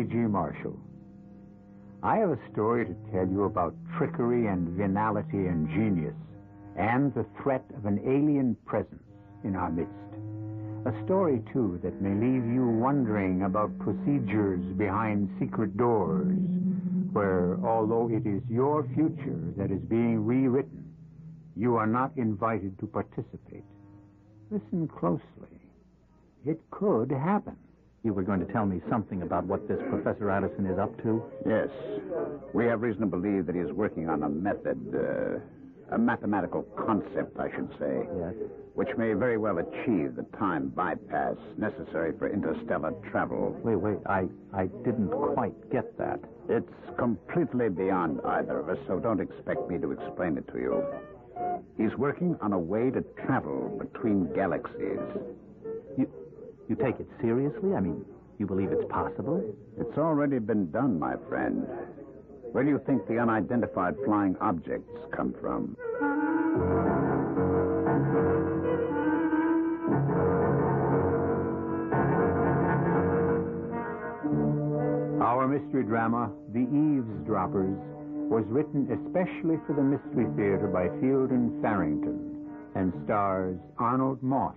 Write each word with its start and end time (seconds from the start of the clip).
E.G. 0.00 0.14
Marshall. 0.14 0.78
I 2.02 2.16
have 2.16 2.30
a 2.30 2.38
story 2.52 2.86
to 2.86 2.94
tell 3.12 3.28
you 3.28 3.44
about 3.44 3.74
trickery 3.98 4.46
and 4.46 4.68
venality 4.68 5.46
and 5.46 5.68
genius, 5.68 6.14
and 6.76 7.12
the 7.12 7.26
threat 7.42 7.64
of 7.76 7.84
an 7.84 8.00
alien 8.06 8.56
presence 8.64 9.02
in 9.44 9.56
our 9.56 9.70
midst. 9.70 9.92
A 10.86 11.04
story, 11.04 11.42
too, 11.52 11.78
that 11.82 12.00
may 12.00 12.14
leave 12.14 12.46
you 12.46 12.66
wondering 12.66 13.42
about 13.42 13.78
procedures 13.78 14.64
behind 14.78 15.28
secret 15.38 15.76
doors, 15.76 16.38
where, 17.12 17.58
although 17.62 18.08
it 18.10 18.26
is 18.26 18.42
your 18.48 18.88
future 18.94 19.52
that 19.58 19.70
is 19.70 19.82
being 19.82 20.24
rewritten, 20.24 20.94
you 21.56 21.76
are 21.76 21.86
not 21.86 22.12
invited 22.16 22.78
to 22.78 22.86
participate. 22.86 23.64
Listen 24.50 24.88
closely. 24.88 25.60
It 26.46 26.58
could 26.70 27.10
happen. 27.10 27.58
You 28.02 28.14
were 28.14 28.22
going 28.22 28.40
to 28.40 28.50
tell 28.50 28.64
me 28.64 28.80
something 28.88 29.20
about 29.20 29.44
what 29.44 29.68
this 29.68 29.78
Professor 29.90 30.30
Addison 30.30 30.64
is 30.64 30.78
up 30.78 30.96
to? 31.02 31.22
Yes. 31.46 31.68
We 32.54 32.64
have 32.64 32.80
reason 32.80 33.02
to 33.02 33.06
believe 33.06 33.44
that 33.44 33.54
he 33.54 33.60
is 33.60 33.70
working 33.72 34.08
on 34.08 34.22
a 34.22 34.28
method, 34.28 34.78
uh, 34.94 35.94
a 35.94 35.98
mathematical 35.98 36.62
concept, 36.78 37.38
I 37.38 37.50
should 37.54 37.68
say. 37.78 38.08
Yes. 38.18 38.34
Which 38.72 38.88
may 38.96 39.12
very 39.12 39.36
well 39.36 39.58
achieve 39.58 40.16
the 40.16 40.24
time 40.38 40.68
bypass 40.70 41.36
necessary 41.58 42.12
for 42.18 42.32
interstellar 42.32 42.92
travel. 43.10 43.54
Wait, 43.62 43.76
wait. 43.76 43.98
I, 44.06 44.24
I 44.54 44.66
didn't 44.82 45.10
quite 45.10 45.70
get 45.70 45.98
that. 45.98 46.20
It's 46.48 46.72
completely 46.96 47.68
beyond 47.68 48.20
either 48.24 48.60
of 48.60 48.70
us, 48.70 48.78
so 48.86 48.98
don't 48.98 49.20
expect 49.20 49.68
me 49.68 49.76
to 49.76 49.92
explain 49.92 50.38
it 50.38 50.48
to 50.52 50.58
you. 50.58 50.84
He's 51.76 51.94
working 51.98 52.34
on 52.40 52.54
a 52.54 52.58
way 52.58 52.90
to 52.90 53.02
travel 53.26 53.78
between 53.78 54.32
galaxies. 54.32 55.00
You, 56.70 56.76
take 56.76 57.00
it 57.00 57.08
seriously? 57.20 57.74
I 57.74 57.80
mean, 57.80 58.04
you 58.38 58.46
believe 58.46 58.70
it's 58.70 58.88
possible? 58.88 59.42
It's 59.76 59.98
already 59.98 60.38
been 60.38 60.70
done, 60.70 61.00
my 61.00 61.16
friend. 61.28 61.66
Where 62.52 62.62
do 62.62 62.70
you 62.70 62.80
think 62.86 63.08
the 63.08 63.18
unidentified 63.18 63.96
flying 64.04 64.36
objects 64.40 64.88
come 65.10 65.34
from? 65.40 65.76
Our 75.20 75.48
mystery 75.48 75.82
drama, 75.82 76.30
The 76.52 76.60
Eavesdroppers, 76.60 77.76
was 78.30 78.44
written 78.46 78.86
especially 78.92 79.56
for 79.66 79.74
the 79.74 79.82
Mystery 79.82 80.26
Theater 80.36 80.70
by 80.72 80.86
Fielden 81.00 81.60
Farrington 81.60 82.46
and 82.76 82.92
stars 83.04 83.58
Arnold 83.76 84.22
Moss. 84.22 84.54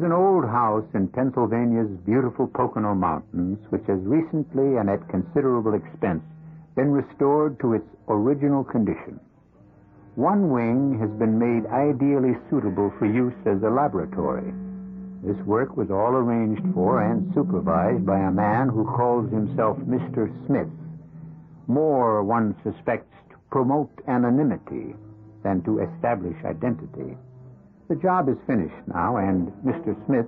Is 0.00 0.04
an 0.04 0.12
old 0.12 0.46
house 0.46 0.86
in 0.94 1.06
Pennsylvania's 1.08 1.90
beautiful 2.06 2.46
Pocono 2.46 2.94
Mountains 2.94 3.58
which 3.68 3.84
has 3.86 4.00
recently 4.00 4.78
and 4.78 4.88
at 4.88 5.06
considerable 5.10 5.74
expense 5.74 6.22
been 6.74 6.90
restored 6.90 7.60
to 7.60 7.74
its 7.74 7.84
original 8.08 8.64
condition. 8.64 9.20
One 10.14 10.48
wing 10.48 10.98
has 11.00 11.10
been 11.18 11.38
made 11.38 11.68
ideally 11.68 12.32
suitable 12.48 12.90
for 12.98 13.04
use 13.04 13.36
as 13.44 13.62
a 13.62 13.68
laboratory. 13.68 14.54
This 15.22 15.36
work 15.44 15.76
was 15.76 15.90
all 15.90 16.16
arranged 16.16 16.64
for 16.72 17.02
and 17.02 17.30
supervised 17.34 18.06
by 18.06 18.20
a 18.20 18.32
man 18.32 18.70
who 18.70 18.86
calls 18.96 19.30
himself 19.30 19.76
Mr. 19.80 20.32
Smith. 20.46 20.72
More, 21.66 22.24
one 22.24 22.56
suspects, 22.64 23.12
to 23.28 23.36
promote 23.50 23.92
anonymity 24.08 24.94
than 25.42 25.60
to 25.64 25.80
establish 25.80 26.42
identity. 26.46 27.18
The 27.90 27.96
job 27.96 28.28
is 28.28 28.36
finished 28.46 28.86
now, 28.86 29.16
and 29.16 29.48
Mr. 29.66 29.96
Smith 30.06 30.26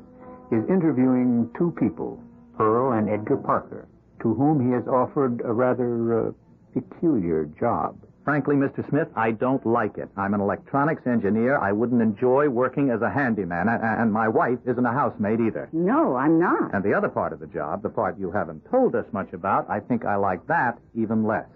is 0.51 0.69
interviewing 0.69 1.49
two 1.57 1.71
people, 1.79 2.21
Pearl 2.59 2.91
and 2.91 3.09
Edgar 3.09 3.37
Parker, 3.37 3.87
to 4.21 4.35
whom 4.35 4.67
he 4.67 4.73
has 4.73 4.89
offered 4.89 5.41
a 5.45 5.53
rather 5.53 6.27
uh, 6.27 6.33
peculiar 6.75 7.45
job. 7.61 7.97
Frankly, 8.25 8.57
Mr. 8.57 8.83
Smith, 8.89 9.07
I 9.15 9.31
don't 9.31 9.65
like 9.65 9.97
it. 9.97 10.09
I'm 10.17 10.35
an 10.35 10.41
electronics 10.41 11.07
engineer. 11.07 11.57
I 11.57 11.71
wouldn't 11.71 12.03
enjoy 12.03 12.49
working 12.49 12.91
as 12.91 13.01
a 13.01 13.11
handyman, 13.11 13.69
and 13.69 14.13
my 14.13 14.27
wife 14.27 14.59
isn't 14.67 14.85
a 14.85 14.93
housemaid 14.93 15.39
either. 15.39 15.69
No, 15.73 16.17
I'm 16.17 16.41
not. 16.41 16.75
And 16.75 16.83
the 16.83 16.95
other 16.95 17.09
part 17.09 17.33
of 17.33 17.39
the 17.39 17.47
job, 17.47 17.85
the 17.85 17.91
part 17.91 18.19
you 18.19 18.33
haven't 18.33 18.69
told 18.73 18.97
us 18.97 19.07
much 19.13 19.33
about, 19.33 19.71
I 19.71 19.79
think 19.79 20.05
I 20.05 20.17
like 20.17 20.45
that 20.49 20.81
even 20.97 21.23
less. 21.23 21.47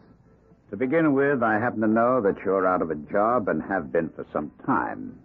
To 0.70 0.76
begin 0.76 1.14
with, 1.14 1.42
I 1.42 1.58
happen 1.58 1.80
to 1.80 1.88
know 1.88 2.20
that 2.20 2.44
you're 2.44 2.64
out 2.64 2.80
of 2.80 2.92
a 2.92 2.94
job 3.10 3.48
and 3.48 3.60
have 3.60 3.90
been 3.90 4.10
for 4.10 4.24
some 4.32 4.52
time. 4.64 5.18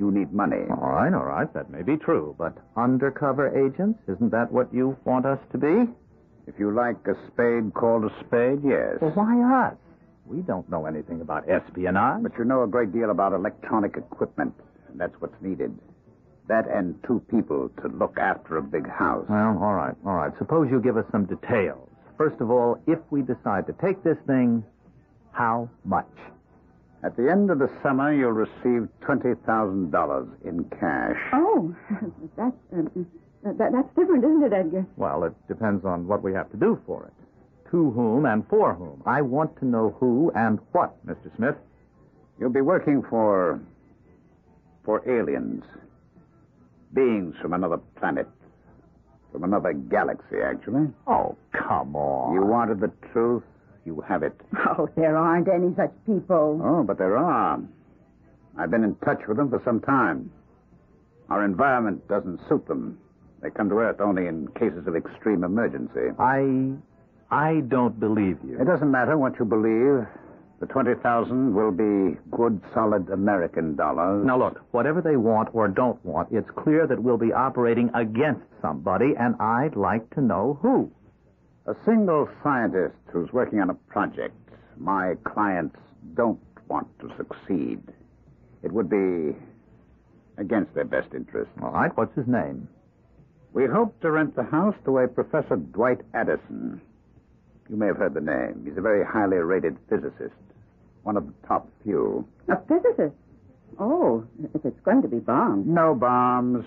You 0.00 0.10
need 0.10 0.32
money. 0.32 0.64
All 0.70 0.88
right, 0.88 1.12
all 1.12 1.26
right, 1.26 1.52
that 1.52 1.68
may 1.68 1.82
be 1.82 1.98
true, 1.98 2.34
but 2.38 2.56
undercover 2.74 3.54
agents, 3.54 4.00
isn't 4.08 4.30
that 4.30 4.50
what 4.50 4.72
you 4.72 4.96
want 5.04 5.26
us 5.26 5.38
to 5.52 5.58
be? 5.58 5.92
If 6.46 6.58
you 6.58 6.70
like 6.72 6.96
a 7.06 7.14
spade 7.28 7.74
called 7.74 8.04
a 8.04 8.10
spade, 8.24 8.60
yes. 8.64 8.96
Well, 9.02 9.10
why 9.10 9.66
us? 9.68 9.76
We 10.24 10.38
don't 10.38 10.66
know 10.70 10.86
anything 10.86 11.20
about 11.20 11.50
espionage. 11.50 12.22
But 12.22 12.32
you 12.38 12.44
know 12.44 12.62
a 12.62 12.66
great 12.66 12.94
deal 12.94 13.10
about 13.10 13.34
electronic 13.34 13.98
equipment, 13.98 14.54
and 14.88 14.98
that's 14.98 15.12
what's 15.20 15.36
needed. 15.42 15.78
That 16.48 16.66
and 16.66 16.94
two 17.06 17.20
people 17.30 17.68
to 17.82 17.88
look 17.88 18.16
after 18.18 18.56
a 18.56 18.62
big 18.62 18.88
house. 18.88 19.26
Well, 19.28 19.58
all 19.62 19.74
right, 19.74 19.94
all 20.06 20.14
right. 20.14 20.32
Suppose 20.38 20.68
you 20.70 20.80
give 20.80 20.96
us 20.96 21.04
some 21.12 21.26
details. 21.26 21.90
First 22.16 22.40
of 22.40 22.50
all, 22.50 22.78
if 22.86 22.98
we 23.10 23.20
decide 23.20 23.66
to 23.66 23.74
take 23.74 24.02
this 24.02 24.16
thing, 24.26 24.64
how 25.32 25.68
much? 25.84 26.08
At 27.02 27.16
the 27.16 27.30
end 27.30 27.50
of 27.50 27.58
the 27.58 27.70
summer, 27.82 28.12
you'll 28.12 28.32
receive 28.32 28.88
$20,000 29.02 30.44
in 30.44 30.64
cash. 30.78 31.16
Oh, 31.32 31.74
that's, 32.36 32.54
uh, 32.76 32.82
that, 33.56 33.72
that's 33.72 33.88
different, 33.96 34.24
isn't 34.24 34.42
it, 34.42 34.52
Edgar? 34.52 34.86
Well, 34.96 35.24
it 35.24 35.32
depends 35.48 35.84
on 35.84 36.06
what 36.06 36.22
we 36.22 36.34
have 36.34 36.50
to 36.50 36.58
do 36.58 36.80
for 36.86 37.06
it. 37.06 37.12
To 37.70 37.90
whom 37.92 38.26
and 38.26 38.46
for 38.48 38.74
whom. 38.74 39.02
I 39.06 39.22
want 39.22 39.56
to 39.60 39.64
know 39.64 39.96
who 39.98 40.30
and 40.34 40.58
what, 40.72 40.94
Mr. 41.06 41.34
Smith. 41.36 41.54
You'll 42.38 42.50
be 42.50 42.60
working 42.60 43.02
for. 43.08 43.60
for 44.84 45.02
aliens. 45.08 45.64
Beings 46.92 47.34
from 47.40 47.52
another 47.54 47.78
planet. 47.96 48.28
From 49.32 49.44
another 49.44 49.72
galaxy, 49.72 50.36
actually. 50.44 50.88
Oh, 51.06 51.36
come 51.52 51.94
on. 51.94 52.34
You 52.34 52.42
wanted 52.42 52.80
the 52.80 52.90
truth, 53.12 53.44
you 53.90 54.02
have 54.08 54.22
it. 54.22 54.34
Oh, 54.78 54.88
there 54.96 55.16
aren't 55.16 55.48
any 55.48 55.74
such 55.74 55.92
people. 56.06 56.60
Oh, 56.62 56.84
but 56.84 56.96
there 56.98 57.16
are. 57.16 57.60
I've 58.56 58.70
been 58.70 58.84
in 58.84 58.94
touch 58.96 59.20
with 59.26 59.36
them 59.36 59.50
for 59.50 59.60
some 59.64 59.80
time. 59.80 60.30
Our 61.28 61.44
environment 61.44 62.06
doesn't 62.08 62.40
suit 62.48 62.66
them. 62.68 62.98
They 63.42 63.50
come 63.50 63.68
to 63.70 63.76
Earth 63.76 64.00
only 64.00 64.26
in 64.26 64.48
cases 64.48 64.86
of 64.86 64.94
extreme 64.96 65.44
emergency. 65.44 66.14
I. 66.18 66.72
I 67.32 67.60
don't 67.68 67.98
believe 67.98 68.38
you. 68.46 68.60
It 68.60 68.64
doesn't 68.64 68.90
matter 68.90 69.16
what 69.16 69.38
you 69.38 69.44
believe. 69.44 70.06
The 70.60 70.66
20,000 70.66 71.54
will 71.54 71.70
be 71.70 72.18
good, 72.30 72.60
solid 72.74 73.08
American 73.08 73.76
dollars. 73.76 74.26
Now, 74.26 74.38
look, 74.38 74.60
whatever 74.72 75.00
they 75.00 75.16
want 75.16 75.48
or 75.54 75.68
don't 75.68 76.04
want, 76.04 76.28
it's 76.32 76.50
clear 76.50 76.86
that 76.86 77.02
we'll 77.02 77.16
be 77.16 77.32
operating 77.32 77.90
against 77.94 78.42
somebody, 78.60 79.14
and 79.18 79.36
I'd 79.40 79.74
like 79.76 80.10
to 80.16 80.20
know 80.20 80.58
who. 80.60 80.90
A 81.70 81.76
single 81.84 82.28
scientist 82.42 82.96
who's 83.12 83.32
working 83.32 83.60
on 83.60 83.70
a 83.70 83.74
project 83.74 84.34
my 84.76 85.14
clients 85.22 85.76
don't 86.14 86.40
want 86.66 86.88
to 86.98 87.08
succeed. 87.16 87.80
It 88.64 88.72
would 88.72 88.90
be 88.90 89.36
against 90.36 90.74
their 90.74 90.84
best 90.84 91.14
interest. 91.14 91.48
All 91.62 91.70
right, 91.70 91.96
what's 91.96 92.16
his 92.16 92.26
name? 92.26 92.66
We 93.52 93.66
hope 93.66 94.00
to 94.00 94.10
rent 94.10 94.34
the 94.34 94.42
house 94.42 94.74
to 94.84 94.98
a 94.98 95.06
Professor 95.06 95.54
Dwight 95.54 96.00
Addison. 96.12 96.80
You 97.68 97.76
may 97.76 97.86
have 97.86 97.98
heard 97.98 98.14
the 98.14 98.20
name. 98.20 98.62
He's 98.64 98.76
a 98.76 98.80
very 98.80 99.04
highly 99.04 99.36
rated 99.36 99.76
physicist, 99.88 100.34
one 101.04 101.16
of 101.16 101.24
the 101.24 101.46
top 101.46 101.68
few. 101.84 102.26
A 102.48 102.56
physicist. 102.66 103.14
Oh, 103.78 104.26
if 104.54 104.64
it's 104.64 104.80
going 104.80 105.02
to 105.02 105.08
be 105.08 105.20
bombs. 105.20 105.68
No 105.68 105.94
bombs. 105.94 106.66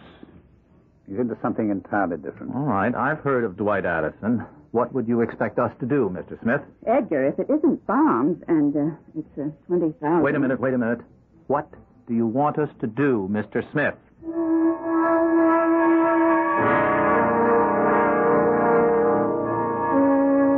He's 1.09 1.19
into 1.19 1.38
something 1.41 1.71
entirely 1.71 2.15
different. 2.15 2.55
All 2.55 2.61
right, 2.61 2.95
I've 2.95 3.19
heard 3.19 3.44
of 3.44 3.57
Dwight 3.57 3.85
Addison. 3.85 4.45
What 4.74 4.92
would 4.92 5.08
you 5.08 5.22
expect 5.22 5.60
us 5.60 5.72
to 5.81 5.86
do, 5.86 6.10
Mr. 6.12 6.42
Smith? 6.42 6.62
Edgar, 6.88 7.28
if 7.28 7.38
it 7.38 7.48
isn't 7.48 7.86
bombs 7.86 8.42
and 8.48 8.75
uh, 8.75 8.96
it's 9.16 9.38
uh, 9.38 9.52
20,000. 9.68 10.24
Wait 10.24 10.34
a 10.34 10.40
minute, 10.40 10.60
wait 10.60 10.74
a 10.74 10.80
minute. 10.80 11.02
What 11.46 11.70
do 12.08 12.16
you 12.16 12.25
want 12.25 12.58
us 12.58 12.70
to 12.81 12.88
do, 12.88 13.30
Mr. 13.31 13.62
Smith? 13.72 13.94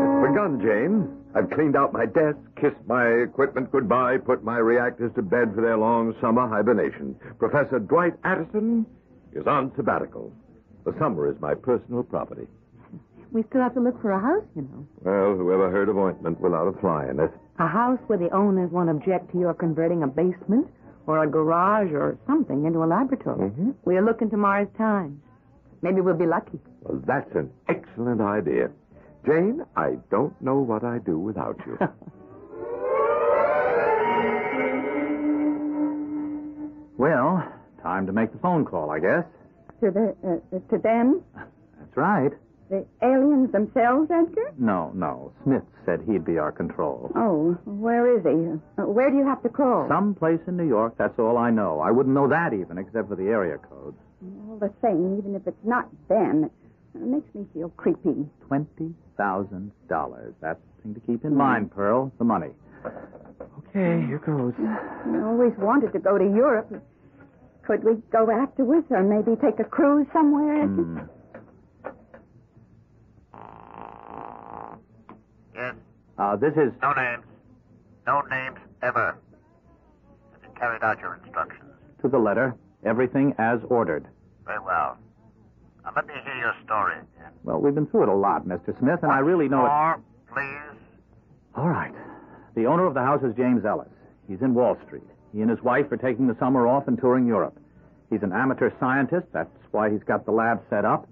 It's 0.05 0.27
begun, 0.31 0.61
Jane. 0.61 1.11
I've 1.35 1.49
cleaned 1.51 1.75
out 1.75 1.91
my 1.91 2.05
desk, 2.05 2.37
kissed 2.55 2.79
my 2.87 3.05
equipment 3.07 3.71
goodbye, 3.71 4.17
put 4.17 4.43
my 4.43 4.57
reactors 4.57 5.11
to 5.15 5.21
bed 5.21 5.53
for 5.53 5.61
their 5.61 5.77
long 5.77 6.15
summer 6.21 6.47
hibernation. 6.47 7.15
Professor 7.37 7.79
Dwight 7.79 8.13
Addison 8.23 8.85
is 9.33 9.45
on 9.45 9.73
sabbatical. 9.75 10.31
The 10.85 10.95
summer 10.99 11.29
is 11.29 11.35
my 11.41 11.53
personal 11.53 12.03
property. 12.03 12.47
We 13.31 13.43
still 13.49 13.61
have 13.61 13.73
to 13.73 13.79
look 13.79 14.01
for 14.01 14.11
a 14.11 14.19
house, 14.19 14.45
you 14.55 14.61
know. 14.63 14.87
Well, 15.01 15.35
whoever 15.35 15.69
heard 15.71 15.89
of 15.89 15.97
ointment 15.97 16.39
without 16.39 16.67
a 16.67 16.73
fly 16.79 17.07
in 17.09 17.19
it? 17.19 17.31
A 17.59 17.67
house 17.67 17.99
where 18.07 18.17
the 18.17 18.29
owners 18.33 18.71
won't 18.71 18.89
object 18.89 19.31
to 19.31 19.39
your 19.39 19.53
converting 19.53 20.03
a 20.03 20.07
basement 20.07 20.67
or 21.07 21.23
a 21.23 21.27
garage 21.27 21.91
or 21.91 22.17
something 22.27 22.65
into 22.65 22.83
a 22.83 22.85
laboratory. 22.85 23.49
Mm-hmm. 23.49 23.71
We're 23.83 24.03
looking 24.03 24.29
to 24.31 24.37
Mars 24.37 24.67
Times. 24.77 25.19
Maybe 25.81 26.01
we'll 26.01 26.15
be 26.15 26.25
lucky. 26.25 26.59
Well, 26.81 27.01
that's 27.05 27.33
an 27.35 27.51
excellent 27.67 28.21
idea. 28.21 28.71
Jane, 29.25 29.63
I 29.75 29.97
don't 30.09 30.39
know 30.41 30.59
what 30.59 30.83
I'd 30.83 31.05
do 31.05 31.17
without 31.19 31.59
you. 31.65 31.77
Well, 36.97 37.43
time 37.81 38.07
to 38.07 38.13
make 38.13 38.31
the 38.31 38.37
phone 38.39 38.65
call, 38.65 38.89
I 38.89 38.99
guess. 38.99 39.25
To, 39.81 39.91
the, 39.91 40.15
uh, 40.25 40.59
to 40.71 40.81
them? 40.81 41.21
That's 41.35 41.97
right. 41.97 42.31
The 42.69 42.83
aliens 43.03 43.51
themselves, 43.51 44.09
Edgar? 44.09 44.53
No, 44.57 44.91
no. 44.95 45.31
Smith 45.43 45.63
said 45.85 46.01
he'd 46.07 46.25
be 46.25 46.39
our 46.39 46.51
control. 46.51 47.11
Oh, 47.15 47.55
where 47.65 48.17
is 48.17 48.23
he? 48.23 48.59
Uh, 48.81 48.87
where 48.87 49.11
do 49.11 49.17
you 49.17 49.25
have 49.25 49.43
to 49.43 49.49
call? 49.49 49.87
Someplace 49.87 50.39
in 50.47 50.57
New 50.57 50.67
York, 50.67 50.95
that's 50.97 51.19
all 51.19 51.37
I 51.37 51.51
know. 51.51 51.79
I 51.79 51.91
wouldn't 51.91 52.15
know 52.15 52.27
that 52.27 52.53
even, 52.53 52.79
except 52.79 53.09
for 53.09 53.15
the 53.15 53.27
area 53.27 53.57
codes. 53.59 53.97
All 54.49 54.57
the 54.57 54.73
same, 54.81 55.19
even 55.19 55.35
if 55.35 55.45
it's 55.45 55.63
not 55.63 55.87
them, 56.09 56.45
it 56.45 56.51
makes 57.01 57.33
me 57.35 57.45
feel 57.53 57.69
creepy. 57.77 58.25
Twenty 58.47 58.95
thousand 59.17 59.71
dollars. 59.87 60.33
That's 60.41 60.59
the 60.77 60.83
thing 60.83 60.93
to 60.95 60.99
keep 61.01 61.23
in 61.23 61.33
mm. 61.33 61.37
mind, 61.37 61.71
Pearl. 61.71 62.11
The 62.17 62.23
money. 62.23 62.49
Okay, 63.69 64.05
here 64.07 64.21
goes. 64.25 64.53
I 64.59 65.21
always 65.23 65.53
wanted 65.57 65.93
to 65.93 65.99
go 65.99 66.17
to 66.17 66.23
Europe. 66.23 66.71
Could 67.63 67.83
we 67.83 67.95
go 68.11 68.29
afterwards 68.31 68.87
or 68.89 69.03
maybe 69.03 69.35
take 69.41 69.59
a 69.59 69.63
cruise 69.63 70.07
somewhere? 70.13 70.63
Edgar? 70.63 70.83
Hmm. 70.83 70.99
Yes, 75.55 75.75
Uh, 76.25 76.35
this 76.35 76.53
is. 76.53 76.73
no 76.81 76.91
names. 76.93 77.23
No 78.07 78.21
names 78.21 78.57
ever. 78.81 79.15
Have 80.33 80.41
you 80.41 80.49
carried 80.57 80.81
out 80.81 80.99
your 80.99 81.19
instructions? 81.23 81.69
To 82.01 82.07
the 82.07 82.17
letter. 82.17 82.55
Everything 82.83 83.35
as 83.37 83.59
ordered. 83.69 84.07
Very 84.43 84.59
well. 84.59 84.97
Now 85.83 85.91
let 85.95 86.07
me 86.07 86.13
hear 86.23 86.35
your 86.37 86.55
story 86.63 86.95
again. 86.95 87.31
Well, 87.43 87.61
we've 87.61 87.75
been 87.75 87.85
through 87.85 88.03
it 88.03 88.09
a 88.09 88.15
lot, 88.15 88.47
Mr. 88.47 88.77
Smith, 88.79 88.99
and 89.03 89.11
I 89.11 89.19
really 89.19 89.47
know 89.47 89.65
it. 89.65 89.69
More, 89.69 90.01
please. 90.33 90.79
All 91.55 91.69
right. 91.69 91.93
The 92.55 92.65
owner 92.65 92.87
of 92.87 92.95
the 92.95 93.01
house 93.01 93.21
is 93.23 93.35
James 93.35 93.63
Ellis. 93.63 93.87
He's 94.27 94.41
in 94.41 94.55
Wall 94.55 94.77
Street. 94.87 95.03
He 95.31 95.41
and 95.41 95.49
his 95.49 95.61
wife 95.61 95.91
are 95.91 95.97
taking 95.97 96.25
the 96.25 96.35
summer 96.39 96.67
off 96.67 96.87
and 96.87 96.97
touring 96.99 97.27
Europe. 97.27 97.55
He's 98.09 98.23
an 98.23 98.33
amateur 98.33 98.71
scientist. 98.79 99.27
That's 99.31 99.49
why 99.69 99.91
he's 99.91 100.03
got 100.03 100.25
the 100.25 100.31
lab 100.31 100.63
set 100.71 100.85
up. 100.85 101.07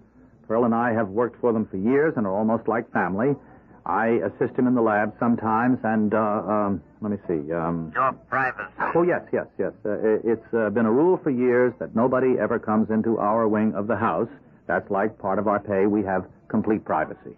Pearl 0.47 0.65
and 0.65 0.73
I 0.73 0.93
have 0.93 1.09
worked 1.09 1.39
for 1.39 1.53
them 1.53 1.67
for 1.67 1.77
years 1.77 2.13
and 2.17 2.25
are 2.25 2.35
almost 2.35 2.67
like 2.67 2.91
family. 2.91 3.35
I 3.85 4.19
assist 4.23 4.57
him 4.57 4.67
in 4.67 4.75
the 4.75 4.81
lab 4.81 5.13
sometimes, 5.19 5.77
and, 5.83 6.13
uh, 6.13 6.17
um, 6.17 6.81
let 7.01 7.11
me 7.11 7.17
see. 7.27 7.51
Um, 7.51 7.91
Your 7.93 8.13
privacy. 8.29 8.71
oh, 8.95 9.03
yes, 9.03 9.21
yes, 9.33 9.47
yes. 9.59 9.73
Uh, 9.85 9.97
it's 10.23 10.53
uh, 10.53 10.69
been 10.69 10.85
a 10.85 10.91
rule 10.91 11.17
for 11.21 11.29
years 11.29 11.73
that 11.79 11.93
nobody 11.95 12.39
ever 12.39 12.59
comes 12.59 12.89
into 12.89 13.17
our 13.17 13.47
wing 13.47 13.73
of 13.75 13.87
the 13.87 13.97
house. 13.97 14.29
That's 14.67 14.89
like 14.89 15.19
part 15.19 15.37
of 15.37 15.47
our 15.49 15.59
pay. 15.59 15.85
We 15.85 16.03
have 16.03 16.25
complete 16.47 16.85
privacy. 16.85 17.35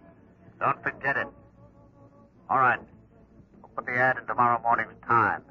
Don't 0.60 0.80
forget 0.84 1.16
it. 1.16 1.26
All 2.48 2.58
right. 2.58 2.78
We'll 3.60 3.70
put 3.74 3.86
the 3.86 3.98
ad 3.98 4.16
in 4.18 4.26
tomorrow 4.26 4.60
morning's 4.62 4.94
Times. 5.06 5.44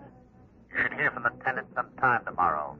You 0.72 0.82
should 0.82 0.94
hear 0.94 1.12
from 1.12 1.24
the 1.24 1.32
tenant 1.44 1.68
sometime 1.76 2.24
tomorrow. 2.26 2.78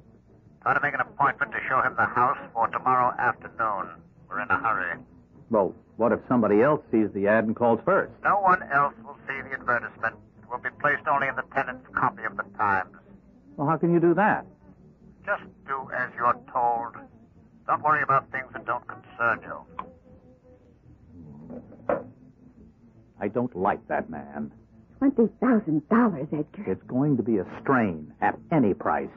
Try 0.62 0.74
to 0.74 0.80
make 0.80 0.94
an 0.94 1.02
appointment 1.02 1.52
to 1.52 1.60
show 1.68 1.82
him 1.82 1.96
the 1.98 2.06
house 2.06 2.38
for 2.54 2.68
tomorrow 2.70 3.14
afternoon. 3.20 3.90
We're 4.30 4.42
in 4.42 4.50
a 4.50 4.58
hurry. 4.58 5.00
Well, 5.50 5.74
what 5.98 6.12
if 6.12 6.20
somebody 6.28 6.62
else 6.62 6.82
sees 6.92 7.08
the 7.14 7.28
ad 7.28 7.46
and 7.46 7.56
calls 7.56 7.80
first? 7.86 8.12
No 8.24 8.40
one 8.40 8.62
else 8.64 8.94
will 9.06 9.18
see 9.28 9.42
the 9.42 9.54
advertisement. 9.54 10.16
It 10.42 10.50
will 10.50 10.58
be 10.60 10.70
placed 10.82 11.08
only 11.08 11.28
in 11.28 11.36
the 11.36 11.44
tenant's 11.54 11.88
copy 11.96 12.24
of 12.24 12.36
the 12.38 12.44
Times. 12.58 12.96
Well, 13.58 13.68
how 13.68 13.78
can 13.78 13.94
you 13.94 14.00
do 14.00 14.14
that? 14.16 14.46
Just 15.26 15.44
do 15.68 15.90
as 15.96 16.10
you're 16.16 16.38
told. 16.52 16.96
Don't 17.68 17.82
worry 17.84 18.04
about 18.04 18.30
things 18.32 18.46
that 18.54 18.66
don't 18.66 18.84
concern 18.88 19.40
you. 19.44 19.66
I 23.20 23.28
don't 23.30 23.56
like 23.56 23.88
that 23.88 24.10
man. 24.10 24.52
Twenty 25.00 25.28
thousand 25.40 25.88
dollars, 25.90 26.28
Edgar. 26.32 26.72
It's 26.72 26.84
going 26.84 27.18
to 27.18 27.24
be 27.24 27.38
a 27.38 27.46
strain 27.62 28.14
at 28.22 28.38
any 28.52 28.74
price. 28.74 29.10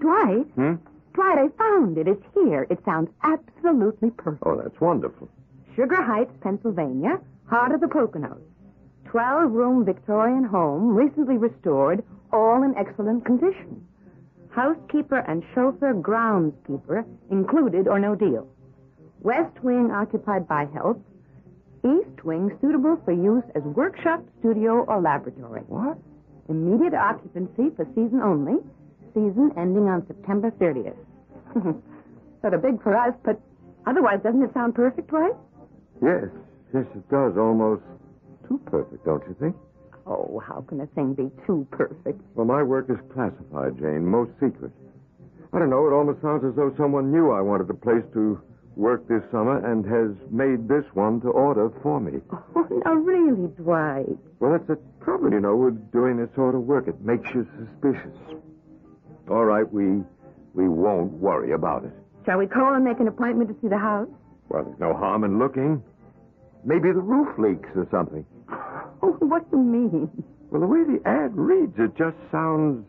Dwight, 0.00 0.46
Hmm? 0.54 0.74
Dwight, 1.16 1.38
I 1.38 1.48
found 1.56 1.96
it. 1.96 2.06
It's 2.06 2.22
here. 2.34 2.66
It 2.68 2.78
sounds 2.84 3.08
absolutely 3.22 4.10
perfect. 4.10 4.42
Oh, 4.44 4.60
that's 4.62 4.78
wonderful. 4.82 5.30
Sugar 5.74 6.02
Heights, 6.02 6.32
Pennsylvania, 6.42 7.18
heart 7.46 7.72
of 7.72 7.80
the 7.80 7.86
Poconos. 7.86 8.42
Twelve 9.06 9.50
room 9.50 9.82
Victorian 9.84 10.44
home, 10.44 10.94
recently 10.94 11.38
restored, 11.38 12.04
all 12.32 12.62
in 12.62 12.76
excellent 12.76 13.24
condition. 13.24 13.82
Housekeeper 14.50 15.18
and 15.26 15.42
chauffeur 15.54 15.94
groundskeeper 15.94 17.06
included 17.30 17.88
or 17.88 17.98
no 17.98 18.14
deal. 18.14 18.46
West 19.20 19.58
wing 19.62 19.90
occupied 19.90 20.46
by 20.46 20.66
health. 20.66 20.98
East 21.82 22.24
wing 22.24 22.50
suitable 22.60 23.00
for 23.06 23.12
use 23.12 23.44
as 23.54 23.62
workshop, 23.62 24.22
studio, 24.40 24.84
or 24.84 25.00
laboratory. 25.00 25.62
What? 25.68 25.96
Immediate 26.50 26.94
occupancy 26.94 27.70
for 27.74 27.86
season 27.94 28.20
only. 28.20 28.58
Season 29.16 29.50
ending 29.56 29.88
on 29.88 30.06
September 30.06 30.50
30th. 30.60 30.92
sort 32.42 32.52
of 32.52 32.60
big 32.60 32.82
for 32.82 32.94
us, 32.94 33.14
but 33.24 33.40
otherwise 33.86 34.20
doesn't 34.22 34.42
it 34.42 34.52
sound 34.52 34.74
perfect, 34.74 35.10
right? 35.10 35.32
Yes, 36.02 36.28
yes, 36.74 36.84
it 36.94 37.08
does. 37.08 37.32
Almost 37.38 37.80
too 38.46 38.60
perfect, 38.66 39.06
don't 39.06 39.22
you 39.26 39.34
think? 39.40 39.56
Oh, 40.06 40.38
how 40.46 40.60
can 40.68 40.82
a 40.82 40.86
thing 40.88 41.14
be 41.14 41.30
too 41.46 41.66
perfect? 41.70 42.20
Well, 42.34 42.44
my 42.44 42.62
work 42.62 42.90
is 42.90 42.98
classified, 43.14 43.78
Jane, 43.80 44.04
most 44.04 44.32
secret. 44.38 44.70
I 45.54 45.60
don't 45.60 45.70
know, 45.70 45.88
it 45.88 45.94
almost 45.96 46.20
sounds 46.20 46.44
as 46.44 46.54
though 46.54 46.74
someone 46.76 47.10
knew 47.10 47.30
I 47.30 47.40
wanted 47.40 47.70
a 47.70 47.74
place 47.74 48.04
to 48.12 48.38
work 48.76 49.08
this 49.08 49.22
summer 49.32 49.64
and 49.64 49.80
has 49.88 50.12
made 50.30 50.68
this 50.68 50.84
one 50.92 51.22
to 51.22 51.28
order 51.28 51.70
for 51.82 52.00
me. 52.00 52.20
Oh, 52.54 52.82
no, 52.84 52.94
really, 52.94 53.48
Dwight. 53.56 54.18
Well, 54.38 54.52
that's 54.52 54.66
the 54.68 54.78
trouble, 55.02 55.32
you 55.32 55.40
know, 55.40 55.56
with 55.56 55.90
doing 55.92 56.18
this 56.18 56.28
sort 56.34 56.54
of 56.54 56.62
work. 56.62 56.88
It 56.88 57.00
makes 57.00 57.26
you 57.34 57.46
suspicious. 57.56 58.14
All 59.28 59.44
right, 59.44 59.70
we 59.72 60.02
we 60.54 60.68
won't 60.68 61.12
worry 61.14 61.52
about 61.52 61.84
it. 61.84 61.92
Shall 62.24 62.38
we 62.38 62.46
call 62.46 62.74
and 62.74 62.84
make 62.84 63.00
an 63.00 63.08
appointment 63.08 63.50
to 63.50 63.56
see 63.60 63.68
the 63.68 63.78
house? 63.78 64.08
Well, 64.48 64.64
there's 64.64 64.78
no 64.80 64.94
harm 64.94 65.24
in 65.24 65.38
looking. 65.38 65.82
Maybe 66.64 66.88
the 66.92 67.00
roof 67.00 67.36
leaks 67.38 67.68
or 67.76 67.86
something. 67.90 68.24
Oh, 69.02 69.12
what 69.20 69.48
do 69.50 69.58
you 69.58 69.62
mean? 69.62 70.24
Well, 70.50 70.60
the 70.62 70.66
way 70.66 70.82
the 70.82 71.06
ad 71.06 71.36
reads, 71.36 71.74
it 71.78 71.94
just 71.96 72.16
sounds 72.32 72.86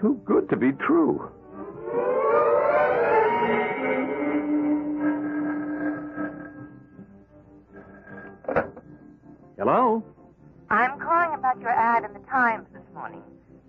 too 0.00 0.20
good 0.24 0.48
to 0.50 0.56
be 0.56 0.70
true. 0.72 1.28
Hello? 9.58 10.04
I'm 10.70 10.98
calling 11.00 11.38
about 11.38 11.60
your 11.60 11.70
ad 11.70 12.04
in 12.04 12.12
the 12.12 12.26
Times 12.28 12.66
this 12.72 12.82
morning. 12.94 13.22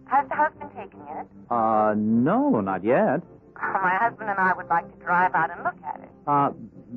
Has 0.09 0.27
the 0.29 0.35
house 0.35 0.53
been 0.59 0.69
taken 0.69 0.99
yet? 1.07 1.25
Uh, 1.49 1.93
no, 1.97 2.61
not 2.61 2.83
yet. 2.83 3.21
My 3.61 3.97
husband 3.99 4.29
and 4.29 4.39
I 4.39 4.53
would 4.55 4.67
like 4.67 4.87
to 4.91 5.03
drive 5.03 5.33
out 5.35 5.49
and 5.51 5.63
look 5.63 5.75
at 5.85 5.99
it. 6.01 6.09
Uh, 6.27 6.51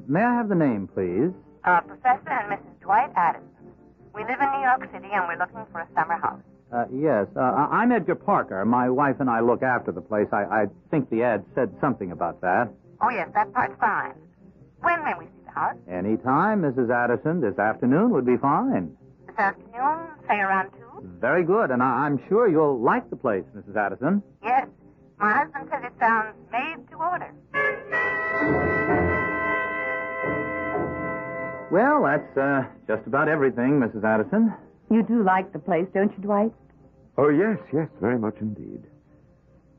may 0.06 0.20
I 0.22 0.34
have 0.34 0.48
the 0.48 0.54
name, 0.54 0.88
please? 0.92 1.30
Uh, 1.64 1.80
Professor 1.80 2.28
and 2.30 2.52
Mrs. 2.52 2.80
Dwight 2.80 3.10
Addison. 3.16 3.46
We 4.14 4.22
live 4.22 4.40
in 4.40 4.50
New 4.52 4.60
York 4.62 4.82
City 4.92 5.08
and 5.12 5.26
we're 5.28 5.38
looking 5.38 5.64
for 5.72 5.80
a 5.80 5.88
summer 5.94 6.18
house. 6.18 6.40
Uh, 6.72 6.84
yes, 6.92 7.26
uh, 7.36 7.40
I'm 7.40 7.90
Edgar 7.90 8.14
Parker. 8.14 8.64
My 8.64 8.88
wife 8.88 9.16
and 9.18 9.28
I 9.28 9.40
look 9.40 9.62
after 9.62 9.90
the 9.90 10.00
place. 10.00 10.28
I, 10.32 10.44
I 10.44 10.66
think 10.90 11.10
the 11.10 11.22
ad 11.24 11.44
said 11.54 11.74
something 11.80 12.12
about 12.12 12.40
that. 12.42 12.68
Oh, 13.02 13.10
yes, 13.10 13.28
that 13.34 13.52
part's 13.52 13.74
fine. 13.80 14.12
When 14.80 15.02
may 15.04 15.12
we 15.18 15.24
see 15.26 15.44
the 15.46 15.50
house? 15.52 15.76
Any 15.90 16.16
time, 16.18 16.62
Mrs. 16.62 16.90
Addison. 16.90 17.40
This 17.40 17.58
afternoon 17.58 18.10
would 18.10 18.24
be 18.26 18.36
fine. 18.36 18.96
This 19.26 19.36
afternoon, 19.36 20.08
say 20.28 20.38
around 20.38 20.70
2? 20.70 20.79
Very 21.02 21.44
good, 21.44 21.70
and 21.70 21.82
I, 21.82 22.06
I'm 22.06 22.20
sure 22.28 22.48
you'll 22.48 22.80
like 22.80 23.08
the 23.10 23.16
place, 23.16 23.44
Mrs. 23.56 23.76
Addison. 23.76 24.22
Yes. 24.42 24.66
My 25.18 25.32
husband 25.32 25.68
says 25.70 25.82
it 25.84 25.92
sounds 25.98 26.34
made 26.50 26.88
to 26.90 26.96
order. 26.96 27.30
Well, 31.70 32.02
that's 32.02 32.36
uh, 32.36 32.64
just 32.88 33.06
about 33.06 33.28
everything, 33.28 33.78
Mrs. 33.80 34.02
Addison. 34.02 34.52
You 34.90 35.02
do 35.04 35.22
like 35.22 35.52
the 35.52 35.58
place, 35.58 35.86
don't 35.94 36.10
you, 36.16 36.22
Dwight? 36.22 36.52
Oh, 37.16 37.28
yes, 37.28 37.58
yes, 37.72 37.88
very 38.00 38.18
much 38.18 38.34
indeed. 38.40 38.82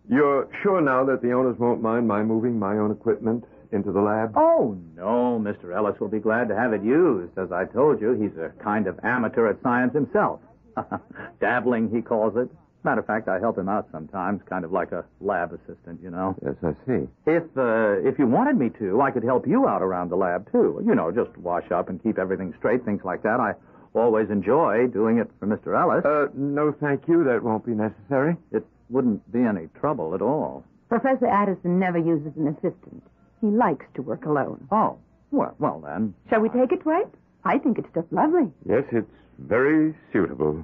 You're 0.09 0.47
sure 0.63 0.79
now 0.79 1.03
that 1.05 1.21
the 1.21 1.31
owners 1.33 1.57
won't 1.59 1.81
mind 1.81 2.07
my 2.07 2.23
moving 2.23 2.57
my 2.57 2.77
own 2.77 2.91
equipment 2.91 3.43
into 3.71 3.91
the 3.91 4.01
lab? 4.01 4.33
Oh, 4.35 4.77
no, 4.95 5.39
Mr. 5.41 5.75
Ellis 5.75 5.99
will 5.99 6.07
be 6.07 6.19
glad 6.19 6.47
to 6.49 6.55
have 6.55 6.73
it 6.73 6.83
used. 6.83 7.37
As 7.37 7.51
I 7.51 7.65
told 7.65 7.99
you, 7.99 8.13
he's 8.13 8.37
a 8.37 8.51
kind 8.63 8.87
of 8.87 8.99
amateur 9.03 9.47
at 9.47 9.61
science 9.61 9.93
himself. 9.93 10.39
Dabbling, 11.39 11.89
he 11.93 12.01
calls 12.01 12.35
it. 12.35 12.49
Matter 12.83 13.01
of 13.01 13.05
fact, 13.05 13.27
I 13.27 13.39
help 13.39 13.57
him 13.59 13.69
out 13.69 13.87
sometimes, 13.91 14.41
kind 14.49 14.65
of 14.65 14.71
like 14.71 14.91
a 14.91 15.05
lab 15.19 15.53
assistant, 15.53 16.01
you 16.01 16.09
know. 16.09 16.35
Yes, 16.43 16.55
I 16.63 16.73
see. 16.87 17.07
If 17.27 17.43
uh, 17.55 18.01
if 18.07 18.17
you 18.17 18.25
wanted 18.25 18.57
me 18.57 18.71
to, 18.79 19.01
I 19.01 19.11
could 19.11 19.23
help 19.23 19.45
you 19.47 19.67
out 19.67 19.83
around 19.83 20.09
the 20.09 20.15
lab 20.15 20.51
too. 20.51 20.81
You 20.83 20.95
know, 20.95 21.11
just 21.11 21.37
wash 21.37 21.69
up 21.71 21.89
and 21.89 22.01
keep 22.01 22.17
everything 22.17 22.55
straight, 22.57 22.83
things 22.83 23.01
like 23.03 23.21
that. 23.21 23.39
I 23.39 23.53
always 23.93 24.31
enjoy 24.31 24.87
doing 24.87 25.19
it 25.19 25.29
for 25.39 25.45
Mr. 25.45 25.79
Ellis. 25.79 26.03
Uh, 26.03 26.31
no, 26.33 26.71
thank 26.81 27.07
you. 27.07 27.23
That 27.23 27.43
won't 27.43 27.65
be 27.65 27.73
necessary. 27.73 28.35
It 28.51 28.65
wouldn't 28.89 29.31
be 29.31 29.41
any 29.41 29.67
trouble 29.79 30.15
at 30.15 30.21
all. 30.23 30.63
Professor 30.89 31.27
Addison 31.27 31.77
never 31.79 31.99
uses 31.99 32.31
an 32.35 32.47
assistant. 32.47 33.03
He 33.41 33.47
likes 33.47 33.85
to 33.95 34.01
work 34.01 34.25
alone. 34.25 34.67
Oh, 34.71 34.97
well, 35.31 35.55
well 35.59 35.81
then. 35.85 36.13
Shall 36.29 36.41
we 36.41 36.49
take 36.49 36.71
it, 36.71 36.83
Dwight? 36.83 37.07
I 37.43 37.57
think 37.57 37.79
it's 37.79 37.88
just 37.93 38.12
lovely. 38.12 38.51
Yes, 38.67 38.83
it's 38.91 39.10
very 39.39 39.95
suitable. 40.13 40.63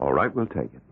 All 0.00 0.12
right, 0.12 0.34
we'll 0.34 0.46
take 0.46 0.72
it. 0.74 0.82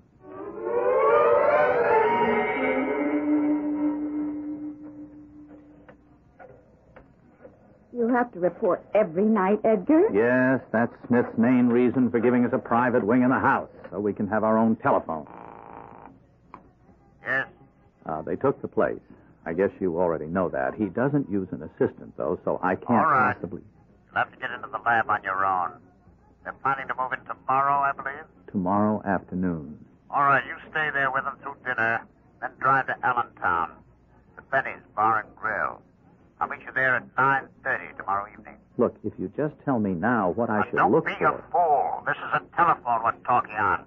You 7.93 8.09
have 8.09 8.33
to 8.33 8.41
report 8.41 8.85
every 8.95 9.25
night, 9.25 9.61
Edgar? 9.65 10.03
Yes, 10.13 10.61
that's 10.73 10.93
Smith's 11.07 11.39
main 11.39 11.69
reason 11.69 12.11
for 12.11 12.19
giving 12.19 12.45
us 12.45 12.51
a 12.53 12.59
private 12.59 13.07
wing 13.07 13.23
in 13.23 13.31
the 13.31 13.39
house, 13.39 13.69
so 13.91 14.01
we 14.01 14.13
can 14.13 14.27
have 14.27 14.43
our 14.43 14.59
own 14.59 14.75
telephone. 14.77 15.27
Yes? 17.25 17.47
Uh, 18.05 18.23
they 18.23 18.35
took 18.35 18.61
the 18.63 18.69
place. 18.69 18.99
I 19.47 19.53
guess 19.53 19.71
you 19.79 20.01
already 20.01 20.27
know 20.27 20.49
that. 20.49 20.75
He 20.75 20.87
doesn't 20.87 21.31
use 21.31 21.47
an 21.53 21.63
assistant, 21.63 22.17
though, 22.17 22.41
so 22.45 22.59
I 22.63 22.75
can't 22.75 22.91
All 22.91 23.05
right. 23.05 23.35
possibly. 23.35 23.63
You'll 24.15 24.23
have 24.23 24.33
to 24.33 24.39
get 24.39 24.53
into 24.53 24.69
the 24.71 24.79
lab 24.79 25.11
on 25.11 25.25
your 25.25 25.45
own. 25.45 25.73
They're 26.45 26.53
planning 26.63 26.87
to 26.87 26.95
move 26.95 27.13
in 27.13 27.19
tomorrow, 27.27 27.81
I 27.83 27.91
believe. 27.91 28.23
Tomorrow 28.47 29.03
afternoon. 29.05 29.85
All 30.09 30.23
right, 30.23 30.45
you 30.47 30.55
stay 30.71 30.91
there 30.93 31.11
with 31.11 31.25
them 31.25 31.37
through 31.43 31.57
dinner, 31.65 32.01
then 32.41 32.51
drive 32.61 32.87
to 32.87 32.95
Allentown, 33.05 33.73
to 34.37 34.43
Benny's 34.53 34.83
Bar 34.95 35.25
and 35.27 35.35
Grill. 35.35 35.83
I'll 36.41 36.47
meet 36.49 36.61
you 36.61 36.71
there 36.73 36.95
at 36.95 37.13
9.30 37.17 37.97
tomorrow 37.97 38.31
evening. 38.33 38.55
Look, 38.79 38.95
if 39.03 39.15
you 39.19 39.33
just 39.37 39.55
tell 39.65 39.81
me 39.81 39.95
now 39.95 40.31
what 40.31 40.49
I 40.49 40.63
should 40.67 40.75
look. 40.75 40.83
Don't 40.83 40.93
look 40.93 41.07
be 41.07 41.13
a 41.15 41.43
fool. 41.51 42.05
This 42.07 42.17
is 42.17 42.31
a 42.35 42.43
telephone 42.55 43.03
we're 43.03 43.13
talking 43.27 43.57
on. 43.57 43.85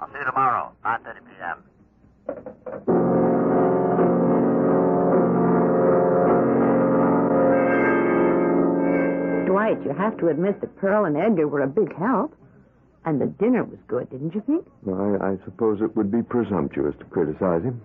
I'll 0.00 0.08
see 0.12 0.18
you 0.18 0.24
tomorrow, 0.26 0.70
9.30 0.84 1.14
p.m. 2.86 3.13
Dwight, 9.54 9.84
you 9.84 9.92
have 9.92 10.18
to 10.18 10.28
admit 10.28 10.60
that 10.62 10.76
Pearl 10.78 11.04
and 11.04 11.16
Edgar 11.16 11.46
were 11.46 11.62
a 11.62 11.68
big 11.68 11.96
help. 11.96 12.34
And 13.04 13.20
the 13.20 13.26
dinner 13.26 13.62
was 13.62 13.78
good, 13.86 14.10
didn't 14.10 14.34
you 14.34 14.42
think? 14.46 14.66
Well, 14.82 15.18
I, 15.22 15.32
I 15.32 15.38
suppose 15.44 15.80
it 15.80 15.94
would 15.94 16.10
be 16.10 16.22
presumptuous 16.22 16.96
to 16.98 17.04
criticize 17.04 17.62
him. 17.62 17.80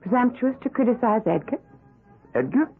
Presumptuous 0.00 0.56
to 0.62 0.70
criticize 0.70 1.20
Edgar? 1.26 1.58
Edgar? 2.34 2.70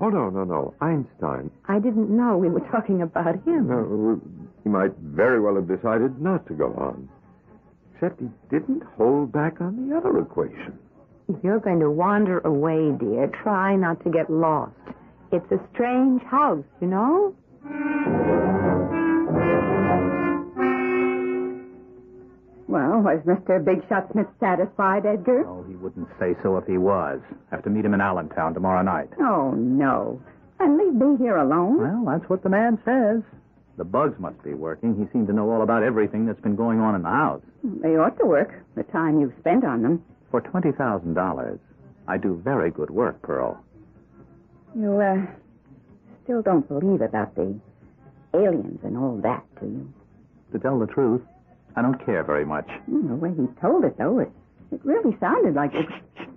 Oh, 0.00 0.08
no, 0.08 0.30
no, 0.30 0.44
no. 0.44 0.74
Einstein. 0.80 1.50
I 1.66 1.78
didn't 1.78 2.08
know 2.08 2.38
we 2.38 2.48
were 2.48 2.66
talking 2.72 3.02
about 3.02 3.34
him. 3.44 3.68
No, 3.68 4.18
he 4.62 4.70
might 4.70 4.96
very 4.96 5.38
well 5.38 5.56
have 5.56 5.68
decided 5.68 6.22
not 6.22 6.46
to 6.46 6.54
go 6.54 6.72
on. 6.74 7.06
Except 7.94 8.20
he 8.20 8.28
didn't 8.48 8.82
hold 8.96 9.30
back 9.30 9.60
on 9.60 9.88
the 9.90 9.94
other 9.94 10.18
equation. 10.20 10.78
If 11.28 11.36
you're 11.44 11.60
going 11.60 11.80
to 11.80 11.90
wander 11.90 12.38
away, 12.38 12.92
dear, 12.98 13.26
try 13.42 13.76
not 13.76 14.02
to 14.04 14.10
get 14.10 14.30
lost. 14.30 14.72
It's 15.32 15.52
a 15.52 15.60
strange 15.74 16.22
house, 16.22 16.64
you 16.80 16.86
know? 16.86 17.34
Well, 22.68 23.00
was 23.00 23.20
Mr. 23.24 23.64
Big 23.64 23.86
Shot 23.88 24.10
Smith 24.12 24.26
satisfied, 24.38 25.06
Edgar? 25.06 25.46
Oh, 25.46 25.64
he 25.66 25.74
wouldn't 25.76 26.08
say 26.20 26.34
so 26.42 26.58
if 26.58 26.66
he 26.66 26.76
was. 26.76 27.20
Have 27.50 27.62
to 27.64 27.70
meet 27.70 27.84
him 27.84 27.94
in 27.94 28.00
Allentown 28.00 28.52
tomorrow 28.52 28.82
night. 28.82 29.08
Oh, 29.20 29.52
no. 29.52 30.20
And 30.60 30.76
leave 30.76 30.94
me 30.94 31.16
here 31.16 31.36
alone? 31.36 31.78
Well, 31.78 32.04
that's 32.18 32.28
what 32.28 32.42
the 32.42 32.50
man 32.50 32.78
says. 32.84 33.22
The 33.78 33.84
bugs 33.84 34.18
must 34.18 34.42
be 34.42 34.54
working. 34.54 34.96
He 34.98 35.10
seemed 35.12 35.28
to 35.28 35.32
know 35.32 35.50
all 35.50 35.62
about 35.62 35.82
everything 35.82 36.26
that's 36.26 36.40
been 36.40 36.56
going 36.56 36.80
on 36.80 36.94
in 36.94 37.02
the 37.02 37.08
house. 37.08 37.42
They 37.62 37.96
ought 37.96 38.18
to 38.18 38.26
work, 38.26 38.52
the 38.74 38.82
time 38.82 39.20
you've 39.20 39.34
spent 39.38 39.64
on 39.64 39.82
them. 39.82 40.04
For 40.30 40.42
$20,000, 40.42 41.58
I 42.06 42.16
do 42.18 42.40
very 42.44 42.70
good 42.70 42.90
work, 42.90 43.22
Pearl. 43.22 43.62
You, 44.74 45.00
uh, 45.00 45.26
still 46.28 46.42
don't 46.42 46.68
believe 46.68 47.00
about 47.00 47.34
the 47.36 47.58
aliens 48.34 48.78
and 48.84 48.98
all 48.98 49.18
that, 49.22 49.42
do 49.58 49.66
you? 49.66 49.94
To 50.52 50.58
tell 50.58 50.78
the 50.78 50.86
truth, 50.86 51.22
I 51.74 51.80
don't 51.80 52.04
care 52.04 52.22
very 52.22 52.44
much. 52.44 52.68
Mm, 52.90 53.08
the 53.08 53.14
way 53.14 53.30
he 53.30 53.46
told 53.62 53.84
it, 53.84 53.96
though, 53.96 54.18
it, 54.18 54.30
it 54.70 54.78
really 54.84 55.16
sounded 55.20 55.54
like 55.54 55.70
it. 55.72 55.86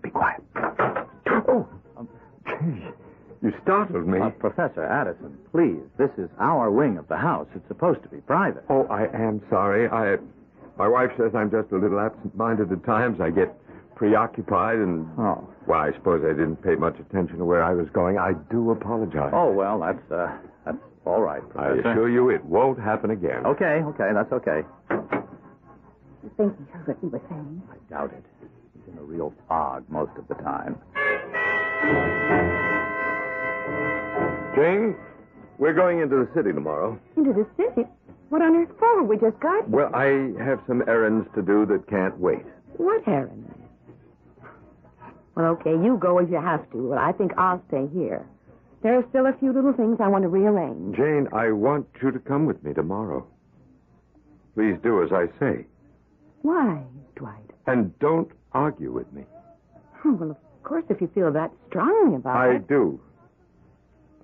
Be 0.02 0.10
quiet. 0.10 0.42
Oh, 1.28 1.68
um, 1.98 2.08
gee, 2.48 2.88
you 3.42 3.54
startled 3.64 4.08
me. 4.08 4.20
Uh, 4.20 4.30
Professor 4.30 4.86
Addison, 4.86 5.38
please, 5.52 5.82
this 5.98 6.12
is 6.18 6.30
our 6.40 6.72
wing 6.72 6.98
of 6.98 7.10
the 7.10 7.18
house. 7.18 7.48
It's 7.54 7.68
supposed 7.68 8.02
to 8.04 8.08
be 8.08 8.22
private. 8.22 8.64
Oh, 8.70 8.88
I 8.90 9.08
am 9.14 9.42
sorry. 9.50 9.90
I, 9.90 10.16
my 10.78 10.88
wife 10.88 11.12
says 11.18 11.32
I'm 11.36 11.52
just 11.52 11.70
a 11.74 11.78
little 11.78 12.00
absent-minded 12.00 12.72
at 12.72 12.86
times. 12.86 13.20
I 13.20 13.30
get 13.30 13.54
preoccupied 13.96 14.78
and. 14.78 15.06
Oh. 15.20 15.51
Well, 15.68 15.80
I 15.80 15.92
suppose 15.94 16.24
I 16.26 16.30
didn't 16.34 16.58
pay 16.64 16.76
much 16.76 16.98
attention 17.00 17.38
to 17.38 17.46
where 17.46 17.64
I 17.64 17.74
was 17.74 17.88
going. 17.94 18.18
I 18.18 18.34
do 18.52 18.72
apologize. 18.72 19.32
Oh, 19.34 19.52
well, 19.52 19.80
that's, 19.80 20.12
uh, 20.12 20.36
that's 20.66 20.78
all 21.06 21.22
right, 21.22 21.42
I 21.56 21.68
Professor. 21.70 21.90
assure 21.92 22.10
you 22.10 22.30
it 22.30 22.44
won't 22.46 22.80
happen 22.80 23.12
again. 23.12 23.46
Okay, 23.46 23.82
okay, 23.86 24.10
that's 24.14 24.32
okay. 24.32 24.62
You 26.24 26.32
think 26.38 26.58
he 26.58 26.72
heard 26.72 26.88
what 26.88 26.98
you 27.02 27.10
were 27.10 27.22
saying? 27.30 27.62
I 27.72 27.76
doubt 27.94 28.14
it. 28.14 28.24
He's 28.76 28.94
in 28.94 29.00
a 29.00 29.04
real 29.04 29.34
fog 29.48 29.84
most 29.90 30.12
of 30.18 30.28
the 30.28 30.36
time. 30.36 30.78
Jane, 34.56 34.96
we're 35.58 35.74
going 35.74 36.00
into 36.02 36.16
the 36.18 36.30
city 36.36 36.52
tomorrow. 36.54 37.00
Into 37.16 37.34
the 37.34 37.48
city? 37.58 37.88
What 38.30 38.42
on 38.42 38.56
earth 38.56 38.70
for? 38.80 39.04
We 39.04 39.18
just 39.18 39.40
got 39.40 39.66
here. 39.66 39.76
Well, 39.76 39.96
I 39.96 40.32
have 40.44 40.60
some 40.68 40.84
errands 40.88 41.28
to 41.36 41.42
do 41.42 41.66
that 41.68 41.88
can't 41.90 42.18
wait. 42.20 42.46
What 42.78 43.08
errand? 43.08 43.52
Well, 45.36 45.46
okay, 45.54 45.72
you 45.72 45.98
go 46.00 46.20
as 46.20 46.30
you 46.30 46.42
have 46.42 46.70
to. 46.72 46.90
Well, 46.90 47.00
I 47.00 47.12
think 47.14 47.32
I'll 47.38 47.62
stay 47.70 47.88
here. 47.94 48.26
There 48.84 48.98
are 48.98 49.06
still 49.10 49.28
a 49.28 49.34
few 49.40 49.54
little 49.54 49.74
things 49.74 49.98
I 50.02 50.08
want 50.08 50.24
to 50.24 50.28
rearrange. 50.28 50.96
Jane, 50.96 51.28
I 51.34 51.52
want 51.52 51.88
you 52.02 52.12
to 52.12 52.20
come 52.20 52.46
with 52.46 52.64
me 52.64 52.74
tomorrow. 52.74 53.26
Please 54.56 54.76
do 54.84 55.04
as 55.04 55.12
I 55.12 55.28
say. 55.40 55.66
Why, 56.42 56.82
Dwight? 57.16 57.36
And 57.68 57.98
don't 58.00 58.32
argue 58.54 58.92
with 58.92 59.12
me. 59.14 59.24
Oh, 60.04 60.14
well, 60.14 60.32
of 60.32 60.64
course, 60.64 60.84
if 60.90 61.00
you 61.00 61.10
feel 61.14 61.32
that 61.32 61.52
strongly 61.70 62.16
about 62.16 62.36
I 62.36 62.54
it. 62.54 62.56
I 62.56 62.58
do. 62.68 63.00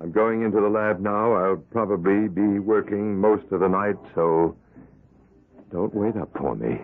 I'm 0.01 0.11
going 0.11 0.43
into 0.43 0.59
the 0.59 0.69
lab 0.69 0.99
now. 0.99 1.33
I'll 1.33 1.63
probably 1.71 2.27
be 2.27 2.59
working 2.59 3.19
most 3.19 3.45
of 3.51 3.61
the 3.61 3.67
night, 3.67 3.95
so 4.15 4.55
don't 5.71 5.93
wait 5.93 6.15
up 6.15 6.29
for 6.37 6.55
me. 6.55 6.79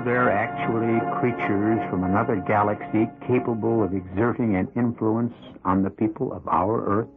Are 0.00 0.04
there 0.16 0.32
actually 0.32 0.96
creatures 1.20 1.76
from 1.90 2.04
another 2.04 2.36
galaxy 2.48 3.04
capable 3.28 3.84
of 3.84 3.92
exerting 3.92 4.56
an 4.56 4.72
influence 4.74 5.34
on 5.62 5.82
the 5.82 5.90
people 5.90 6.32
of 6.32 6.48
our 6.48 6.80
Earth? 6.88 7.12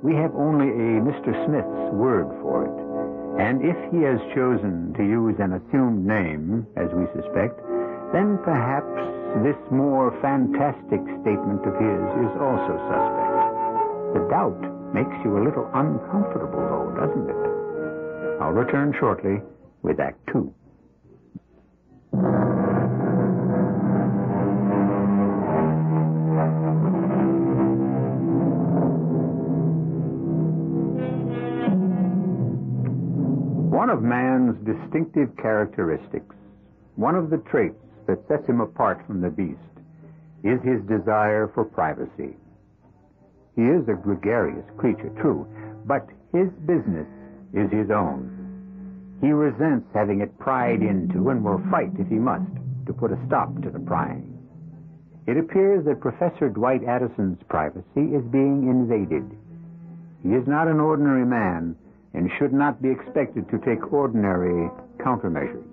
We 0.00 0.14
have 0.14 0.30
only 0.36 0.70
a 0.70 1.02
Mr. 1.02 1.34
Smith's 1.34 1.90
word 1.90 2.30
for 2.38 2.70
it. 2.70 3.42
And 3.42 3.66
if 3.66 3.74
he 3.90 4.06
has 4.06 4.22
chosen 4.38 4.94
to 4.94 5.02
use 5.02 5.34
an 5.42 5.58
assumed 5.58 6.06
name, 6.06 6.64
as 6.78 6.94
we 6.94 7.10
suspect, 7.10 7.58
then 8.14 8.38
perhaps 8.46 8.94
this 9.42 9.58
more 9.74 10.14
fantastic 10.22 11.02
statement 11.26 11.66
of 11.66 11.74
his 11.74 12.02
is 12.22 12.34
also 12.38 12.78
suspect. 12.86 14.14
The 14.14 14.22
doubt 14.30 14.62
makes 14.94 15.18
you 15.26 15.42
a 15.42 15.42
little 15.42 15.66
uncomfortable, 15.74 16.62
though, 16.70 16.94
doesn't 17.02 17.26
it? 17.34 18.38
I'll 18.38 18.54
return 18.54 18.94
shortly 18.94 19.42
with 19.82 19.98
Act 19.98 20.22
Two. 20.30 20.54
One 33.84 33.90
of 33.90 34.02
man's 34.02 34.56
distinctive 34.64 35.36
characteristics, 35.36 36.34
one 36.96 37.14
of 37.14 37.28
the 37.28 37.36
traits 37.36 37.84
that 38.06 38.26
sets 38.26 38.46
him 38.46 38.62
apart 38.62 39.06
from 39.06 39.20
the 39.20 39.28
beast, 39.28 39.60
is 40.42 40.58
his 40.62 40.80
desire 40.88 41.48
for 41.52 41.66
privacy. 41.66 42.34
He 43.54 43.60
is 43.60 43.86
a 43.86 43.92
gregarious 43.92 44.64
creature, 44.78 45.10
true, 45.20 45.46
but 45.84 46.08
his 46.32 46.48
business 46.64 47.06
is 47.52 47.70
his 47.70 47.90
own. 47.90 49.18
He 49.20 49.32
resents 49.32 49.90
having 49.92 50.22
it 50.22 50.38
pried 50.38 50.80
into 50.80 51.28
and 51.28 51.44
will 51.44 51.60
fight 51.70 51.92
if 51.98 52.08
he 52.08 52.14
must 52.14 52.50
to 52.86 52.94
put 52.94 53.12
a 53.12 53.20
stop 53.26 53.54
to 53.60 53.70
the 53.70 53.80
prying. 53.80 54.32
It 55.26 55.36
appears 55.36 55.84
that 55.84 56.00
Professor 56.00 56.48
Dwight 56.48 56.84
Addison's 56.84 57.42
privacy 57.50 58.16
is 58.16 58.24
being 58.32 58.66
invaded. 58.66 59.30
He 60.22 60.30
is 60.30 60.48
not 60.48 60.68
an 60.68 60.80
ordinary 60.80 61.26
man 61.26 61.76
and 62.14 62.30
should 62.38 62.52
not 62.52 62.80
be 62.80 62.90
expected 62.90 63.48
to 63.50 63.58
take 63.58 63.92
ordinary 63.92 64.70
countermeasures. 64.98 65.64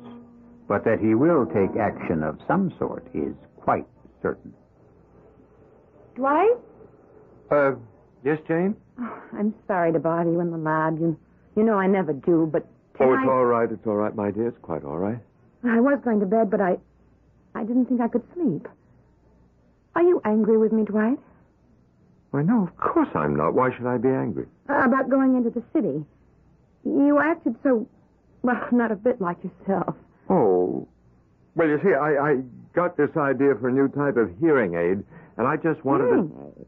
But 0.67 0.84
that 0.86 0.99
he 0.99 1.15
will 1.15 1.45
take 1.45 1.77
action 1.80 2.23
of 2.23 2.39
some 2.47 2.73
sort 2.80 3.06
is 3.13 3.34
quite 3.58 3.86
certain. 4.21 4.54
Dwight? 6.15 6.56
Uh, 7.49 7.73
yes, 8.23 8.39
Jane? 8.47 8.75
Oh, 8.99 9.21
I'm 9.38 9.54
sorry 9.67 9.91
to 9.93 9.99
bother 9.99 10.32
you 10.32 10.39
in 10.39 10.51
the 10.51 10.58
lab. 10.58 10.99
You, 10.99 11.17
you 11.56 11.63
know 11.63 11.75
I 11.77 11.88
never 11.88 12.13
do, 12.13 12.49
but 12.51 12.65
Oh, 12.99 13.13
it's 13.13 13.27
all 13.27 13.45
right. 13.45 13.71
It's 13.71 13.88
all 13.88 13.95
right, 13.95 14.15
my 14.15 14.30
dear. 14.30 14.49
It's 14.49 14.58
quite 14.62 14.84
all 14.84 14.97
right. 14.97 15.17
I 15.63 15.80
was 15.80 15.99
going 16.04 16.19
to 16.19 16.25
bed, 16.27 16.51
but 16.51 16.62
I, 16.62 16.77
I 17.56 17.63
didn't 17.63 17.86
think 17.88 17.99
I 17.99 18.08
could 18.08 18.21
sleep. 18.36 18.67
Are 19.95 20.04
you 20.04 20.21
angry 20.23 20.58
with 20.58 20.71
me, 20.71 20.84
Dwight? 20.84 21.17
Why, 22.30 22.43
no, 22.43 22.63
of 22.67 22.77
course 22.77 23.10
I'm 23.15 23.36
not. 23.36 23.56
Why 23.56 23.75
should 23.75 23.88
I 23.88 23.97
be 23.97 24.10
angry? 24.10 24.45
Uh, 24.69 24.86
about 24.86 25.10
going 25.10 25.36
into 25.36 25.49
the 25.49 25.63
city. 25.73 26.06
You 26.84 27.20
acted 27.20 27.56
so, 27.63 27.88
well, 28.41 28.56
not 28.72 28.91
a 28.91 28.96
bit 28.96 29.22
like 29.22 29.38
yourself. 29.44 29.96
Oh. 30.30 30.88
Well, 31.56 31.67
you 31.67 31.80
see, 31.84 31.94
I, 31.94 32.32
I 32.32 32.36
got 32.74 32.98
this 32.98 33.10
idea 33.17 33.56
for 33.60 33.70
a 33.70 33.72
new 33.72 33.88
type 33.89 34.17
of 34.17 34.32
hearing 34.39 34.76
aid, 34.76 35.04
and 35.38 35.48
I 35.48 35.58
just 35.58 35.84
wanted 35.84 36.06
hearing 36.06 36.30
to. 36.30 36.62
aid? 36.62 36.65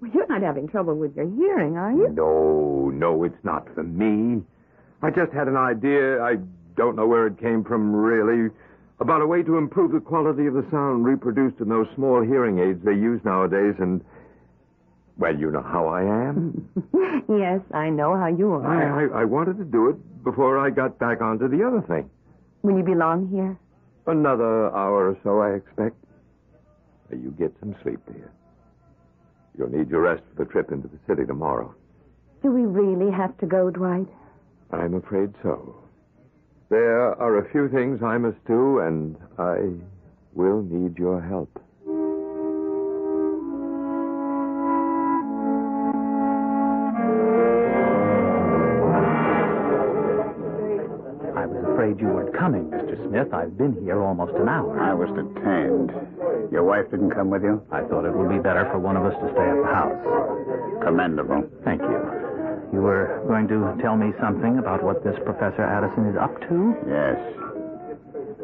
Well, 0.00 0.10
you're 0.14 0.26
not 0.26 0.42
having 0.42 0.68
trouble 0.68 0.96
with 0.96 1.14
your 1.16 1.28
hearing, 1.28 1.76
are 1.76 1.92
you? 1.92 2.08
No, 2.10 2.90
no, 2.90 3.24
it's 3.24 3.44
not 3.44 3.72
for 3.74 3.84
me. 3.84 4.42
I 5.02 5.10
just 5.10 5.32
had 5.32 5.48
an 5.48 5.56
idea. 5.56 6.22
I 6.22 6.36
don't 6.76 6.96
know 6.96 7.06
where 7.06 7.26
it 7.26 7.38
came 7.38 7.62
from, 7.62 7.94
really. 7.94 8.50
About 9.00 9.20
a 9.20 9.26
way 9.26 9.42
to 9.42 9.58
improve 9.58 9.92
the 9.92 10.00
quality 10.00 10.46
of 10.46 10.54
the 10.54 10.64
sound 10.70 11.04
reproduced 11.04 11.60
in 11.60 11.68
those 11.68 11.86
small 11.94 12.22
hearing 12.22 12.58
aids 12.58 12.84
they 12.84 12.92
use 12.92 13.20
nowadays, 13.24 13.74
and. 13.78 14.04
Well, 15.22 15.38
you 15.38 15.52
know 15.52 15.62
how 15.62 15.86
I 15.86 16.02
am. 16.02 16.68
yes, 17.28 17.60
I 17.72 17.90
know 17.90 18.16
how 18.16 18.26
you 18.26 18.54
are. 18.54 18.66
I, 18.66 19.04
I, 19.04 19.20
I 19.20 19.24
wanted 19.24 19.56
to 19.58 19.64
do 19.64 19.88
it 19.90 20.24
before 20.24 20.58
I 20.58 20.68
got 20.68 20.98
back 20.98 21.22
onto 21.22 21.46
the 21.46 21.64
other 21.64 21.80
thing. 21.82 22.10
Will 22.62 22.76
you 22.76 22.82
be 22.82 22.96
long 22.96 23.28
here? 23.28 23.56
Another 24.08 24.74
hour 24.74 25.10
or 25.10 25.18
so, 25.22 25.38
I 25.40 25.54
expect. 25.54 25.94
You 27.12 27.32
get 27.38 27.54
some 27.60 27.76
sleep, 27.84 28.00
dear. 28.12 28.32
You'll 29.56 29.70
need 29.70 29.90
your 29.90 30.00
rest 30.00 30.24
for 30.34 30.44
the 30.44 30.50
trip 30.50 30.72
into 30.72 30.88
the 30.88 30.98
city 31.06 31.24
tomorrow. 31.24 31.72
Do 32.42 32.50
we 32.50 32.62
really 32.62 33.12
have 33.12 33.38
to 33.38 33.46
go, 33.46 33.70
Dwight? 33.70 34.08
I'm 34.72 34.94
afraid 34.94 35.32
so. 35.40 35.76
There 36.68 37.14
are 37.14 37.38
a 37.38 37.48
few 37.52 37.68
things 37.68 38.02
I 38.02 38.18
must 38.18 38.44
do, 38.44 38.80
and 38.80 39.16
I 39.38 39.70
will 40.34 40.62
need 40.62 40.98
your 40.98 41.22
help. 41.22 41.62
Mr. 52.92 53.08
Smith. 53.08 53.32
I've 53.32 53.56
been 53.56 53.76
here 53.82 54.02
almost 54.02 54.34
an 54.36 54.48
hour. 54.48 54.78
I 54.78 54.92
was 54.92 55.08
detained. 55.16 55.90
Your 56.52 56.64
wife 56.64 56.90
didn't 56.90 57.10
come 57.12 57.30
with 57.30 57.42
you? 57.42 57.62
I 57.70 57.80
thought 57.82 58.04
it 58.04 58.12
would 58.12 58.28
be 58.28 58.38
better 58.38 58.68
for 58.70 58.78
one 58.78 58.96
of 58.96 59.04
us 59.04 59.14
to 59.14 59.32
stay 59.32 59.48
at 59.48 59.56
the 59.56 59.72
house. 59.72 60.84
Commendable. 60.84 61.48
Thank 61.64 61.80
you. 61.80 61.96
You 62.72 62.80
were 62.80 63.24
going 63.28 63.48
to 63.48 63.76
tell 63.80 63.96
me 63.96 64.12
something 64.20 64.58
about 64.58 64.82
what 64.82 65.04
this 65.04 65.16
Professor 65.24 65.62
Addison 65.62 66.06
is 66.06 66.16
up 66.16 66.36
to? 66.48 66.76
Yes. 66.88 67.16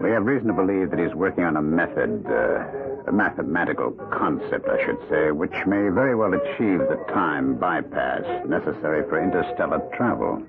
We 0.00 0.10
have 0.10 0.24
reason 0.24 0.48
to 0.48 0.54
believe 0.54 0.90
that 0.90 0.98
he's 0.98 1.14
working 1.14 1.44
on 1.44 1.56
a 1.56 1.62
method, 1.62 2.24
uh, 2.28 3.08
a 3.08 3.12
mathematical 3.12 3.90
concept, 4.12 4.68
I 4.68 4.78
should 4.84 5.00
say, 5.10 5.30
which 5.32 5.54
may 5.66 5.88
very 5.92 6.14
well 6.14 6.32
achieve 6.32 6.78
the 6.88 7.02
time 7.12 7.56
bypass 7.58 8.22
necessary 8.46 9.02
for 9.08 9.20
interstellar 9.22 9.82
travel. 9.96 10.40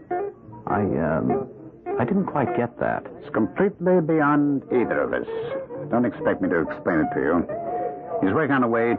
I, 0.67 0.81
um, 0.83 1.49
I 1.99 2.05
didn't 2.05 2.27
quite 2.27 2.55
get 2.55 2.79
that. 2.79 3.05
It's 3.19 3.29
completely 3.33 3.99
beyond 3.99 4.63
either 4.71 5.01
of 5.01 5.12
us. 5.13 5.27
Don't 5.91 6.05
expect 6.05 6.41
me 6.41 6.47
to 6.47 6.62
explain 6.62 6.99
it 7.01 7.13
to 7.13 7.19
you. 7.19 7.35
He's 8.23 8.33
working 8.33 8.55
on 8.55 8.63
a 8.63 8.67
way 8.67 8.95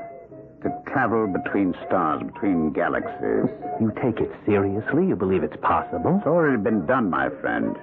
to 0.63 0.69
travel 0.93 1.27
between 1.27 1.75
stars, 1.87 2.23
between 2.23 2.73
galaxies. 2.73 3.49
You 3.81 3.91
take 4.03 4.21
it 4.21 4.31
seriously? 4.45 5.07
You 5.09 5.17
believe 5.17 5.43
it's 5.43 5.57
possible? 5.63 6.17
It's 6.19 6.27
already 6.27 6.63
been 6.63 6.85
done, 6.85 7.09
my 7.09 7.31
friend. 7.41 7.75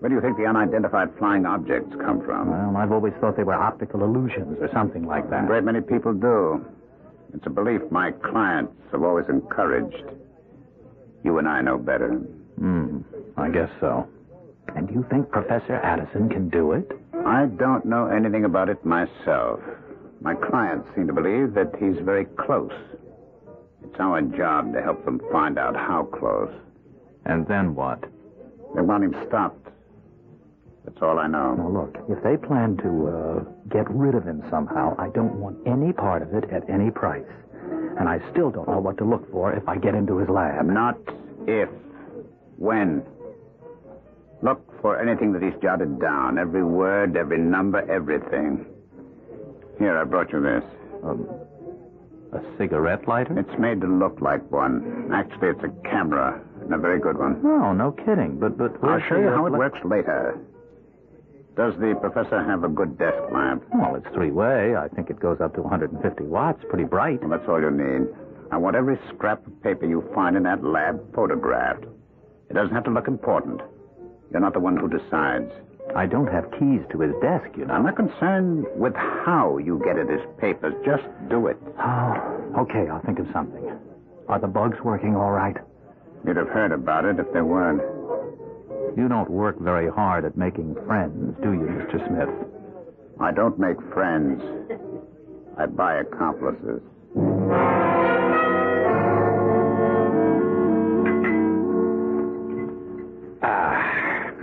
Where 0.00 0.10
do 0.10 0.14
you 0.16 0.20
think 0.20 0.36
the 0.36 0.44
unidentified 0.44 1.08
flying 1.18 1.46
objects 1.46 1.96
come 2.04 2.20
from? 2.26 2.50
Well, 2.50 2.76
I've 2.76 2.92
always 2.92 3.14
thought 3.22 3.38
they 3.38 3.44
were 3.44 3.54
optical 3.54 4.04
illusions 4.04 4.58
or 4.60 4.68
something 4.74 5.06
like 5.06 5.30
that. 5.30 5.44
A 5.44 5.46
great 5.46 5.64
many 5.64 5.80
people 5.80 6.12
do. 6.12 6.62
It's 7.32 7.46
a 7.46 7.50
belief 7.50 7.80
my 7.90 8.12
clients 8.12 8.74
have 8.92 9.02
always 9.02 9.24
encouraged. 9.30 10.04
You 11.24 11.38
and 11.38 11.48
I 11.48 11.62
know 11.62 11.78
better. 11.78 12.10
Hmm, 12.58 12.98
I 13.38 13.48
guess 13.48 13.70
so. 13.80 14.06
And 14.74 14.90
you 14.90 15.06
think 15.10 15.30
Professor 15.30 15.76
Addison 15.76 16.28
can 16.28 16.48
do 16.48 16.72
it? 16.72 16.90
I 17.26 17.46
don't 17.46 17.84
know 17.84 18.06
anything 18.06 18.44
about 18.44 18.68
it 18.68 18.84
myself. 18.84 19.60
My 20.20 20.34
clients 20.34 20.88
seem 20.94 21.06
to 21.06 21.12
believe 21.12 21.54
that 21.54 21.74
he's 21.78 21.98
very 22.02 22.24
close. 22.24 22.72
It's 23.84 24.00
our 24.00 24.22
job 24.22 24.72
to 24.72 24.82
help 24.82 25.04
them 25.04 25.20
find 25.30 25.58
out 25.58 25.76
how 25.76 26.04
close. 26.04 26.52
And 27.24 27.46
then 27.46 27.74
what? 27.74 28.02
They 28.74 28.80
want 28.80 29.04
him 29.04 29.14
stopped. 29.28 29.68
That's 30.84 30.98
all 31.00 31.18
I 31.18 31.26
know. 31.26 31.54
Now, 31.54 31.68
look, 31.68 31.96
if 32.08 32.22
they 32.22 32.36
plan 32.36 32.76
to 32.78 33.08
uh, 33.08 33.44
get 33.70 33.88
rid 33.90 34.14
of 34.14 34.24
him 34.24 34.42
somehow, 34.50 34.94
I 34.98 35.08
don't 35.08 35.40
want 35.40 35.58
any 35.66 35.92
part 35.92 36.22
of 36.22 36.34
it 36.34 36.50
at 36.50 36.68
any 36.68 36.90
price. 36.90 37.24
And 37.98 38.08
I 38.08 38.20
still 38.30 38.50
don't 38.50 38.68
know 38.68 38.80
what 38.80 38.98
to 38.98 39.04
look 39.04 39.30
for 39.30 39.52
if 39.52 39.66
I 39.68 39.76
get 39.76 39.94
into 39.94 40.18
his 40.18 40.28
lab. 40.28 40.66
Not 40.66 40.98
if. 41.46 41.68
When. 42.56 43.02
Look 44.44 44.60
for 44.82 45.00
anything 45.00 45.32
that 45.32 45.42
he's 45.42 45.54
jotted 45.62 45.98
down. 45.98 46.38
Every 46.38 46.62
word, 46.62 47.16
every 47.16 47.38
number, 47.38 47.80
everything. 47.90 48.66
Here, 49.78 49.96
I 49.96 50.04
brought 50.04 50.30
you 50.32 50.42
this. 50.42 50.62
Um, 51.02 51.26
a 52.34 52.42
cigarette 52.58 53.08
lighter? 53.08 53.38
It's 53.38 53.58
made 53.58 53.80
to 53.80 53.86
look 53.86 54.20
like 54.20 54.42
one. 54.52 55.10
Actually, 55.14 55.48
it's 55.48 55.64
a 55.64 55.88
camera, 55.88 56.42
and 56.60 56.74
a 56.74 56.78
very 56.78 57.00
good 57.00 57.16
one. 57.16 57.42
No, 57.42 57.72
no 57.72 57.92
kidding. 57.92 58.38
But 58.38 58.58
but 58.58 58.72
I'll 58.82 59.00
show 59.08 59.16
you 59.16 59.30
how 59.30 59.46
it 59.46 59.52
works 59.52 59.78
later. 59.82 60.38
Does 61.56 61.72
the 61.78 61.96
professor 61.98 62.44
have 62.44 62.64
a 62.64 62.68
good 62.68 62.98
desk 62.98 63.16
lamp? 63.32 63.64
Well, 63.72 63.94
it's 63.94 64.12
three-way. 64.12 64.76
I 64.76 64.88
think 64.88 65.08
it 65.08 65.20
goes 65.20 65.40
up 65.40 65.54
to 65.54 65.62
150 65.62 66.24
watts. 66.24 66.62
Pretty 66.68 66.84
bright. 66.84 67.20
Well, 67.22 67.30
that's 67.30 67.48
all 67.48 67.62
you 67.62 67.70
need. 67.70 68.08
I 68.52 68.58
want 68.58 68.76
every 68.76 68.98
scrap 69.08 69.46
of 69.46 69.62
paper 69.62 69.86
you 69.86 70.04
find 70.14 70.36
in 70.36 70.42
that 70.42 70.62
lab 70.62 71.14
photographed. 71.14 71.84
It 72.50 72.54
doesn't 72.54 72.74
have 72.74 72.84
to 72.84 72.90
look 72.90 73.08
important. 73.08 73.62
You're 74.30 74.40
not 74.40 74.52
the 74.52 74.60
one 74.60 74.76
who 74.76 74.88
decides. 74.88 75.50
I 75.94 76.06
don't 76.06 76.26
have 76.26 76.50
keys 76.52 76.80
to 76.90 77.00
his 77.00 77.12
desk, 77.22 77.46
you 77.56 77.66
know. 77.66 77.74
I'm 77.74 77.84
not 77.84 77.96
concerned 77.96 78.66
with 78.74 78.94
how 78.94 79.58
you 79.58 79.80
get 79.84 79.98
at 79.98 80.08
his 80.08 80.22
papers. 80.38 80.74
Just 80.84 81.04
do 81.28 81.46
it. 81.46 81.56
Oh, 81.78 82.54
okay. 82.58 82.88
I'll 82.90 83.02
think 83.02 83.18
of 83.18 83.26
something. 83.32 83.70
Are 84.28 84.40
the 84.40 84.48
bugs 84.48 84.78
working 84.82 85.14
all 85.14 85.30
right? 85.30 85.56
You'd 86.26 86.36
have 86.36 86.48
heard 86.48 86.72
about 86.72 87.04
it 87.04 87.18
if 87.20 87.30
they 87.32 87.42
weren't. 87.42 87.82
You 88.96 89.08
don't 89.08 89.30
work 89.30 89.58
very 89.60 89.90
hard 89.90 90.24
at 90.24 90.36
making 90.36 90.74
friends, 90.86 91.36
do 91.42 91.52
you, 91.52 91.66
Mr. 91.66 92.06
Smith? 92.08 92.28
I 93.20 93.30
don't 93.32 93.58
make 93.58 93.76
friends. 93.92 94.42
I 95.58 95.66
buy 95.66 95.96
accomplices. 95.96 96.80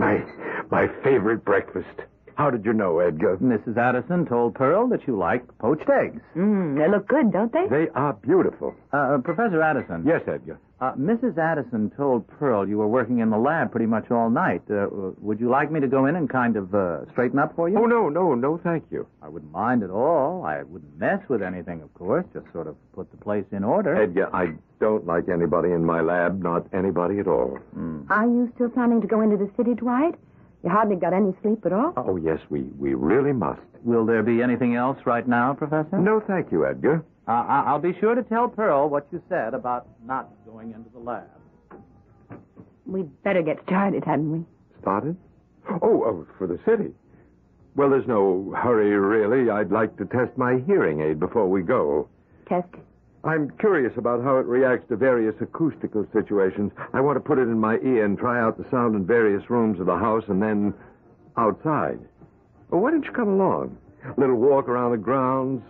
My 0.02 0.26
my 0.72 0.88
favorite 1.04 1.46
breakfast. 1.46 1.86
How 2.34 2.50
did 2.50 2.66
you 2.66 2.74
know, 2.74 2.98
Edgar? 3.00 3.38
Mrs. 3.38 3.78
Addison 3.78 4.26
told 4.26 4.56
Pearl 4.56 4.88
that 4.88 5.06
you 5.06 5.16
like 5.16 5.44
poached 5.60 5.88
eggs. 5.90 6.22
Mmm, 6.36 6.76
they 6.76 6.90
look 6.90 7.08
good, 7.08 7.32
don't 7.32 7.54
they? 7.54 7.68
They 7.70 7.88
are 7.94 8.14
beautiful. 8.14 8.74
Uh, 8.92 9.20
Professor 9.24 9.62
Addison. 9.62 10.04
Yes, 10.04 10.22
Edgar. 10.28 10.58
Uh, 10.82 10.94
Mrs. 10.94 11.38
Addison 11.38 11.92
told 11.96 12.28
Pearl 12.28 12.68
you 12.68 12.80
were 12.80 12.88
working 12.88 13.20
in 13.20 13.30
the 13.30 13.38
lab 13.38 13.70
pretty 13.70 13.86
much 13.86 14.10
all 14.10 14.32
night. 14.32 14.64
Uh, 14.68 14.88
would 15.20 15.40
you 15.40 15.48
like 15.48 15.72
me 15.72 15.80
to 15.80 15.88
go 15.88 16.08
in 16.08 16.16
and 16.16 16.28
kind 16.28 16.58
of 16.58 16.74
uh, 16.74 17.06
straighten 17.12 17.38
up 17.38 17.56
for 17.56 17.70
you? 17.70 17.78
Oh 17.78 17.86
no, 17.86 18.10
no, 18.10 18.34
no, 18.34 18.60
thank 18.64 18.84
you. 18.90 19.06
I 19.22 19.30
wouldn't 19.30 19.52
mind 19.52 19.84
at 19.84 19.92
all. 19.92 20.44
I 20.44 20.64
wouldn't 20.64 20.98
mess 20.98 21.20
with 21.30 21.44
anything, 21.44 21.84
of 21.84 21.94
course. 21.94 22.26
Just 22.34 22.52
sort 22.52 22.66
of 22.66 22.76
put 22.94 23.12
the 23.12 23.18
place 23.18 23.46
in 23.52 23.64
order. 23.64 23.96
Edgar, 23.96 24.36
I 24.36 24.54
don't 24.80 25.06
like 25.06 25.30
anybody 25.30 25.72
in 25.72 25.86
my 25.86 26.02
lab, 26.02 26.42
not 26.42 26.66
anybody 26.74 27.20
at 27.20 27.28
all. 27.28 27.60
Are 28.10 28.26
you 28.26 28.52
still 28.56 28.70
planning 28.70 29.02
to 29.02 29.08
go 29.08 29.22
into 29.22 29.38
the 29.38 29.52
city, 29.56 29.76
Dwight? 29.76 30.16
You 30.64 30.72
hardly 30.72 30.96
got 30.96 31.14
any 31.14 31.34
sleep 31.44 31.64
at 31.68 31.74
all. 31.74 31.94
Oh 31.96 32.18
yes, 32.18 32.40
we 32.50 32.62
we 32.80 32.96
really 32.96 33.34
must. 33.34 33.62
Will 33.84 34.06
there 34.06 34.24
be 34.24 34.42
anything 34.42 34.76
else 34.76 34.98
right 35.06 35.28
now, 35.28 35.54
Professor? 35.54 36.00
No, 36.00 36.20
thank 36.20 36.52
you, 36.52 36.66
Edgar. 36.66 37.04
Uh, 37.28 37.32
I- 37.32 37.64
I'll 37.68 37.80
be 37.80 37.94
sure 38.00 38.16
to 38.16 38.24
tell 38.24 38.48
Pearl 38.50 38.90
what 38.90 39.08
you 39.12 39.22
said 39.30 39.54
about 39.54 39.88
not 40.06 40.30
going 40.46 40.72
into 40.74 40.90
the 40.90 41.00
lab. 41.00 41.26
We'd 42.86 43.10
better 43.24 43.42
get 43.42 43.62
started, 43.64 44.04
hadn't 44.04 44.32
we? 44.32 44.46
Started? 44.82 45.16
Oh, 45.70 46.04
oh, 46.04 46.28
for 46.38 46.48
the 46.48 46.60
city. 46.66 46.94
Well, 47.76 47.90
there's 47.90 48.08
no 48.08 48.52
hurry, 48.58 48.90
really. 48.98 49.50
I'd 49.50 49.72
like 49.72 49.96
to 49.98 50.06
test 50.06 50.38
my 50.38 50.58
hearing 50.66 51.00
aid 51.02 51.20
before 51.20 51.48
we 51.48 51.62
go. 51.62 52.08
Test 52.50 52.68
it. 52.74 52.80
I'm 53.24 53.52
curious 53.60 53.94
about 53.98 54.24
how 54.24 54.40
it 54.40 54.48
reacts 54.48 54.88
to 54.90 54.96
various 54.98 55.36
acoustical 55.40 56.08
situations. 56.12 56.72
I 56.92 57.02
want 57.02 57.18
to 57.18 57.20
put 57.22 57.38
it 57.38 57.44
in 57.44 57.60
my 57.60 57.78
ear 57.78 58.04
and 58.04 58.18
try 58.18 58.42
out 58.42 58.58
the 58.58 58.68
sound 58.72 58.96
in 58.96 59.06
various 59.06 59.48
rooms 59.50 59.80
of 59.80 59.86
the 59.86 59.96
house 59.96 60.24
and 60.28 60.42
then 60.42 60.74
outside. 61.38 62.00
Well, 62.72 62.82
why 62.82 62.90
don't 62.90 63.06
you 63.06 63.12
come 63.12 63.28
along? 63.30 63.78
A 64.18 64.20
little 64.20 64.38
walk 64.38 64.68
around 64.68 64.92
the 64.92 64.98
grounds. 64.98 65.62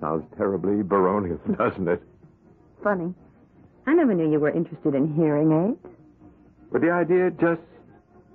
Sounds 0.00 0.24
terribly 0.36 0.82
baronial, 0.82 1.38
doesn't 1.58 1.88
it? 1.88 2.02
Funny. 2.82 3.14
I 3.86 3.94
never 3.94 4.14
knew 4.14 4.30
you 4.30 4.40
were 4.40 4.50
interested 4.50 4.94
in 4.94 5.14
hearing 5.14 5.52
aids. 5.52 5.94
But 6.72 6.80
the 6.82 6.90
idea 6.90 7.30
just 7.30 7.62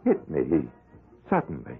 hit 0.05 0.29
me 0.29 0.67
suddenly. 1.29 1.75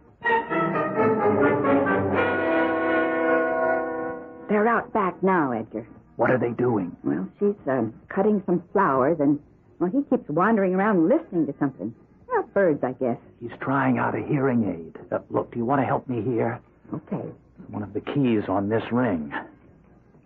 They're 4.49 4.67
out 4.67 4.91
back 4.93 5.21
now, 5.23 5.51
Edgar. 5.53 5.87
What 6.17 6.29
are 6.29 6.37
they 6.37 6.51
doing? 6.51 6.95
Well, 7.03 7.27
she's 7.39 7.55
uh, 7.69 7.83
cutting 8.09 8.43
some 8.45 8.61
flowers, 8.73 9.17
and 9.21 9.39
well, 9.79 9.89
he 9.89 10.03
keeps 10.09 10.29
wandering 10.29 10.75
around 10.75 11.07
listening 11.07 11.47
to 11.47 11.53
something. 11.57 11.95
Well, 12.27 12.43
birds, 12.53 12.83
I 12.83 12.91
guess. 12.93 13.17
He's 13.39 13.51
trying 13.61 13.97
out 13.97 14.13
a 14.13 14.21
hearing 14.21 14.63
aid. 14.69 15.01
Uh, 15.11 15.19
look, 15.29 15.51
do 15.51 15.57
you 15.57 15.65
want 15.65 15.81
to 15.81 15.85
help 15.85 16.07
me 16.09 16.21
here? 16.21 16.59
Okay. 16.93 17.29
One 17.69 17.81
of 17.81 17.93
the 17.93 18.01
keys 18.01 18.43
on 18.49 18.67
this 18.67 18.83
ring. 18.91 19.33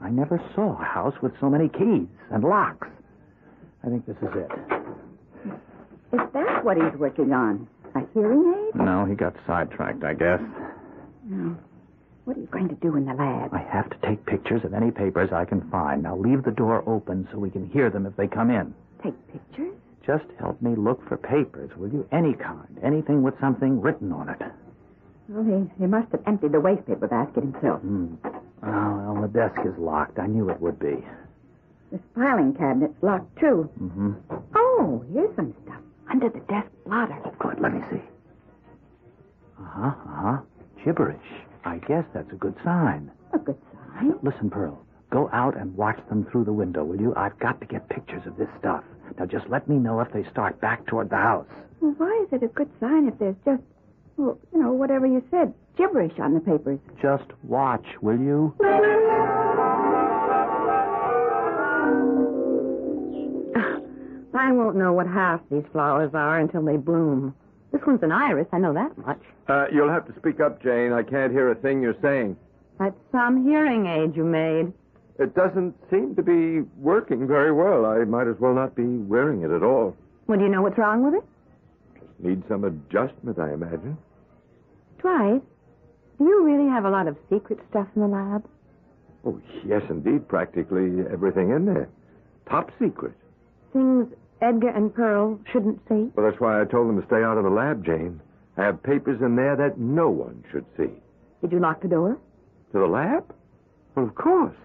I 0.02 0.10
never 0.10 0.42
saw 0.54 0.80
a 0.80 0.84
house 0.84 1.16
with 1.22 1.34
so 1.40 1.50
many 1.50 1.70
keys 1.70 2.08
and 2.32 2.44
locks. 2.44 2.88
I 3.84 3.88
think 3.90 4.06
this 4.06 4.18
is 4.18 4.30
it. 4.36 4.52
Is 6.14 6.22
that 6.34 6.64
what 6.64 6.78
he's 6.78 7.00
working 7.00 7.34
on? 7.34 7.68
A 7.96 8.02
hearing 8.14 8.54
aid? 8.68 8.76
No, 8.76 9.06
he 9.06 9.16
got 9.16 9.36
sidetracked, 9.48 10.04
I 10.04 10.14
guess. 10.14 10.42
No. 11.26 11.58
What 12.26 12.38
are 12.38 12.40
you 12.42 12.48
going 12.48 12.70
to 12.70 12.76
do 12.76 12.96
in 12.96 13.06
the 13.06 13.14
lab? 13.14 13.54
I 13.54 13.60
have 13.72 13.90
to 13.90 14.08
take 14.08 14.26
pictures 14.26 14.62
of 14.66 14.74
any 14.74 14.92
papers 14.92 15.30
I 15.32 15.46
can 15.46 15.70
find. 15.70 16.04
Now 16.04 16.18
leave 16.18 16.44
the 16.44 16.52
door 16.52 16.84
open 16.88 17.28
so 17.32 17.38
we 17.38 17.52
can 17.52 17.70
hear 17.70 17.90
them 17.90 18.06
if 18.06 18.16
they 18.16 18.28
come 18.28 18.50
in. 18.50 18.74
Take 19.04 19.14
pictures? 19.32 19.76
Just 20.06 20.26
help 20.40 20.62
me 20.62 20.76
look 20.76 21.08
for 21.08 21.18
papers, 21.18 21.72
will 21.78 21.90
you? 21.90 22.08
Any 22.12 22.34
kind. 22.34 22.80
Anything 22.84 23.22
with 23.24 23.40
something 23.40 23.80
written 23.82 24.12
on 24.12 24.30
it. 24.30 24.42
Well, 25.30 25.44
he, 25.44 25.82
he 25.82 25.88
must 25.88 26.12
have 26.12 26.22
emptied 26.28 26.52
the 26.52 26.60
waste 26.60 26.86
paper 26.86 27.08
basket 27.08 27.44
himself. 27.44 27.82
Hmm. 27.82 28.16
Oh, 28.64 29.05
the 29.26 29.40
desk 29.40 29.60
is 29.66 29.78
locked. 29.78 30.20
I 30.20 30.28
knew 30.28 30.50
it 30.50 30.62
would 30.62 30.80
be. 30.80 31.04
This 31.92 32.02
filing 32.14 32.54
cabinet's 32.54 33.02
locked, 33.02 33.40
too. 33.40 33.70
Mm-hmm. 33.82 34.14
Oh, 34.56 35.04
here's 35.14 35.36
some 35.36 35.54
stuff. 35.64 35.80
Under 36.10 36.30
the 36.30 36.40
desk 36.42 36.68
blotter. 36.86 37.18
Oh, 37.26 37.34
Good, 37.40 37.60
let 37.60 37.74
me 37.74 37.82
see. 37.90 38.02
Uh-huh, 39.60 39.88
uh-huh. 39.88 40.38
Gibberish. 40.84 41.18
I 41.64 41.78
guess 41.80 42.06
that's 42.14 42.32
a 42.32 42.36
good 42.36 42.56
sign. 42.64 43.12
A 43.34 43.40
good 43.40 43.58
sign. 43.94 44.14
Listen, 44.22 44.50
Pearl. 44.50 44.80
Go 45.10 45.30
out 45.34 45.58
and 45.58 45.76
watch 45.76 46.00
them 46.10 46.26
through 46.32 46.46
the 46.46 46.54
window, 46.54 46.84
will 46.84 47.00
you? 47.00 47.14
I've 47.16 47.38
got 47.40 47.60
to 47.62 47.66
get 47.66 47.90
pictures 47.90 48.26
of 48.28 48.38
this 48.38 48.50
stuff. 48.60 48.84
Now, 49.18 49.26
just 49.26 49.50
let 49.50 49.68
me 49.68 49.78
know 49.78 50.02
if 50.02 50.12
they 50.12 50.24
start 50.30 50.60
back 50.62 50.86
toward 50.86 51.10
the 51.10 51.16
house. 51.16 51.48
Well, 51.80 51.94
why 51.98 52.26
is 52.26 52.34
it 52.34 52.44
a 52.44 52.48
good 52.50 52.70
sign 52.80 53.08
if 53.08 53.18
there's 53.18 53.36
just, 53.46 53.64
well, 54.17 54.38
you 54.54 54.62
know, 54.62 54.71
whatever 54.73 55.06
you 55.06 55.23
said, 55.32 55.54
gibberish 55.78 56.13
on 56.19 56.34
the 56.34 56.39
papers? 56.39 56.80
Just 57.01 57.25
watch, 57.43 57.86
will 58.01 58.19
you? 58.19 58.56
I 64.38 64.51
won't 64.51 64.75
know 64.75 64.93
what 64.93 65.08
half 65.08 65.41
these 65.49 65.63
flowers 65.71 66.12
are 66.13 66.39
until 66.39 66.63
they 66.63 66.78
bloom. 66.78 67.34
This 67.71 67.82
one's 67.86 68.04
an 68.04 68.12
iris, 68.12 68.47
I 68.51 68.60
know 68.60 68.73
that 68.73 68.97
much. 68.97 69.19
Uh, 69.47 69.65
you'll 69.71 69.89
have 69.89 70.06
to 70.08 70.13
speak 70.19 70.39
up, 70.39 70.62
Jane. 70.62 70.91
I 70.91 71.04
can't 71.04 71.32
hear 71.32 71.49
a 71.51 71.56
thing 71.56 71.82
you're 71.82 71.95
saying. 72.01 72.38
That's 72.80 72.95
some 73.12 73.43
hearing 73.45 73.88
aid 73.88 74.15
you 74.15 74.23
made. 74.23 74.71
It 75.17 75.34
doesn't 75.34 75.73
seem 75.89 76.15
to 76.15 76.21
be 76.23 76.62
working 76.78 77.25
very 77.28 77.51
well. 77.54 77.86
I 77.86 78.04
might 78.04 78.28
as 78.28 78.36
well 78.39 78.54
not 78.54 78.75
be 78.75 78.84
wearing 78.86 79.43
it 79.43 79.51
at 79.51 79.63
all. 79.63 79.95
Well, 80.28 80.38
do 80.38 80.43
you 80.43 80.51
know 80.51 80.62
what's 80.62 80.78
wrong 80.78 81.04
with 81.04 81.15
it? 81.15 81.23
Need 82.19 82.43
some 82.49 82.63
adjustment, 82.65 83.39
I 83.39 83.54
imagine. 83.54 83.97
Dwight, 85.06 85.44
do 86.18 86.24
you 86.24 86.44
really 86.44 86.68
have 86.68 86.84
a 86.84 86.89
lot 86.89 87.08
of 87.08 87.15
secret 87.30 87.60
stuff 87.70 87.88
in 87.96 88.02
the 88.02 88.08
lab? 88.08 88.44
Oh, 89.24 89.39
yes, 89.63 89.84
indeed. 89.88 90.28
Practically 90.28 91.06
everything 91.13 91.52
in 91.52 91.65
there. 91.65 91.89
Top 92.50 92.72
secret. 92.82 93.13
Things 93.72 94.08
Edgar 94.41 94.70
and 94.70 94.91
Pearl 94.91 95.39
shouldn't 95.52 95.80
see? 95.88 96.10
Well, 96.15 96.26
that's 96.26 96.41
why 96.41 96.60
I 96.60 96.65
told 96.65 96.89
them 96.89 97.00
to 97.00 97.06
stay 97.06 97.22
out 97.24 97.38
of 97.38 97.44
the 97.44 97.52
lab, 97.52 97.86
Jane. 97.86 98.20
I 98.58 98.63
have 98.63 98.82
papers 98.82 99.22
in 99.22 99.36
there 99.36 99.56
that 99.56 99.78
no 99.78 100.10
one 100.10 100.44
should 100.52 100.65
see. 100.76 100.89
Did 101.41 101.52
you 101.52 101.60
lock 101.60 101.84
the 101.84 101.88
door? 101.88 102.18
To 102.72 102.80
the 102.80 102.88
lab? 102.88 103.32
Well, 103.94 104.08
of 104.08 104.15
course. 104.15 104.58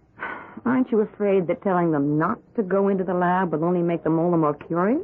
Aren't 0.64 0.92
you 0.92 1.00
afraid 1.00 1.48
that 1.48 1.60
telling 1.62 1.90
them 1.90 2.18
not 2.18 2.38
to 2.54 2.62
go 2.62 2.86
into 2.86 3.02
the 3.02 3.14
lab 3.14 3.50
will 3.50 3.64
only 3.64 3.82
make 3.82 4.04
them 4.04 4.20
all 4.20 4.30
the 4.30 4.36
more 4.36 4.54
curious? 4.54 5.02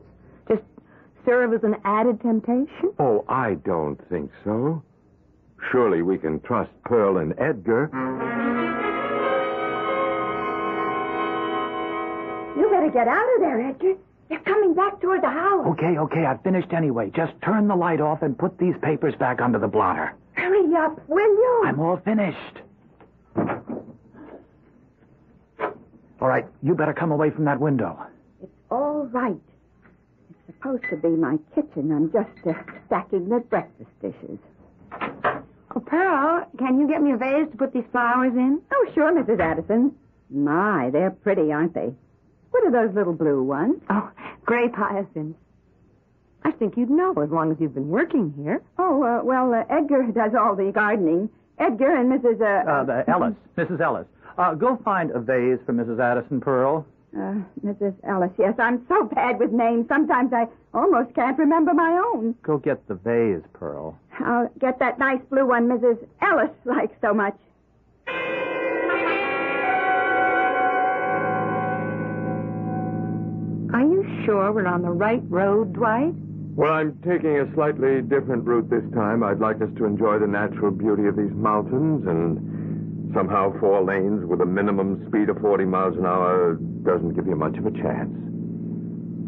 Just 1.28 1.36
serve 1.36 1.52
as 1.52 1.62
an 1.62 1.76
added 1.84 2.22
temptation? 2.22 2.94
Oh, 2.98 3.22
I 3.28 3.54
don't 3.56 4.00
think 4.08 4.30
so. 4.44 4.82
Surely 5.70 6.00
we 6.00 6.16
can 6.16 6.40
trust 6.40 6.70
Pearl 6.84 7.18
and 7.18 7.34
Edgar. 7.38 7.90
You 12.56 12.70
better 12.70 12.90
get 12.90 13.08
out 13.08 13.34
of 13.34 13.40
there, 13.40 13.60
Edgar. 13.60 13.94
They're 14.30 14.40
coming 14.40 14.72
back 14.72 15.02
toward 15.02 15.22
the 15.22 15.28
house. 15.28 15.66
Okay, 15.66 15.98
okay, 15.98 16.24
I've 16.24 16.42
finished 16.42 16.72
anyway. 16.72 17.10
Just 17.14 17.32
turn 17.44 17.68
the 17.68 17.76
light 17.76 18.00
off 18.00 18.22
and 18.22 18.38
put 18.38 18.56
these 18.58 18.74
papers 18.80 19.14
back 19.16 19.42
under 19.42 19.58
the 19.58 19.68
blotter. 19.68 20.14
Hurry 20.32 20.74
up, 20.76 20.98
will 21.08 21.18
you? 21.18 21.62
I'm 21.66 21.78
all 21.78 21.98
finished. 21.98 22.38
All 26.20 26.28
right, 26.28 26.46
you 26.62 26.74
better 26.74 26.94
come 26.94 27.12
away 27.12 27.30
from 27.30 27.44
that 27.44 27.60
window. 27.60 28.06
It's 28.42 28.50
all 28.70 29.06
right. 29.12 29.36
It's 30.58 30.62
supposed 30.62 30.84
to 30.90 30.96
be 30.96 31.08
my 31.16 31.38
kitchen. 31.54 31.92
I'm 31.92 32.10
just 32.12 32.46
uh, 32.46 32.52
stacking 32.86 33.28
the 33.28 33.40
breakfast 33.40 33.90
dishes. 34.02 34.38
Oh, 35.74 35.80
Pearl, 35.86 36.46
can 36.58 36.80
you 36.80 36.88
get 36.88 37.02
me 37.02 37.12
a 37.12 37.16
vase 37.16 37.48
to 37.50 37.56
put 37.56 37.72
these 37.72 37.84
flowers 37.92 38.32
in? 38.34 38.60
Oh, 38.72 38.86
sure, 38.94 39.12
Mrs. 39.12 39.38
Addison. 39.40 39.94
My, 40.30 40.90
they're 40.90 41.10
pretty, 41.10 41.52
aren't 41.52 41.74
they? 41.74 41.92
What 42.50 42.64
are 42.64 42.70
those 42.72 42.94
little 42.94 43.12
blue 43.12 43.42
ones? 43.42 43.80
Oh, 43.90 44.10
grape 44.44 44.74
hyacinths. 44.74 45.38
I 46.42 46.50
think 46.52 46.76
you'd 46.76 46.90
know 46.90 47.12
as 47.22 47.30
long 47.30 47.52
as 47.52 47.58
you've 47.60 47.74
been 47.74 47.88
working 47.88 48.32
here. 48.36 48.62
Oh, 48.78 49.02
uh, 49.02 49.22
well, 49.24 49.52
uh, 49.54 49.64
Edgar 49.70 50.02
does 50.14 50.32
all 50.34 50.56
the 50.56 50.72
gardening. 50.72 51.28
Edgar 51.58 51.94
and 51.94 52.10
Mrs. 52.10 52.40
Uh, 52.40 52.68
Uh, 52.70 52.84
the 52.84 53.10
Ellis, 53.10 53.34
Mrs. 53.56 53.80
Ellis. 53.80 54.06
Uh, 54.36 54.54
go 54.54 54.76
find 54.84 55.10
a 55.10 55.20
vase 55.20 55.58
for 55.66 55.72
Mrs. 55.72 56.00
Addison 56.00 56.40
Pearl. 56.40 56.86
Uh, 57.16 57.34
Mrs. 57.64 57.94
Ellis, 58.04 58.30
yes, 58.38 58.54
I'm 58.58 58.84
so 58.86 59.04
bad 59.04 59.38
with 59.38 59.50
names. 59.50 59.86
Sometimes 59.88 60.32
I 60.32 60.46
almost 60.74 61.14
can't 61.14 61.38
remember 61.38 61.72
my 61.72 62.00
own. 62.12 62.34
Go 62.42 62.58
get 62.58 62.86
the 62.86 62.94
vase, 62.94 63.44
Pearl. 63.54 63.98
I'll 64.20 64.50
get 64.58 64.78
that 64.80 64.98
nice 64.98 65.20
blue 65.30 65.46
one 65.46 65.68
Mrs. 65.68 66.06
Ellis 66.20 66.50
likes 66.64 66.94
so 67.00 67.14
much. 67.14 67.36
Are 73.72 73.84
you 73.84 74.04
sure 74.24 74.52
we're 74.52 74.66
on 74.66 74.82
the 74.82 74.90
right 74.90 75.22
road, 75.28 75.72
Dwight? 75.72 76.14
Well, 76.56 76.72
I'm 76.72 76.98
taking 77.06 77.38
a 77.38 77.54
slightly 77.54 78.02
different 78.02 78.44
route 78.44 78.68
this 78.68 78.82
time. 78.92 79.22
I'd 79.22 79.38
like 79.38 79.62
us 79.62 79.68
to 79.76 79.84
enjoy 79.84 80.18
the 80.18 80.26
natural 80.26 80.72
beauty 80.72 81.06
of 81.06 81.16
these 81.16 81.30
mountains, 81.32 82.06
and 82.06 82.57
somehow 83.14 83.58
four 83.60 83.82
lanes 83.82 84.24
with 84.26 84.40
a 84.40 84.46
minimum 84.46 85.04
speed 85.08 85.28
of 85.28 85.38
40 85.38 85.64
miles 85.64 85.96
an 85.96 86.06
hour 86.06 86.54
doesn't 86.84 87.14
give 87.14 87.26
you 87.26 87.36
much 87.36 87.56
of 87.58 87.66
a 87.66 87.70
chance. 87.72 88.10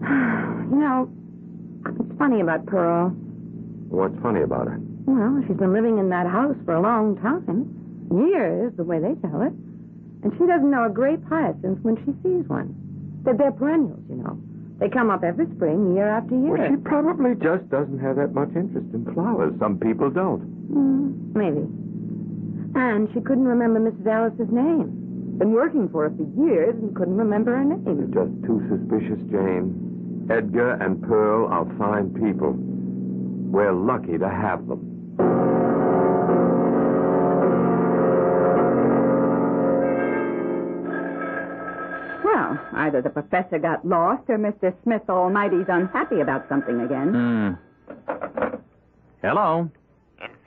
You 0.70 0.78
know, 0.78 1.10
it's 1.84 2.16
funny 2.16 2.40
about 2.40 2.64
Pearl. 2.66 3.10
What's 3.90 4.14
funny 4.22 4.42
about 4.42 4.68
her? 4.68 4.78
Well, 5.04 5.42
she's 5.48 5.56
been 5.56 5.72
living 5.72 5.98
in 5.98 6.08
that 6.10 6.26
house 6.28 6.54
for 6.64 6.74
a 6.74 6.80
long 6.80 7.18
time. 7.18 7.66
Years, 8.14 8.72
the 8.76 8.84
way 8.84 9.00
they 9.00 9.14
tell 9.26 9.42
it. 9.42 9.52
And 10.22 10.32
she 10.38 10.46
doesn't 10.46 10.70
know 10.70 10.84
a 10.86 10.90
grape 10.90 11.26
hyacinth 11.28 11.82
when 11.82 11.96
she 12.06 12.14
sees 12.22 12.46
one. 12.46 12.70
They're, 13.24 13.34
they're 13.34 13.50
perennials, 13.50 13.98
you 14.08 14.16
know. 14.22 14.38
They 14.78 14.88
come 14.88 15.10
up 15.10 15.24
every 15.24 15.46
spring, 15.56 15.94
year 15.96 16.08
after 16.08 16.38
year. 16.38 16.56
Well, 16.56 16.68
she 16.70 16.76
probably 16.76 17.34
just 17.34 17.68
doesn't 17.68 17.98
have 17.98 18.14
that 18.16 18.32
much 18.32 18.50
interest 18.54 18.94
in 18.94 19.04
flowers. 19.12 19.52
Some 19.58 19.78
people 19.78 20.08
don't. 20.08 20.40
Mm, 20.70 21.34
maybe. 21.34 21.66
And 22.74 23.08
she 23.12 23.20
couldn't 23.20 23.44
remember 23.46 23.80
Mrs. 23.80 24.06
Ellis's 24.06 24.52
name. 24.52 25.36
Been 25.38 25.52
working 25.52 25.88
for 25.88 26.08
her 26.08 26.14
for 26.16 26.22
years 26.46 26.74
and 26.74 26.94
couldn't 26.94 27.16
remember 27.16 27.56
her 27.56 27.64
name. 27.64 27.84
You're 27.86 28.24
just 28.26 28.44
too 28.44 28.60
suspicious, 28.68 29.22
Jane. 29.30 30.26
Edgar 30.30 30.72
and 30.74 31.02
Pearl 31.02 31.48
are 31.48 31.64
fine 31.78 32.10
people. 32.14 32.54
We're 33.50 33.72
lucky 33.72 34.18
to 34.18 34.28
have 34.28 34.66
them. 34.68 34.86
Well, 42.24 42.58
either 42.74 43.02
the 43.02 43.10
professor 43.10 43.58
got 43.58 43.84
lost 43.86 44.28
or 44.28 44.38
Mr. 44.38 44.72
Smith 44.84 45.02
Almighty's 45.08 45.66
unhappy 45.68 46.20
about 46.20 46.48
something 46.48 46.80
again. 46.80 47.58
Hmm. 48.06 48.52
Hello. 49.22 49.70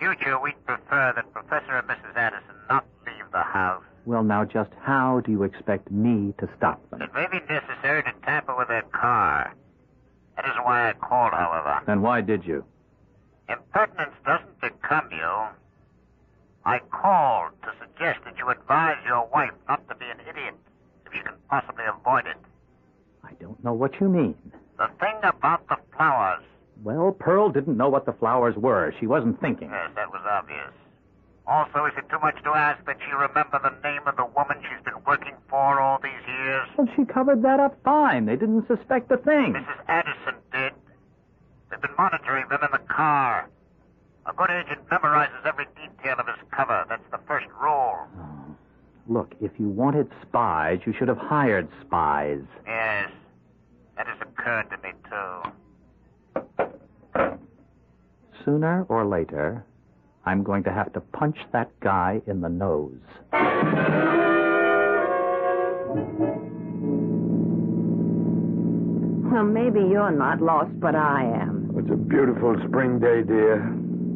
Future, 0.04 0.38
we'd 0.38 0.66
prefer 0.66 1.14
that 1.16 1.32
Professor 1.32 1.78
and 1.78 1.88
Mrs. 1.88 2.14
Addison 2.18 2.56
not 2.70 2.84
leave 3.06 3.32
the 3.32 3.42
house. 3.42 3.84
Well, 4.06 4.22
now, 4.22 4.44
just 4.44 4.72
how 4.82 5.22
do 5.22 5.32
you 5.32 5.44
expect 5.44 5.90
me 5.92 6.34
to 6.40 6.50
stop 6.58 6.82
them? 6.90 7.02
It 7.02 7.14
may 7.14 7.26
be 7.32 7.40
necessary 7.48 8.04
to 8.04 8.12
tamper 8.26 8.54
with 8.58 8.68
their 8.68 8.82
car. 8.82 9.54
That 10.36 10.44
isn't 10.44 10.66
why 10.66 10.90
I 10.90 10.94
called, 10.94 11.32
however. 11.32 11.80
Then 11.88 12.02
why 12.02 12.20
did 12.20 12.44
you? 12.44 12.66
Impertinence 13.48 14.16
doesn't 14.26 14.60
become 14.60 15.08
you. 15.10 15.32
I 16.66 16.80
called 16.92 17.54
to 17.64 17.72
suggest 17.80 18.26
that 18.26 18.38
you 18.38 18.50
advise 18.50 18.98
your 19.06 19.30
wife 19.34 19.52
not 19.70 19.88
to 19.88 19.96
be 19.96 20.06
an 20.06 20.20
idiot 20.30 20.56
if 21.06 21.14
she 21.14 21.22
can 21.22 21.36
possibly 21.50 21.86
avoid 21.88 22.26
it. 22.26 22.38
I 23.24 23.32
don't 23.40 23.64
know 23.64 23.74
what 23.74 24.02
you 24.02 24.10
mean. 24.10 24.36
The 24.78 24.90
thing 25.00 25.16
about 25.24 25.66
the 25.70 25.78
flowers. 25.96 26.44
Well, 26.82 27.12
Pearl 27.12 27.50
didn't 27.50 27.78
know 27.78 27.90
what 27.90 28.06
the 28.06 28.14
flowers 28.14 28.56
were. 28.56 28.94
She 29.00 29.08
wasn't 29.08 29.40
thinking. 29.40 29.70
Yes, 29.70 29.92
that 29.96 30.10
was 30.10 30.22
obvious. 30.30 30.72
Also, 31.46 31.86
is 31.86 31.94
it 31.98 32.08
too 32.10 32.20
much 32.20 32.42
to 32.44 32.52
ask 32.52 32.84
that 32.86 32.98
she 33.06 33.12
remember 33.12 33.60
the 33.62 33.76
name 33.88 34.02
of 34.08 34.16
the 34.16 34.26
woman 34.26 34.58
she's 34.62 34.84
been 34.86 35.02
working 35.06 35.36
for 35.50 35.80
all 35.80 36.00
these 36.02 36.12
years? 36.28 36.68
Well, 36.78 36.88
she 36.96 37.04
covered 37.04 37.42
that 37.44 37.60
up 37.60 37.78
fine. 37.84 38.26
They 38.26 38.38
didn't 38.38 38.66
suspect 38.68 39.12
a 39.12 39.18
thing. 39.18 39.54
Mrs. 39.54 39.84
Addison 39.88 40.36
did. 40.54 40.72
They've 41.70 41.82
been 41.82 41.96
monitoring 41.98 42.48
them 42.50 42.60
in 42.64 42.70
the 42.72 42.80
car. 42.88 43.50
A 44.26 44.34
good 44.34 44.50
agent 44.52 44.88
memorizes 44.90 45.46
every 45.46 45.66
detail 45.76 46.16
of 46.18 46.28
his 46.28 46.38
cover. 46.52 46.86
That's 46.88 47.04
the 47.12 47.20
first 47.28 47.48
rule. 47.62 48.08
Oh. 48.18 48.56
Look, 49.08 49.34
if 49.42 49.52
you 49.60 49.68
wanted 49.68 50.10
spies, 50.22 50.80
you 50.86 50.94
should 50.94 51.10
have 51.10 51.18
hired 51.18 51.68
spies. 51.82 52.44
Yes, 52.66 53.12
that 53.98 54.08
has 54.08 54.18
occurred 54.22 54.70
to 54.70 54.78
me, 54.78 54.94
too. 55.10 55.52
Sooner 58.46 58.86
or 58.90 59.06
later, 59.06 59.66
I'm 60.26 60.44
going 60.44 60.64
to 60.64 60.72
have 60.72 60.92
to 60.94 61.00
punch 61.00 61.38
that 61.52 61.70
guy 61.80 62.22
in 62.28 62.42
the 62.42 62.50
nose. 62.50 63.00
Well, 69.32 69.44
maybe 69.44 69.80
you're 69.80 70.12
not 70.12 70.42
lost, 70.42 70.80
but 70.80 70.96
I 70.96 71.24
am. 71.24 71.74
It's 71.78 71.90
a 71.92 71.96
beautiful 71.96 72.56
spring 72.68 73.00
day, 73.00 73.24
dear. 73.24 73.64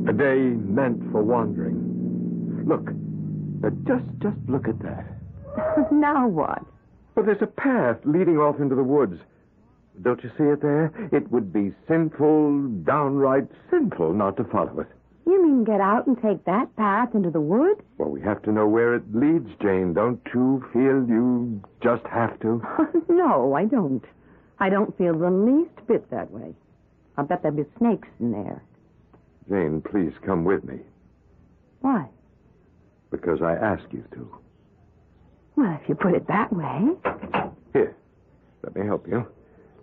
A 0.08 0.14
day 0.14 0.56
meant 0.56 1.12
for 1.12 1.24
wandering. 1.24 2.64
Look. 2.68 2.92
Now, 3.62 3.70
just, 3.88 4.06
just 4.20 4.38
look 4.48 4.68
at 4.68 4.80
that. 4.80 5.92
now 5.92 6.28
what? 6.28 6.64
Well, 7.16 7.26
there's 7.26 7.42
a 7.42 7.48
path 7.48 7.98
leading 8.06 8.38
off 8.38 8.60
into 8.60 8.76
the 8.76 8.84
woods. 8.84 9.20
Don't 10.02 10.24
you 10.24 10.30
see 10.38 10.44
it 10.44 10.62
there? 10.62 10.92
It 11.12 11.32
would 11.32 11.52
be 11.52 11.74
sinful, 11.88 12.68
downright 12.84 13.48
sinful 13.70 14.14
not 14.14 14.38
to 14.38 14.44
follow 14.46 14.80
it. 14.82 14.88
You 15.26 15.44
mean 15.44 15.64
get 15.66 15.82
out 15.82 16.08
and 16.08 16.16
take 16.22 16.46
that 16.46 16.74
path 16.78 17.10
into 17.14 17.30
the 17.30 17.42
woods? 17.42 17.82
Well, 17.98 18.10
we 18.10 18.22
have 18.22 18.42
to 18.44 18.52
know 18.52 18.68
where 18.68 18.96
it 18.96 19.04
leads, 19.14 19.50
Jane. 19.62 19.94
Don't 19.94 20.22
you 20.34 20.64
feel 20.72 21.06
you 21.08 21.62
just 21.82 22.06
have 22.08 22.40
to? 22.42 22.62
no, 23.10 23.54
I 23.54 23.66
don't. 23.66 24.04
I 24.60 24.70
don't 24.70 24.98
feel 24.98 25.18
the 25.18 25.30
least 25.30 25.86
bit 25.88 26.10
that 26.12 26.32
way. 26.32 26.54
I'll 27.18 27.26
bet 27.26 27.42
there'll 27.42 27.58
be 27.58 27.66
snakes 27.78 28.08
in 28.20 28.32
there. 28.32 28.64
Jane, 29.50 29.82
please 29.82 30.14
come 30.26 30.46
with 30.46 30.64
me. 30.64 30.80
Why? 31.82 32.08
Because 33.12 33.42
I 33.42 33.54
ask 33.54 33.84
you 33.92 34.04
to. 34.14 34.38
Well, 35.56 35.80
if 35.82 35.90
you 35.90 35.96
put 35.96 36.14
it 36.14 36.28
that 36.28 36.54
way. 36.54 36.90
Here, 37.74 37.96
let 38.64 38.76
me 38.76 38.86
help 38.86 39.08
you. 39.08 39.26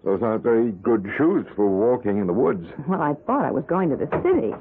Those 0.04 0.22
aren't 0.22 0.42
very 0.42 0.70
good 0.70 1.06
shoes 1.16 1.46
for 1.56 1.66
walking 1.66 2.18
in 2.18 2.26
the 2.26 2.32
woods. 2.32 2.66
Well, 2.86 3.00
I 3.00 3.14
thought 3.26 3.44
I 3.44 3.50
was 3.50 3.64
going 3.66 3.88
to 3.90 3.96
the 3.96 4.08
city. 4.22 4.54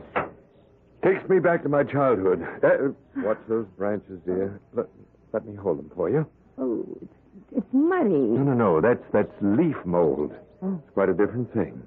Takes 1.04 1.28
me 1.30 1.40
back 1.40 1.64
to 1.64 1.70
my 1.70 1.84
childhood. 1.84 2.42
Uh, 2.64 2.94
watch 3.18 3.40
those 3.50 3.66
branches, 3.78 4.20
dear. 4.26 4.60
Let, 4.74 4.86
let 5.34 5.46
me 5.46 5.54
hold 5.56 5.80
them 5.80 5.92
for 5.94 6.10
you. 6.10 6.26
Oh, 6.58 6.86
it's, 7.02 7.58
it's 7.58 7.74
muddy. 7.74 8.10
No, 8.10 8.44
no, 8.44 8.54
no. 8.54 8.82
That's 8.82 9.04
that's 9.12 9.32
leaf 9.42 9.76
mold. 9.84 10.32
Oh. 10.62 10.82
It's 10.82 10.94
quite 10.94 11.10
a 11.10 11.14
different 11.14 11.54
thing. 11.54 11.84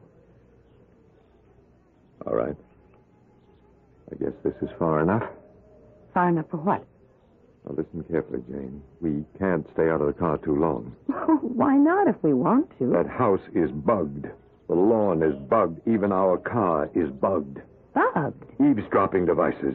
All 2.27 2.35
right. 2.35 2.57
I 4.13 4.17
guess 4.17 4.33
this 4.45 4.55
is 4.61 4.69
far 4.79 5.01
enough. 5.01 5.23
Far 6.13 6.29
enough 6.29 6.47
for 6.51 6.59
what? 6.59 6.85
Now, 7.67 7.75
listen 7.77 8.05
carefully, 8.11 8.43
Jane. 8.49 8.83
We 9.01 9.25
can't 9.39 9.67
stay 9.73 9.89
out 9.89 10.01
of 10.01 10.07
the 10.07 10.13
car 10.13 10.39
too 10.39 10.57
long. 10.57 10.95
Why 11.43 11.77
not 11.77 12.09
if 12.09 12.17
we 12.23 12.33
want 12.33 12.71
to? 12.79 12.91
That 12.91 13.09
house 13.09 13.41
is 13.55 13.71
bugged. 13.71 14.27
The 14.69 14.75
lawn 14.75 15.23
is 15.23 15.35
bugged. 15.49 15.81
Even 15.87 16.13
our 16.13 16.39
car 16.39 16.91
is 16.95 17.11
bugged. 17.11 17.61
Bugged? 17.95 18.45
Eavesdropping 18.61 19.27
devices. 19.27 19.75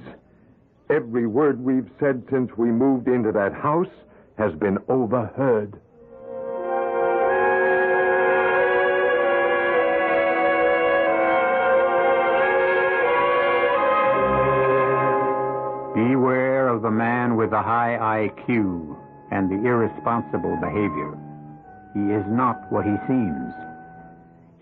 Every 0.89 1.27
word 1.27 1.63
we've 1.63 1.89
said 1.99 2.23
since 2.30 2.51
we 2.58 2.69
moved 2.71 3.08
into 3.08 3.32
that 3.32 3.54
house 3.54 3.88
has 4.38 4.54
been 4.54 4.77
overheard. 4.89 5.80
Man 17.22 17.38
with 17.38 17.52
the 17.52 17.62
high 17.62 17.98
IQ 18.02 18.98
and 19.30 19.50
the 19.50 19.68
irresponsible 19.68 20.58
behavior. 20.58 21.14
He 21.94 22.14
is 22.18 22.26
not 22.28 22.72
what 22.72 22.86
he 22.86 22.96
seems. 23.08 23.54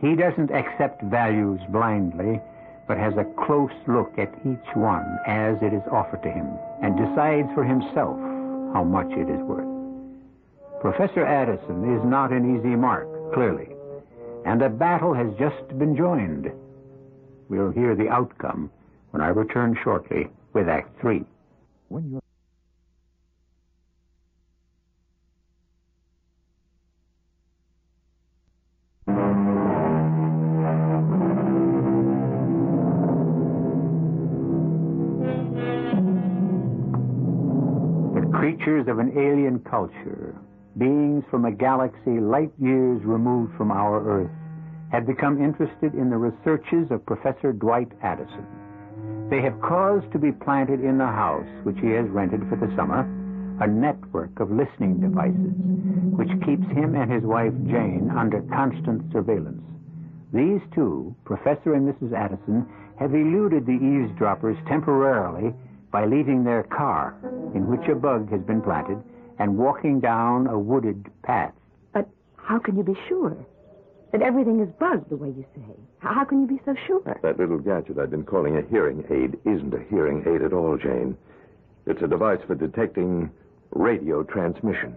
He 0.01 0.15
doesn't 0.15 0.51
accept 0.51 1.01
values 1.03 1.61
blindly, 1.69 2.41
but 2.85 2.97
has 2.97 3.13
a 3.15 3.31
close 3.45 3.77
look 3.87 4.11
at 4.17 4.33
each 4.45 4.69
one 4.75 5.07
as 5.25 5.55
it 5.61 5.73
is 5.73 5.83
offered 5.89 6.23
to 6.23 6.31
him 6.31 6.47
and 6.81 6.97
decides 6.97 7.47
for 7.53 7.63
himself 7.63 8.19
how 8.73 8.83
much 8.83 9.11
it 9.11 9.29
is 9.29 9.41
worth. 9.41 9.67
Professor 10.81 11.25
Addison 11.25 11.95
is 11.95 12.03
not 12.03 12.31
an 12.31 12.57
easy 12.57 12.75
mark, 12.75 13.07
clearly, 13.33 13.69
and 14.45 14.61
a 14.61 14.69
battle 14.69 15.13
has 15.13 15.31
just 15.39 15.67
been 15.77 15.95
joined. 15.95 16.51
We'll 17.47 17.71
hear 17.71 17.95
the 17.95 18.09
outcome 18.09 18.69
when 19.11 19.21
I 19.21 19.29
return 19.29 19.77
shortly 19.81 20.27
with 20.53 20.67
Act 20.67 20.99
Three. 20.99 21.23
When 21.87 22.11
you're 22.11 22.18
creatures 38.39 38.87
of 38.87 38.99
an 38.99 39.11
alien 39.19 39.59
culture, 39.69 40.33
beings 40.77 41.25
from 41.29 41.43
a 41.43 41.51
galaxy 41.51 42.21
light 42.21 42.51
years 42.57 43.03
removed 43.03 43.51
from 43.57 43.69
our 43.69 43.99
Earth, 44.07 44.31
have 44.93 45.05
become 45.05 45.43
interested 45.43 45.93
in 45.93 46.09
the 46.09 46.15
researches 46.15 46.89
of 46.89 47.05
Professor 47.05 47.51
Dwight 47.51 47.91
Addison. 48.01 48.47
They 49.29 49.41
have 49.41 49.59
caused 49.59 50.09
to 50.13 50.19
be 50.19 50.31
planted 50.31 50.79
in 50.79 50.97
the 50.97 51.05
house 51.05 51.51
which 51.63 51.75
he 51.81 51.91
has 51.91 52.07
rented 52.07 52.39
for 52.47 52.55
the 52.55 52.73
summer 52.77 53.03
a 53.59 53.67
network 53.67 54.39
of 54.39 54.49
listening 54.49 55.01
devices 55.01 55.51
which 56.15 56.31
keeps 56.47 56.65
him 56.71 56.95
and 56.95 57.11
his 57.11 57.23
wife 57.23 57.51
Jane 57.67 58.09
under 58.15 58.39
constant 58.55 59.03
surveillance. 59.11 59.61
These 60.31 60.61
two, 60.73 61.13
Professor 61.25 61.73
and 61.73 61.83
Mrs. 61.83 62.15
Addison, 62.15 62.65
have 62.97 63.13
eluded 63.13 63.65
the 63.65 63.75
eavesdroppers 63.75 64.55
temporarily 64.65 65.53
by 65.91 66.05
leaving 66.05 66.43
their 66.43 66.63
car, 66.63 67.15
in 67.55 67.67
which 67.67 67.87
a 67.89 67.95
bug 67.95 68.29
has 68.31 68.41
been 68.41 68.61
planted, 68.61 69.01
and 69.39 69.57
walking 69.57 69.99
down 69.99 70.47
a 70.47 70.57
wooded 70.57 71.07
path. 71.23 71.53
But 71.93 72.07
how 72.35 72.59
can 72.59 72.77
you 72.77 72.83
be 72.83 72.97
sure 73.07 73.35
that 74.11 74.21
everything 74.21 74.59
is 74.59 74.69
bugged 74.79 75.09
the 75.09 75.15
way 75.15 75.29
you 75.29 75.45
say? 75.55 75.75
How 75.99 76.13
how 76.13 76.25
can 76.25 76.41
you 76.41 76.47
be 76.47 76.61
so 76.65 76.75
sure? 76.85 77.19
That 77.21 77.39
little 77.39 77.59
gadget 77.59 77.97
I've 77.97 78.11
been 78.11 78.23
calling 78.23 78.57
a 78.57 78.61
hearing 78.69 79.03
aid 79.09 79.37
isn't 79.45 79.73
a 79.73 79.83
hearing 79.89 80.23
aid 80.27 80.41
at 80.41 80.53
all, 80.53 80.77
Jane. 80.77 81.17
It's 81.85 82.01
a 82.01 82.07
device 82.07 82.39
for 82.45 82.55
detecting 82.55 83.31
radio 83.71 84.23
transmission. 84.23 84.95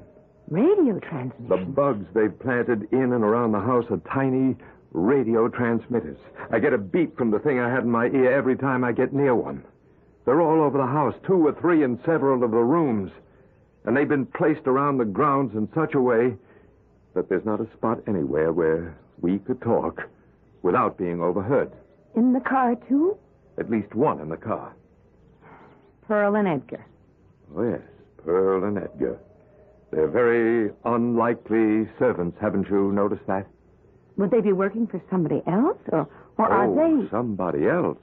Radio 0.49 0.99
transmission. 0.99 1.49
The 1.49 1.65
bugs 1.65 2.07
they've 2.15 2.39
planted 2.39 2.89
in 2.93 3.13
and 3.13 3.25
around 3.25 3.53
the 3.53 3.61
house 3.61 3.85
are 3.91 4.01
tiny 4.13 4.57
radio 4.93 5.49
transmitters. 5.49 6.19
I 6.51 6.59
get 6.59 6.73
a 6.73 6.79
beep 6.79 7.17
from 7.17 7.31
the 7.31 7.39
thing 7.39 7.59
I 7.59 7.71
had 7.71 7.85
in 7.85 7.91
my 7.91 8.07
ear 8.07 8.33
every 8.33 8.57
time 8.57 8.85
I 8.85 8.93
get 8.93 9.13
near 9.13 9.35
one. 9.35 9.65
They're 10.25 10.41
all 10.41 10.61
over 10.61 10.79
the 10.79 10.87
house, 10.87 11.15
two 11.27 11.47
or 11.47 11.53
three 11.61 11.83
in 11.83 11.99
several 12.05 12.45
of 12.45 12.51
the 12.51 12.57
rooms. 12.57 13.11
And 13.85 13.97
they've 13.97 14.09
been 14.09 14.27
placed 14.27 14.67
around 14.67 14.99
the 14.99 15.05
grounds 15.05 15.55
in 15.57 15.69
such 15.75 15.95
a 15.95 16.01
way 16.01 16.37
that 17.15 17.29
there's 17.29 17.45
not 17.45 17.61
a 17.61 17.71
spot 17.73 17.99
anywhere 18.07 18.53
where 18.53 18.97
we 19.21 19.39
could 19.41 19.61
talk 19.61 20.09
without 20.63 20.97
being 20.97 21.21
overheard. 21.21 21.73
In 22.15 22.33
the 22.33 22.41
car, 22.41 22.77
too? 22.89 23.17
At 23.59 23.71
least 23.71 23.95
one 23.95 24.21
in 24.21 24.29
the 24.29 24.37
car. 24.37 24.75
Pearl 26.07 26.37
and 26.37 26.49
Edgar. 26.49 26.85
Oh, 27.57 27.63
yes, 27.63 27.81
Pearl 28.25 28.65
and 28.65 28.79
Edgar. 28.79 29.19
They're 29.91 30.09
very 30.09 30.71
unlikely 30.85 31.89
servants, 31.99 32.39
haven't 32.41 32.69
you 32.71 32.93
noticed 32.93 33.27
that? 33.27 33.47
Would 34.17 34.31
they 34.31 34.41
be 34.41 34.53
working 34.53 34.87
for 34.87 35.03
somebody 35.11 35.43
else, 35.47 35.79
or, 35.89 36.09
or 36.39 36.47
are 36.47 36.67
oh, 36.67 37.03
they? 37.03 37.11
somebody 37.11 37.67
else. 37.67 37.99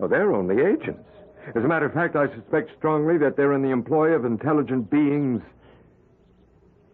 Oh, 0.00 0.08
they're 0.08 0.34
only 0.34 0.62
agents. 0.62 1.08
As 1.54 1.62
a 1.62 1.68
matter 1.68 1.86
of 1.86 1.92
fact, 1.92 2.16
I 2.16 2.34
suspect 2.34 2.70
strongly 2.78 3.18
that 3.18 3.36
they're 3.36 3.52
in 3.52 3.62
the 3.62 3.70
employ 3.70 4.10
of 4.10 4.24
intelligent 4.24 4.90
beings 4.90 5.42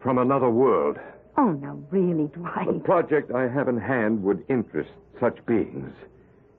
from 0.03 0.19
another 0.19 0.51
world. 0.51 0.99
Oh, 1.37 1.53
no, 1.53 1.83
really, 1.91 2.27
Dwight. 2.29 2.67
The 2.67 2.81
project 2.81 3.33
I 3.33 3.49
have 3.49 3.69
in 3.69 3.79
hand 3.79 4.23
would 4.25 4.45
interest 4.49 4.91
such 5.21 5.45
beings. 5.47 5.93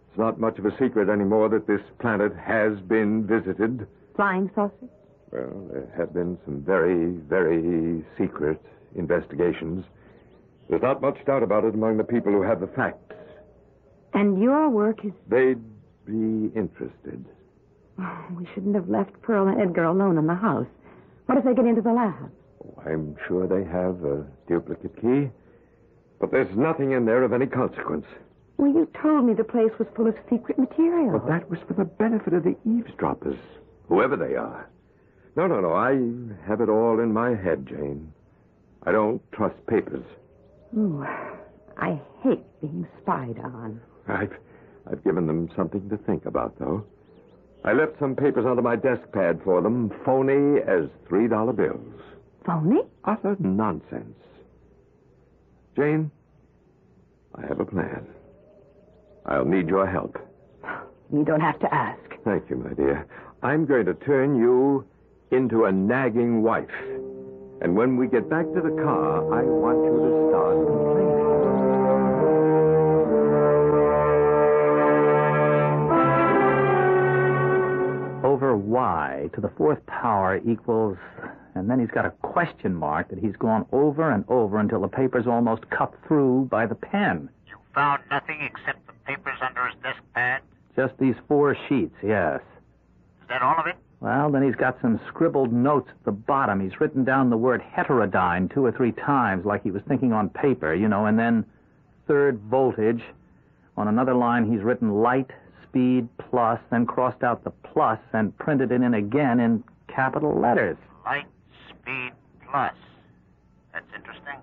It's 0.10 0.18
not 0.18 0.40
much 0.40 0.58
of 0.58 0.66
a 0.66 0.72
secret 0.78 1.10
anymore 1.10 1.50
that 1.50 1.68
this 1.68 1.82
planet 2.00 2.34
has 2.36 2.80
been 2.82 3.28
visited. 3.28 3.88
Flying 4.16 4.50
saucers? 4.56 4.90
Well, 5.32 5.70
there 5.72 5.94
have 5.96 6.14
been 6.14 6.38
some 6.46 6.62
very, 6.62 7.12
very 7.30 8.04
secret 8.18 8.62
investigations. 8.96 9.86
There's 10.70 10.82
not 10.82 11.02
much 11.02 11.24
doubt 11.26 11.44
about 11.44 11.66
it 11.66 11.74
among 11.74 11.98
the 11.98 12.04
people 12.04 12.32
who 12.32 12.42
have 12.42 12.60
the 12.62 12.68
facts. 12.68 13.16
And 14.14 14.42
your 14.42 14.70
work 14.70 15.06
is. 15.06 15.12
They'd 15.30 15.62
be 16.06 16.52
interested. 16.58 17.26
Oh, 18.00 18.26
we 18.38 18.48
shouldn't 18.54 18.76
have 18.76 18.90
left 18.90 19.22
Pearl 19.22 19.48
and 19.48 19.62
Edgar 19.62 19.84
alone 19.86 20.18
in 20.18 20.28
the 20.28 20.36
house. 20.36 20.68
What 21.26 21.38
if 21.38 21.44
they 21.44 21.54
get 21.54 21.66
into 21.66 21.82
the 21.82 21.94
lab? 21.94 22.32
Oh, 22.64 22.82
I'm 22.86 23.16
sure 23.28 23.48
they 23.48 23.64
have 23.70 24.04
a 24.04 24.26
duplicate 24.48 25.00
key. 25.02 25.30
But 26.20 26.32
there's 26.32 26.56
nothing 26.56 26.92
in 26.92 27.06
there 27.06 27.24
of 27.24 27.34
any 27.34 27.48
consequence. 27.48 28.06
Well, 28.58 28.72
you 28.72 28.88
told 29.02 29.26
me 29.26 29.34
the 29.34 29.44
place 29.44 29.72
was 29.80 29.88
full 29.96 30.08
of 30.08 30.16
secret 30.30 30.60
material. 30.60 31.20
But 31.20 31.28
that 31.28 31.50
was 31.50 31.60
for 31.68 31.74
the 31.74 31.86
benefit 31.86 32.34
of 32.34 32.44
the 32.44 32.56
eavesdroppers, 32.66 33.40
whoever 33.88 34.16
they 34.16 34.36
are. 34.36 34.70
No, 35.36 35.48
no, 35.48 35.62
no. 35.62 35.74
I 35.74 35.94
have 36.48 36.62
it 36.62 36.70
all 36.70 37.00
in 37.00 37.12
my 37.14 37.36
head, 37.36 37.66
Jane. 37.66 38.14
I 38.84 38.92
don't 38.92 39.22
trust 39.32 39.56
papers. 39.68 40.06
Ooh, 40.78 41.04
I 41.78 42.00
hate 42.22 42.44
being 42.62 42.88
spied 43.02 43.40
on. 43.40 43.82
I've, 44.08 44.34
I've 44.90 45.04
given 45.04 45.28
them 45.28 45.50
something 45.56 45.90
to 45.90 45.98
think 45.98 46.26
about, 46.26 46.58
though. 46.60 46.86
I 47.64 47.74
left 47.74 48.00
some 48.00 48.16
papers 48.16 48.46
under 48.48 48.62
my 48.62 48.76
desk 48.76 49.04
pad 49.14 49.42
for 49.44 49.62
them, 49.62 49.92
phony 50.04 50.60
as 50.62 50.90
$3 51.10 51.56
bills. 51.56 52.02
Phony? 52.46 52.82
Utter 53.06 53.36
nonsense. 53.40 54.18
Jane, 55.76 56.10
I 57.36 57.46
have 57.46 57.60
a 57.60 57.66
plan. 57.66 58.08
I'll 59.26 59.46
need 59.46 59.68
your 59.68 59.88
help. 59.88 60.18
You 61.14 61.26
don't 61.26 61.42
have 61.42 61.60
to 61.60 61.74
ask. 61.76 62.00
Thank 62.24 62.50
you, 62.50 62.56
my 62.56 62.74
dear. 62.74 63.06
I'm 63.44 63.66
going 63.66 63.86
to 63.86 63.94
turn 63.96 64.38
you 64.38 64.86
into 65.32 65.66
a 65.66 65.72
nagging 65.72 66.42
wife. 66.42 66.70
And 67.62 67.76
when 67.76 67.98
we 67.98 68.08
get 68.08 68.30
back 68.30 68.46
to 68.46 68.62
the 68.62 68.82
car, 68.82 69.18
I 69.34 69.44
want 69.44 69.84
you 69.84 69.92
to 69.92 70.30
start 70.30 70.68
complaining. 70.68 71.21
Y 78.82 79.30
to 79.34 79.42
the 79.42 79.52
fourth 79.58 79.86
power 79.86 80.42
equals, 80.46 80.98
and 81.56 81.70
then 81.70 81.80
he's 81.80 81.92
got 81.92 82.06
a 82.06 82.12
question 82.22 82.74
mark 82.74 83.10
that 83.10 83.20
he's 83.20 83.36
gone 83.36 83.66
over 83.72 84.10
and 84.10 84.26
over 84.28 84.60
until 84.60 84.82
the 84.82 84.88
paper's 84.88 85.28
almost 85.28 85.70
cut 85.70 85.94
through 86.08 86.48
by 86.50 86.66
the 86.66 86.76
pen. 86.76 87.30
You 87.48 87.58
found 87.76 88.02
nothing 88.10 88.40
except 88.42 88.86
the 88.88 88.94
papers 89.06 89.38
under 89.42 89.66
his 89.68 89.76
desk 89.84 90.02
pad? 90.16 90.42
Just 90.76 90.98
these 90.98 91.16
four 91.28 91.56
sheets, 91.68 91.96
yes. 92.02 92.42
Is 93.22 93.28
that 93.30 93.42
all 93.42 93.60
of 93.60 93.68
it? 93.68 93.76
Well, 94.00 94.32
then 94.32 94.42
he's 94.42 94.56
got 94.56 94.82
some 94.82 95.00
scribbled 95.08 95.54
notes 95.54 95.90
at 95.90 96.04
the 96.06 96.12
bottom. 96.12 96.60
He's 96.60 96.82
written 96.82 97.04
down 97.04 97.30
the 97.30 97.38
word 97.38 97.62
heterodyne 97.62 98.52
two 98.52 98.66
or 98.66 98.72
three 98.72 98.94
times, 98.94 99.46
like 99.46 99.62
he 99.62 99.70
was 99.70 99.84
thinking 99.88 100.12
on 100.12 100.30
paper, 100.30 100.74
you 100.74 100.88
know, 100.88 101.06
and 101.06 101.20
then 101.20 101.46
third 102.08 102.40
voltage. 102.50 103.04
On 103.78 103.88
another 103.88 104.16
line, 104.16 104.52
he's 104.52 104.64
written 104.64 104.90
light, 104.90 105.30
speed, 105.72 106.08
plus, 106.30 106.60
then 106.70 106.86
crossed 106.86 107.24
out 107.24 107.44
the 107.44 107.52
plus 107.52 108.00
and 108.14 108.38
printed 108.38 108.72
it 108.72 108.82
in 108.82 108.94
again 108.94 109.40
in 109.40 109.64
capital 109.88 110.38
letters. 110.40 110.78
Light 111.06 111.26
speed 111.70 112.12
plus. 112.50 112.74
That's 113.74 113.86
interesting. 113.96 114.36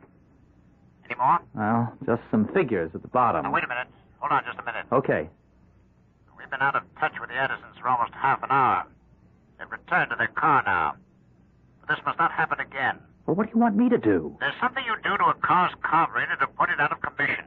Any 1.04 1.14
more? 1.16 1.38
Well, 1.54 1.92
just 2.06 2.22
some 2.30 2.48
figures 2.54 2.90
at 2.94 3.02
the 3.02 3.08
bottom. 3.08 3.42
Now, 3.42 3.52
wait 3.52 3.64
a 3.64 3.68
minute. 3.68 3.88
Hold 4.20 4.32
on 4.32 4.42
just 4.44 4.58
a 4.58 4.64
minute. 4.64 4.86
Okay. 4.90 5.28
We've 6.38 6.50
been 6.50 6.62
out 6.62 6.76
of 6.76 6.82
touch 6.98 7.12
with 7.20 7.28
the 7.28 7.36
Addisons 7.36 7.76
for 7.80 7.88
almost 7.88 8.12
half 8.14 8.42
an 8.42 8.50
hour. 8.50 8.86
They've 9.58 9.70
returned 9.70 10.10
to 10.10 10.16
their 10.16 10.28
car 10.28 10.62
now. 10.64 10.94
But 11.80 11.94
this 11.94 12.04
must 12.06 12.18
not 12.18 12.32
happen 12.32 12.58
again. 12.60 12.98
Well, 13.26 13.36
what 13.36 13.46
do 13.46 13.52
you 13.54 13.60
want 13.60 13.76
me 13.76 13.90
to 13.90 13.98
do? 13.98 14.34
There's 14.40 14.54
something 14.60 14.82
you 14.86 14.96
do 15.04 15.16
to 15.18 15.24
a 15.24 15.34
car's 15.34 15.72
carburetor 15.82 16.36
to 16.36 16.46
put 16.46 16.70
it 16.70 16.80
out 16.80 16.92
of 16.92 17.00
commission. 17.02 17.44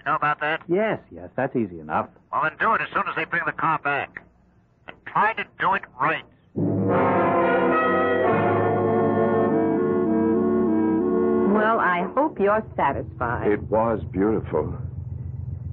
You 0.00 0.12
know 0.12 0.16
about 0.16 0.40
that? 0.40 0.62
Yes, 0.66 0.98
yes, 1.10 1.28
that's 1.36 1.54
easy 1.54 1.78
enough. 1.78 2.08
Well, 2.32 2.42
then 2.42 2.52
do 2.58 2.72
it 2.72 2.80
as 2.80 2.88
soon 2.94 3.02
as 3.06 3.14
they 3.16 3.24
bring 3.26 3.42
the 3.44 3.52
car 3.52 3.78
back. 3.78 4.22
And 4.88 4.96
try 5.06 5.34
to 5.34 5.44
do 5.58 5.74
it 5.74 5.82
right. 6.00 6.24
Well, 11.52 11.78
I 11.80 12.08
hope 12.14 12.40
you're 12.40 12.64
satisfied. 12.76 13.48
It 13.52 13.62
was 13.64 14.00
beautiful. 14.10 14.74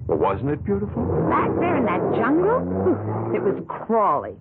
Well, 0.07 0.17
wasn't 0.17 0.49
it 0.49 0.65
beautiful? 0.65 1.05
Back 1.29 1.49
there 1.59 1.77
in 1.77 1.85
that 1.85 2.01
jungle? 2.19 2.59
It 3.33 3.41
was 3.41 3.63
crawly. 3.69 4.35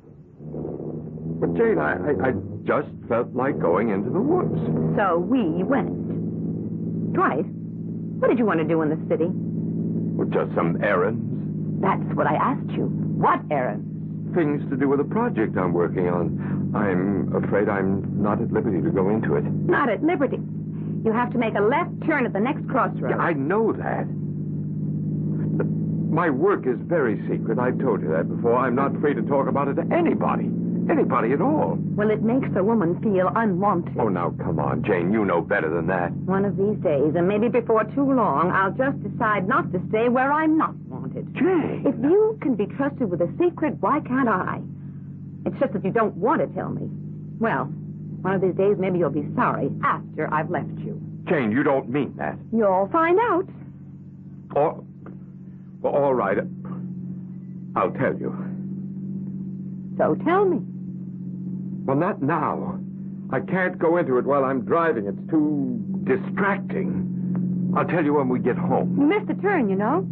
But, 1.38 1.54
Jane, 1.54 1.78
I, 1.78 1.94
I, 1.94 2.28
I 2.28 2.32
just 2.64 2.88
felt 3.08 3.32
like 3.34 3.60
going 3.60 3.90
into 3.90 4.10
the 4.10 4.20
woods. 4.20 4.58
So 4.96 5.18
we 5.18 5.62
went. 5.62 7.12
Dwight, 7.12 7.44
what 8.18 8.28
did 8.28 8.38
you 8.38 8.46
want 8.46 8.58
to 8.58 8.66
do 8.66 8.82
in 8.82 8.88
the 8.88 8.98
city? 9.08 9.30
With 10.16 10.32
just 10.32 10.54
some 10.54 10.82
errands, 10.82 11.20
That's 11.80 12.02
what 12.16 12.26
I 12.26 12.34
asked 12.36 12.70
you. 12.70 12.86
What 13.20 13.40
errands? 13.50 13.92
things 14.34 14.60
to 14.68 14.76
do 14.76 14.88
with 14.88 15.00
a 15.00 15.04
project 15.04 15.56
I'm 15.56 15.72
working 15.72 16.08
on. 16.08 16.72
I'm 16.74 17.32
afraid 17.42 17.68
I'm 17.70 18.20
not 18.20 18.40
at 18.42 18.52
liberty 18.52 18.82
to 18.82 18.90
go 18.90 19.08
into 19.08 19.34
it. 19.36 19.44
Not 19.44 19.88
at 19.88 20.02
liberty. 20.02 20.36
You 21.04 21.12
have 21.12 21.32
to 21.32 21.38
make 21.38 21.54
a 21.54 21.60
left 21.60 21.90
turn 22.04 22.26
at 22.26 22.32
the 22.34 22.40
next 22.40 22.68
crossroads. 22.68 23.14
Yeah, 23.16 23.22
I 23.22 23.32
know 23.32 23.72
that. 23.72 24.04
But 25.56 25.66
my 26.12 26.28
work 26.28 26.66
is 26.66 26.76
very 26.80 27.16
secret. 27.28 27.58
I've 27.58 27.78
told 27.78 28.02
you 28.02 28.08
that 28.08 28.28
before. 28.28 28.56
I'm 28.56 28.74
not 28.74 28.92
free 29.00 29.14
to 29.14 29.22
talk 29.22 29.48
about 29.48 29.68
it 29.68 29.74
to 29.74 29.86
anybody. 29.94 30.50
Anybody 30.88 31.32
at 31.32 31.40
all. 31.40 31.76
Well, 31.96 32.10
it 32.10 32.22
makes 32.22 32.48
a 32.56 32.62
woman 32.62 33.00
feel 33.02 33.28
unwanted. 33.34 33.96
Oh, 33.98 34.08
now, 34.08 34.30
come 34.38 34.58
on, 34.60 34.84
Jane. 34.84 35.12
You 35.12 35.24
know 35.24 35.40
better 35.40 35.68
than 35.68 35.86
that. 35.88 36.12
One 36.12 36.44
of 36.44 36.56
these 36.56 36.76
days, 36.82 37.14
and 37.16 37.26
maybe 37.26 37.48
before 37.48 37.84
too 37.84 38.12
long, 38.12 38.50
I'll 38.52 38.72
just 38.72 39.02
decide 39.02 39.48
not 39.48 39.72
to 39.72 39.82
stay 39.88 40.08
where 40.08 40.32
I'm 40.32 40.56
not 40.56 40.76
wanted. 40.86 41.34
Jane! 41.34 41.82
If 41.84 41.94
you 42.02 42.38
can 42.40 42.54
be 42.54 42.66
trusted 42.66 43.10
with 43.10 43.20
a 43.20 43.28
secret, 43.38 43.74
why 43.80 44.00
can't 44.00 44.28
I? 44.28 44.60
It's 45.44 45.58
just 45.58 45.72
that 45.72 45.84
you 45.84 45.90
don't 45.90 46.16
want 46.16 46.40
to 46.40 46.46
tell 46.54 46.70
me. 46.70 46.88
Well, 47.38 47.64
one 48.22 48.34
of 48.34 48.40
these 48.40 48.54
days, 48.54 48.76
maybe 48.78 48.98
you'll 48.98 49.10
be 49.10 49.26
sorry 49.34 49.70
after 49.82 50.32
I've 50.32 50.50
left 50.50 50.78
you. 50.78 51.00
Jane, 51.28 51.50
you 51.50 51.62
don't 51.62 51.88
mean 51.88 52.14
that. 52.16 52.36
You'll 52.52 52.88
find 52.92 53.18
out. 53.18 53.48
Or, 54.54 54.84
well, 55.80 55.94
all 55.94 56.14
right. 56.14 56.38
I'll 57.74 57.90
tell 57.92 58.16
you. 58.16 58.34
So 59.98 60.14
tell 60.24 60.44
me. 60.44 60.60
Well, 61.86 61.96
not 61.96 62.20
now. 62.20 62.80
I 63.32 63.40
can't 63.40 63.78
go 63.78 63.96
into 63.96 64.18
it 64.18 64.24
while 64.24 64.44
I'm 64.44 64.62
driving. 64.64 65.06
It's 65.06 65.30
too 65.30 65.78
distracting. 66.04 67.72
I'll 67.76 67.86
tell 67.86 68.04
you 68.04 68.14
when 68.14 68.28
we 68.28 68.38
get 68.40 68.56
home. 68.56 68.96
You 68.98 69.06
missed 69.06 69.30
a 69.30 69.40
turn, 69.40 69.68
you 69.68 69.76
know. 69.76 70.06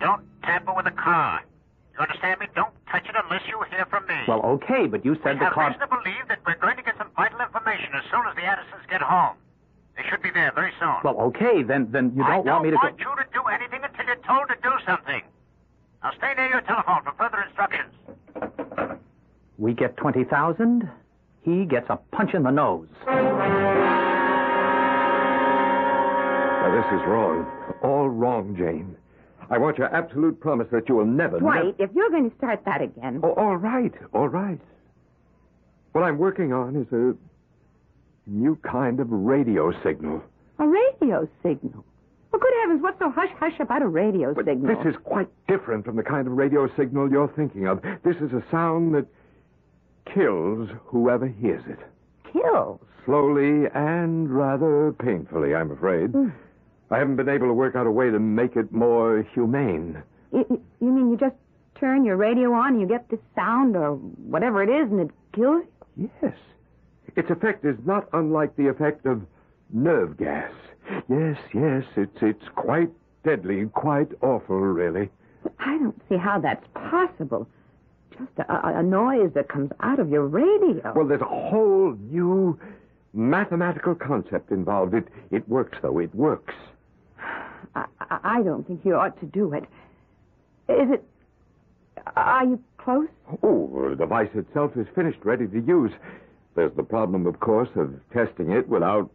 Don't 0.00 0.22
tamper 0.44 0.72
with 0.74 0.84
the 0.86 0.92
car. 0.94 1.42
You 1.94 2.00
understand 2.00 2.40
me? 2.40 2.46
Don't 2.54 2.72
touch 2.90 3.04
it 3.08 3.14
unless 3.24 3.42
you 3.48 3.58
hear 3.70 3.84
from 3.90 4.06
me. 4.06 4.14
Well, 4.28 4.40
okay, 4.62 4.86
but 4.86 5.04
you 5.04 5.16
said 5.22 5.34
we 5.34 5.38
the 5.40 5.44
have 5.46 5.54
car. 5.54 5.68
reason 5.68 5.80
to 5.80 5.88
believe 5.88 6.24
that 6.28 6.38
we're 6.46 6.56
going 6.56 6.76
to 6.76 6.82
get 6.82 6.94
some 6.96 7.08
vital 7.16 7.40
information 7.40 7.90
as 7.94 8.04
soon 8.10 8.22
as 8.28 8.34
the 8.36 8.42
Addisons 8.46 8.86
get 8.88 9.02
home. 9.02 9.36
They 9.98 10.04
should 10.08 10.22
be 10.22 10.30
there 10.30 10.52
very 10.54 10.72
soon. 10.78 10.94
Well, 11.02 11.20
okay, 11.20 11.64
then 11.64 11.90
then 11.90 12.12
you 12.14 12.22
I 12.22 12.36
don't 12.36 12.46
want 12.46 12.64
me 12.64 12.70
to 12.70 12.76
I 12.78 12.90
don't 12.90 12.96
want 12.96 13.00
you 13.00 13.16
to 13.16 13.24
do 13.34 13.42
anything 13.52 13.82
until 13.82 14.06
you're 14.06 14.14
told 14.24 14.48
to 14.48 14.54
do 14.62 14.70
something. 14.86 15.22
Now 16.04 16.12
stay 16.16 16.34
near 16.36 16.46
your 16.48 16.60
telephone 16.60 17.02
for 17.02 17.12
further 17.18 17.42
instructions. 17.42 17.92
We 19.58 19.74
get 19.74 19.96
twenty 19.96 20.22
thousand. 20.22 20.88
He 21.42 21.64
gets 21.64 21.90
a 21.90 21.96
punch 22.12 22.32
in 22.34 22.44
the 22.44 22.50
nose. 22.52 22.86
Now, 26.60 26.70
this 26.70 26.86
is 27.00 27.06
wrong. 27.08 27.46
All 27.82 28.08
wrong, 28.08 28.54
Jane. 28.56 28.96
I 29.50 29.58
want 29.58 29.78
your 29.78 29.92
absolute 29.94 30.38
promise 30.40 30.68
that 30.70 30.88
you 30.88 30.94
will 30.94 31.06
never. 31.06 31.40
Dwight, 31.40 31.74
if 31.78 31.90
you're 31.94 32.10
going 32.10 32.30
to 32.30 32.36
start 32.36 32.64
that 32.66 32.82
again. 32.82 33.20
Oh, 33.22 33.32
all 33.32 33.56
right, 33.56 33.94
all 34.12 34.28
right. 34.28 34.60
What 35.92 36.04
I'm 36.04 36.18
working 36.18 36.52
on 36.52 36.76
is 36.76 36.86
a 36.92 37.16
new 38.28 38.56
kind 38.62 39.00
of 39.00 39.10
radio 39.10 39.72
signal. 39.82 40.22
A 40.58 40.66
radio 40.66 41.28
signal. 41.42 41.84
Well, 42.30 42.40
good 42.40 42.52
heavens, 42.62 42.82
what's 42.82 42.98
so 42.98 43.10
hush 43.10 43.30
hush 43.38 43.58
about 43.60 43.80
a 43.82 43.88
radio 43.88 44.34
But 44.34 44.44
signal? 44.44 44.76
this 44.76 44.94
is 44.94 45.00
quite 45.04 45.28
different 45.46 45.84
from 45.84 45.96
the 45.96 46.02
kind 46.02 46.26
of 46.26 46.34
radio 46.34 46.68
signal 46.76 47.10
you're 47.10 47.32
thinking 47.34 47.66
of. 47.66 47.80
This 48.04 48.16
is 48.16 48.32
a 48.32 48.42
sound 48.50 48.94
that 48.94 49.06
kills 50.12 50.68
whoever 50.86 51.26
hears 51.26 51.62
it. 51.66 51.78
kills. 52.32 52.80
Slowly 53.06 53.66
and 53.74 54.28
rather 54.30 54.92
painfully, 54.98 55.54
I'm 55.54 55.70
afraid. 55.70 56.10
Hmm. 56.10 56.28
I 56.90 56.98
haven't 56.98 57.16
been 57.16 57.28
able 57.28 57.46
to 57.46 57.54
work 57.54 57.74
out 57.74 57.86
a 57.86 57.90
way 57.90 58.10
to 58.10 58.18
make 58.18 58.56
it 58.56 58.70
more 58.72 59.22
humane. 59.34 60.02
You, 60.32 60.44
you- 60.50 60.62
you 60.80 60.90
mean 60.92 61.10
you 61.10 61.16
just 61.16 61.36
turn 61.74 62.04
your 62.04 62.16
radio 62.16 62.52
on 62.52 62.72
and 62.74 62.80
you 62.82 62.86
get 62.86 63.08
this 63.08 63.20
sound 63.34 63.76
or 63.76 63.92
whatever 63.94 64.62
it 64.62 64.68
is 64.68 64.90
and 64.90 65.00
it 65.00 65.10
kills 65.32 65.64
you? 65.96 66.10
Yes. 66.22 66.34
Its 67.18 67.30
effect 67.30 67.64
is 67.64 67.76
not 67.84 68.08
unlike 68.12 68.54
the 68.54 68.68
effect 68.68 69.04
of 69.04 69.20
nerve 69.72 70.16
gas. 70.16 70.52
Yes, 71.08 71.36
yes, 71.52 71.82
it's 71.96 72.16
it's 72.22 72.48
quite 72.54 72.90
deadly, 73.24 73.66
quite 73.74 74.08
awful, 74.22 74.60
really. 74.60 75.10
I 75.58 75.76
don't 75.78 76.00
see 76.08 76.16
how 76.16 76.38
that's 76.38 76.64
possible. 76.74 77.48
Just 78.16 78.30
a, 78.48 78.78
a- 78.78 78.82
noise 78.84 79.32
that 79.34 79.48
comes 79.48 79.72
out 79.80 79.98
of 79.98 80.10
your 80.10 80.26
radio. 80.26 80.92
Well, 80.94 81.08
there's 81.08 81.20
a 81.20 81.24
whole 81.24 81.96
new 82.08 82.56
mathematical 83.12 83.96
concept 83.96 84.52
involved. 84.52 84.94
It 84.94 85.08
it 85.32 85.48
works, 85.48 85.76
though. 85.82 85.98
It 85.98 86.14
works. 86.14 86.54
I 87.74 87.84
I 88.00 88.42
don't 88.42 88.64
think 88.64 88.84
you 88.84 88.94
ought 88.94 89.18
to 89.18 89.26
do 89.26 89.52
it. 89.54 89.64
Is 90.68 90.88
it. 90.92 91.04
Are 92.14 92.44
you 92.44 92.62
close? 92.78 93.08
Oh, 93.42 93.88
the 93.90 93.96
device 93.96 94.30
itself 94.34 94.76
is 94.76 94.86
finished, 94.94 95.18
ready 95.24 95.48
to 95.48 95.60
use. 95.60 95.90
There's 96.58 96.74
the 96.74 96.82
problem, 96.82 97.24
of 97.28 97.38
course, 97.38 97.68
of 97.76 97.94
testing 98.12 98.50
it 98.50 98.68
without, 98.68 99.08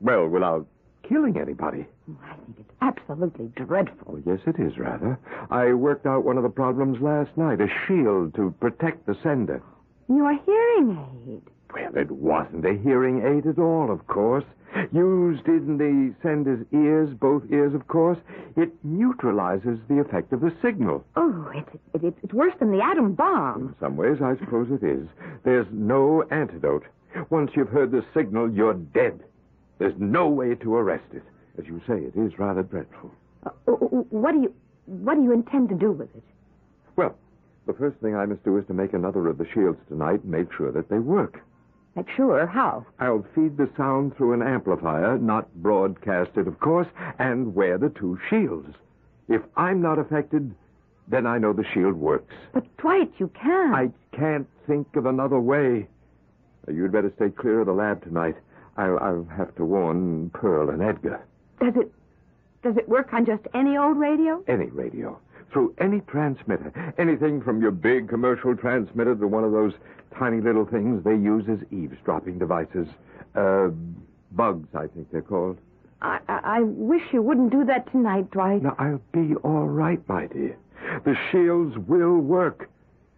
well, 0.00 0.28
without 0.28 0.64
killing 1.02 1.36
anybody. 1.36 1.84
Oh, 2.08 2.16
I 2.22 2.34
think 2.34 2.56
it's 2.60 2.70
absolutely 2.80 3.50
dreadful. 3.56 4.14
Oh, 4.14 4.22
yes, 4.24 4.38
it 4.46 4.60
is, 4.60 4.78
rather. 4.78 5.18
I 5.50 5.72
worked 5.72 6.06
out 6.06 6.24
one 6.24 6.36
of 6.36 6.44
the 6.44 6.48
problems 6.48 7.02
last 7.02 7.36
night 7.36 7.60
a 7.60 7.66
shield 7.84 8.36
to 8.36 8.54
protect 8.60 9.06
the 9.06 9.16
sender. 9.24 9.60
Your 10.08 10.38
hearing 10.46 11.04
aid. 11.26 11.42
Well, 11.74 11.96
it 11.96 12.10
wasn't 12.10 12.64
a 12.64 12.74
hearing 12.74 13.24
aid 13.24 13.46
at 13.46 13.58
all, 13.58 13.90
of 13.90 14.06
course. 14.06 14.44
Used 14.92 15.46
in 15.48 15.78
the 15.78 16.14
sender's 16.22 16.64
ears, 16.72 17.10
both 17.14 17.42
ears, 17.50 17.74
of 17.74 17.88
course, 17.88 18.18
it 18.56 18.72
neutralizes 18.84 19.78
the 19.88 19.98
effect 19.98 20.32
of 20.32 20.40
the 20.40 20.52
signal. 20.62 21.04
Oh, 21.16 21.50
it's, 21.54 21.68
it, 21.94 22.04
it, 22.04 22.14
it's 22.22 22.34
worse 22.34 22.54
than 22.58 22.70
the 22.70 22.82
atom 22.82 23.14
bomb. 23.14 23.68
In 23.68 23.74
some 23.80 23.96
ways, 23.96 24.18
I 24.22 24.36
suppose 24.36 24.70
it 24.70 24.84
is. 24.84 25.08
There's 25.42 25.66
no 25.72 26.22
antidote. 26.30 26.84
Once 27.30 27.52
you've 27.54 27.70
heard 27.70 27.90
the 27.90 28.04
signal, 28.14 28.50
you're 28.50 28.74
dead. 28.74 29.20
There's 29.78 29.98
no 29.98 30.28
way 30.28 30.54
to 30.56 30.74
arrest 30.74 31.06
it. 31.12 31.22
As 31.58 31.66
you 31.66 31.80
say, 31.86 31.98
it 31.98 32.14
is 32.16 32.38
rather 32.38 32.62
dreadful. 32.62 33.10
Uh, 33.44 33.50
uh, 33.66 33.72
what 33.72 34.32
do 34.32 34.42
you 34.42 34.54
what 34.86 35.16
do 35.16 35.22
you 35.22 35.32
intend 35.32 35.68
to 35.68 35.74
do 35.74 35.92
with 35.92 36.08
it? 36.14 36.22
Well, 36.96 37.14
the 37.66 37.74
first 37.74 37.98
thing 37.98 38.16
I 38.16 38.24
must 38.26 38.42
do 38.42 38.56
is 38.56 38.66
to 38.66 38.74
make 38.74 38.92
another 38.94 39.26
of 39.28 39.38
the 39.38 39.46
shields 39.52 39.78
tonight 39.88 40.22
and 40.22 40.30
make 40.30 40.52
sure 40.52 40.72
that 40.72 40.88
they 40.88 40.98
work. 40.98 41.40
Make 41.98 42.10
sure 42.10 42.46
how. 42.46 42.86
I'll 43.00 43.26
feed 43.34 43.56
the 43.56 43.68
sound 43.76 44.16
through 44.16 44.32
an 44.32 44.40
amplifier, 44.40 45.18
not 45.18 45.52
broadcast 45.56 46.30
it, 46.36 46.46
of 46.46 46.60
course, 46.60 46.86
and 47.18 47.56
wear 47.56 47.76
the 47.76 47.88
two 47.88 48.20
shields. 48.30 48.72
If 49.26 49.42
I'm 49.56 49.82
not 49.82 49.98
affected, 49.98 50.54
then 51.08 51.26
I 51.26 51.38
know 51.38 51.52
the 51.52 51.64
shield 51.74 51.96
works. 51.96 52.32
But 52.52 52.64
Dwight, 52.76 53.10
you 53.18 53.26
can't. 53.34 53.74
I 53.74 53.90
can't 54.16 54.46
think 54.68 54.94
of 54.94 55.06
another 55.06 55.40
way. 55.40 55.88
You'd 56.72 56.92
better 56.92 57.12
stay 57.16 57.30
clear 57.30 57.62
of 57.62 57.66
the 57.66 57.72
lab 57.72 58.04
tonight. 58.04 58.36
I'll, 58.76 59.00
I'll 59.00 59.26
have 59.36 59.52
to 59.56 59.64
warn 59.64 60.30
Pearl 60.30 60.70
and 60.70 60.80
Edgar. 60.80 61.20
Does 61.60 61.74
it 61.74 61.92
does 62.62 62.76
it 62.76 62.88
work 62.88 63.12
on 63.12 63.26
just 63.26 63.42
any 63.54 63.76
old 63.76 63.98
radio? 63.98 64.44
Any 64.46 64.66
radio. 64.66 65.18
Through 65.52 65.74
any 65.78 66.00
transmitter. 66.00 66.94
Anything 66.98 67.40
from 67.40 67.60
your 67.62 67.70
big 67.70 68.08
commercial 68.08 68.54
transmitter 68.54 69.14
to 69.16 69.26
one 69.26 69.44
of 69.44 69.52
those 69.52 69.72
tiny 70.18 70.40
little 70.40 70.66
things 70.66 71.02
they 71.04 71.14
use 71.14 71.44
as 71.48 71.58
eavesdropping 71.72 72.38
devices. 72.38 72.86
Uh, 73.34 73.68
bugs, 74.32 74.68
I 74.74 74.86
think 74.88 75.10
they're 75.10 75.22
called. 75.22 75.58
I, 76.02 76.18
I 76.28 76.40
I 76.44 76.60
wish 76.60 77.02
you 77.12 77.22
wouldn't 77.22 77.50
do 77.50 77.64
that 77.64 77.90
tonight, 77.90 78.30
Dwight. 78.30 78.62
Now, 78.62 78.76
I'll 78.78 79.00
be 79.12 79.34
all 79.36 79.66
right, 79.66 80.06
my 80.08 80.26
dear. 80.26 80.56
The 81.04 81.16
shields 81.30 81.76
will 81.78 82.18
work. 82.18 82.70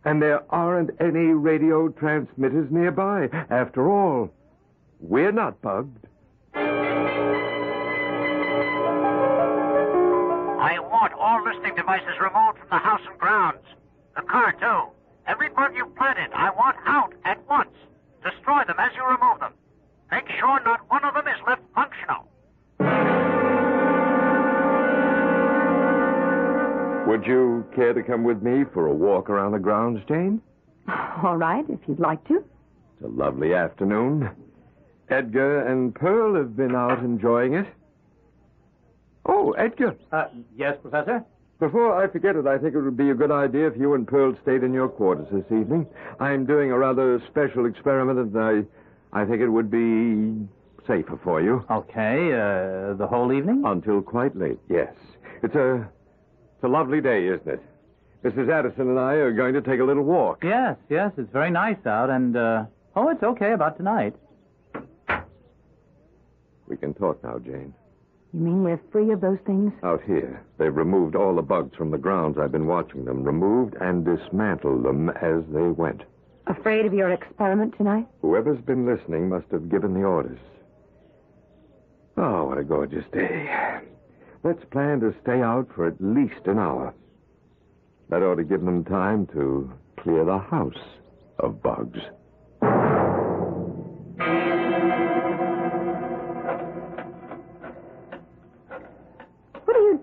And 0.05 0.22
there 0.22 0.43
aren't 0.51 0.91
any 0.99 1.35
radio 1.35 1.89
transmitters 1.89 2.70
nearby. 2.70 3.28
After 3.51 3.91
all, 3.91 4.31
we're 4.99 5.33
not 5.33 5.61
bugged. 5.61 6.07
I 11.01 11.09
all 11.18 11.42
listening 11.42 11.74
devices 11.76 12.20
removed 12.20 12.59
from 12.59 12.68
the 12.68 12.76
house 12.76 13.01
and 13.09 13.18
grounds. 13.18 13.64
The 14.16 14.22
car, 14.22 14.53
too. 14.53 14.92
Every 15.26 15.48
bug 15.48 15.72
you've 15.74 15.96
planted, 15.96 16.30
I 16.34 16.51
want 16.51 16.76
out 16.84 17.14
at 17.24 17.38
once. 17.48 17.70
Destroy 18.22 18.64
them 18.66 18.76
as 18.78 18.92
you 18.94 19.05
remove 19.07 19.40
them. 19.40 19.53
Make 20.11 20.28
sure 20.38 20.61
not 20.62 20.80
one 20.90 21.05
of 21.05 21.14
them 21.14 21.26
is 21.26 21.40
left 21.46 21.62
functional. 21.74 22.26
Would 27.07 27.26
you 27.26 27.64
care 27.74 27.94
to 27.94 28.03
come 28.03 28.24
with 28.24 28.42
me 28.42 28.64
for 28.74 28.86
a 28.86 28.92
walk 28.92 29.30
around 29.30 29.53
the 29.53 29.59
grounds, 29.59 30.01
Jane? 30.07 30.42
All 31.22 31.36
right, 31.36 31.64
if 31.68 31.80
you'd 31.88 31.98
like 31.98 32.22
to. 32.28 32.36
It's 32.36 33.05
a 33.05 33.09
lovely 33.09 33.55
afternoon. 33.55 34.30
Edgar 35.09 35.66
and 35.66 35.94
Pearl 35.94 36.34
have 36.34 36.57
been 36.57 36.76
out 36.76 36.98
enjoying 36.98 37.55
it. 37.55 37.66
Oh, 39.27 39.53
Edgar. 39.53 39.97
Uh, 40.12 40.27
yes, 40.57 40.77
Professor? 40.83 41.25
Before 41.59 41.95
I 42.03 42.09
forget 42.09 42.37
it, 42.37 42.47
I 42.47 42.57
think 42.57 42.75
it 42.75 42.81
would 42.81 42.97
be 42.97 43.11
a 43.11 43.14
good 43.14 43.31
idea 43.31 43.66
if 43.66 43.77
you 43.77 43.95
and 43.95 44.07
Pearl 44.09 44.35
stayed 44.43 44.62
in 44.62 44.73
your 44.73 44.89
quarters 44.89 45.27
this 45.31 45.45
evening. 45.47 45.87
I'm 46.18 46.47
doing 46.47 46.71
a 46.73 46.79
rather 46.79 47.21
special 47.29 47.66
experiment, 47.66 48.18
and 48.18 48.66
I, 49.12 49.21
I 49.21 49.27
think 49.27 49.43
it 49.43 49.49
would 49.49 49.71
be 49.71 50.47
safer 50.87 51.18
for 51.23 51.43
you. 51.43 51.62
Okay, 51.71 52.33
uh, 52.33 52.95
the 52.95 53.07
whole 53.07 53.31
evening? 53.33 53.62
Until 53.66 54.01
quite 54.01 54.35
late, 54.35 54.59
yes. 54.71 54.95
It's 55.43 55.55
a, 55.55 55.77
it's 56.55 56.64
a 56.64 56.68
lovely 56.68 57.03
day, 57.03 57.27
isn't 57.27 57.47
it? 57.47 57.62
Mrs. 58.25 58.51
Addison 58.51 58.89
and 58.89 58.99
I 58.99 59.14
are 59.14 59.33
going 59.33 59.53
to 59.55 59.61
take 59.61 59.81
a 59.81 59.85
little 59.85 60.03
walk. 60.03 60.43
Yes, 60.43 60.77
yes, 60.89 61.12
it's 61.18 61.31
very 61.31 61.51
nice 61.51 61.85
out, 61.85 62.09
and, 62.09 62.37
uh, 62.37 62.64
oh, 62.97 63.11
it's 63.11 63.23
okay 63.23 63.53
about 63.53 63.77
tonight. 63.77 64.14
We 66.68 66.77
can 66.79 66.95
talk 66.95 67.23
now, 67.23 67.39
Jane. 67.39 67.75
You 68.33 68.41
mean 68.41 68.62
we're 68.62 68.81
free 68.93 69.11
of 69.11 69.20
those 69.20 69.39
things? 69.45 69.72
Out 69.83 70.03
here, 70.03 70.45
they've 70.57 70.74
removed 70.74 71.16
all 71.16 71.35
the 71.35 71.43
bugs 71.43 71.74
from 71.76 71.91
the 71.91 71.99
grounds. 71.99 72.39
I've 72.39 72.53
been 72.53 72.66
watching 72.66 73.05
them, 73.05 73.24
removed 73.24 73.74
and 73.81 74.05
dismantled 74.05 74.85
them 74.85 75.11
as 75.11 75.43
they 75.53 75.68
went. 75.68 76.03
Afraid 76.47 76.87
of 76.87 76.95
your 76.95 77.11
experiment 77.11 77.76
tonight? 77.76 78.07
Whoever's 78.22 78.61
been 78.61 78.87
listening 78.87 79.28
must 79.28 79.51
have 79.51 79.68
given 79.68 79.95
the 79.95 80.05
orders. 80.05 80.39
Oh, 82.16 82.45
what 82.45 82.59
a 82.59 82.64
gorgeous 82.64 83.05
day. 83.12 83.81
Let's 84.45 84.64
plan 84.70 85.01
to 85.01 85.14
stay 85.22 85.43
out 85.43 85.68
for 85.74 85.87
at 85.87 86.01
least 86.01 86.47
an 86.47 86.59
hour. 86.59 86.95
That 88.11 88.22
ought 88.22 88.37
to 88.37 88.45
give 88.45 88.64
them 88.64 88.85
time 88.85 89.26
to 89.28 89.72
clear 89.99 90.24
the 90.24 90.39
house 90.39 90.74
of 91.39 91.62
bugs. 91.62 91.99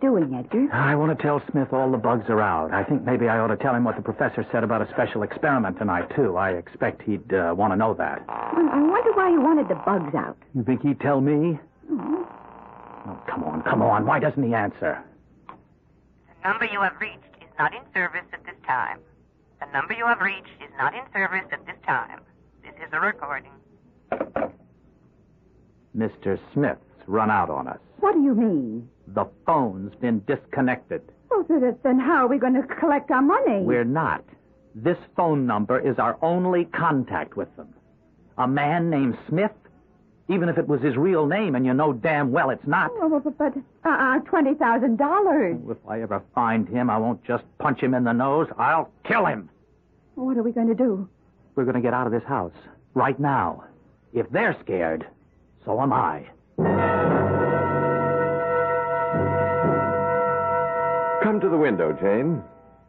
You 0.01 0.09
doing, 0.09 0.33
Edgar? 0.33 0.67
I 0.73 0.95
want 0.95 1.17
to 1.17 1.21
tell 1.23 1.41
Smith 1.51 1.73
all 1.73 1.91
the 1.91 1.97
bugs 1.97 2.25
are 2.29 2.41
out. 2.41 2.73
I 2.73 2.83
think 2.83 3.03
maybe 3.03 3.27
I 3.27 3.39
ought 3.39 3.47
to 3.47 3.57
tell 3.57 3.75
him 3.75 3.83
what 3.83 3.95
the 3.95 4.01
professor 4.01 4.45
said 4.51 4.63
about 4.63 4.81
a 4.81 4.89
special 4.91 5.23
experiment 5.23 5.77
tonight, 5.77 6.09
too. 6.15 6.37
I 6.37 6.51
expect 6.51 7.01
he'd 7.03 7.33
uh, 7.33 7.53
want 7.55 7.73
to 7.73 7.77
know 7.77 7.93
that. 7.95 8.23
I 8.29 8.69
I 8.73 8.81
wonder 8.81 9.11
why 9.13 9.31
he 9.31 9.37
wanted 9.37 9.67
the 9.67 9.75
bugs 9.75 10.13
out. 10.15 10.37
You 10.55 10.63
think 10.63 10.81
he'd 10.81 10.99
tell 10.99 11.21
me? 11.21 11.59
Oh, 11.91 13.19
come 13.27 13.43
on, 13.43 13.63
come 13.63 13.81
on. 13.81 14.05
Why 14.05 14.19
doesn't 14.19 14.43
he 14.43 14.53
answer? 14.53 15.01
The 15.47 16.49
number 16.49 16.65
you 16.65 16.81
have 16.81 16.99
reached 16.99 17.23
is 17.41 17.49
not 17.57 17.73
in 17.73 17.81
service 17.93 18.25
at 18.33 18.43
this 18.45 18.55
time. 18.65 18.99
The 19.59 19.67
number 19.71 19.93
you 19.93 20.05
have 20.05 20.19
reached 20.21 20.61
is 20.61 20.69
not 20.77 20.93
in 20.93 21.01
service 21.13 21.45
at 21.51 21.65
this 21.65 21.75
time. 21.85 22.21
This 22.63 22.73
is 22.85 22.91
a 22.93 22.99
recording. 22.99 23.51
Mr. 25.97 26.39
Smith's 26.53 26.81
run 27.07 27.31
out 27.31 27.49
on 27.49 27.67
us. 27.67 27.79
What 27.99 28.13
do 28.13 28.21
you 28.21 28.35
mean? 28.35 28.87
The 29.13 29.25
phone's 29.45 29.95
been 29.95 30.21
disconnected. 30.27 31.01
Well, 31.29 31.43
th- 31.43 31.75
then 31.83 31.99
how 31.99 32.25
are 32.25 32.27
we 32.27 32.37
going 32.37 32.53
to 32.55 32.63
collect 32.63 33.11
our 33.11 33.21
money? 33.21 33.61
We're 33.61 33.83
not. 33.83 34.23
This 34.75 34.97
phone 35.15 35.45
number 35.47 35.79
is 35.79 35.97
our 35.97 36.17
only 36.21 36.65
contact 36.65 37.35
with 37.35 37.53
them. 37.55 37.69
A 38.37 38.47
man 38.47 38.89
named 38.89 39.17
Smith, 39.27 39.51
even 40.29 40.49
if 40.49 40.57
it 40.57 40.67
was 40.67 40.81
his 40.81 40.95
real 40.95 41.25
name, 41.25 41.55
and 41.55 41.65
you 41.65 41.73
know 41.73 41.93
damn 41.93 42.31
well 42.31 42.49
it's 42.51 42.67
not. 42.67 42.91
Oh, 42.95 43.19
but, 43.19 43.37
but 43.37 43.53
uh, 43.83 43.89
uh, 43.89 44.19
twenty 44.19 44.53
thousand 44.53 44.97
dollars. 44.97 45.57
If 45.69 45.77
I 45.87 46.01
ever 46.01 46.21
find 46.35 46.67
him, 46.67 46.89
I 46.89 46.97
won't 46.97 47.23
just 47.23 47.43
punch 47.57 47.79
him 47.79 47.93
in 47.93 48.03
the 48.03 48.13
nose. 48.13 48.47
I'll 48.57 48.91
kill 49.03 49.25
him. 49.25 49.49
What 50.15 50.37
are 50.37 50.43
we 50.43 50.51
going 50.51 50.67
to 50.67 50.75
do? 50.75 51.07
We're 51.55 51.63
going 51.63 51.75
to 51.75 51.81
get 51.81 51.93
out 51.93 52.05
of 52.05 52.13
this 52.13 52.23
house 52.23 52.53
right 52.93 53.19
now. 53.19 53.63
If 54.13 54.29
they're 54.29 54.55
scared, 54.63 55.07
so 55.65 55.81
am 55.81 55.93
I. 55.93 56.27
Come 61.37 61.51
to 61.51 61.55
the 61.55 61.61
window, 61.61 61.93
Jane. 61.93 62.41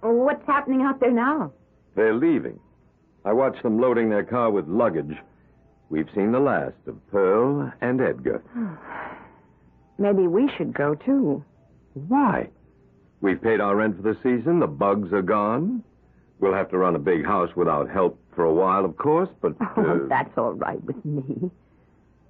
Oh, 0.03 0.11
What's 0.11 0.47
happening 0.47 0.81
out 0.81 1.01
there 1.01 1.11
now? 1.11 1.53
They're 1.95 2.15
leaving. 2.15 2.59
I 3.27 3.35
watched 3.35 3.63
them 3.63 3.79
loading 3.79 4.09
their 4.09 4.25
car 4.25 4.51
with 4.51 4.67
luggage. 4.67 5.19
We've 5.91 6.09
seen 6.15 6.33
the 6.33 6.41
last 6.41 6.77
of 6.87 6.97
Pearl 7.11 7.71
and 7.83 8.01
Edgar. 8.01 8.43
Maybe 9.99 10.27
we 10.27 10.51
should 10.57 10.73
go, 10.73 10.95
too. 10.95 11.45
Why? 11.93 12.49
We've 13.21 13.43
paid 13.43 13.61
our 13.61 13.77
rent 13.77 13.97
for 13.97 14.03
the 14.03 14.17
season. 14.23 14.61
The 14.61 14.67
bugs 14.67 15.13
are 15.13 15.21
gone. 15.21 15.85
We'll 16.41 16.55
have 16.55 16.71
to 16.71 16.79
run 16.79 16.97
a 16.97 16.99
big 16.99 17.27
house 17.27 17.51
without 17.55 17.91
help 17.91 18.19
for 18.35 18.45
a 18.45 18.55
while, 18.55 18.87
of 18.87 18.97
course, 18.97 19.29
but. 19.43 19.57
Oh, 19.77 19.83
uh, 19.83 20.09
that's 20.09 20.39
all 20.39 20.55
right 20.55 20.83
with 20.85 21.05
me. 21.05 21.51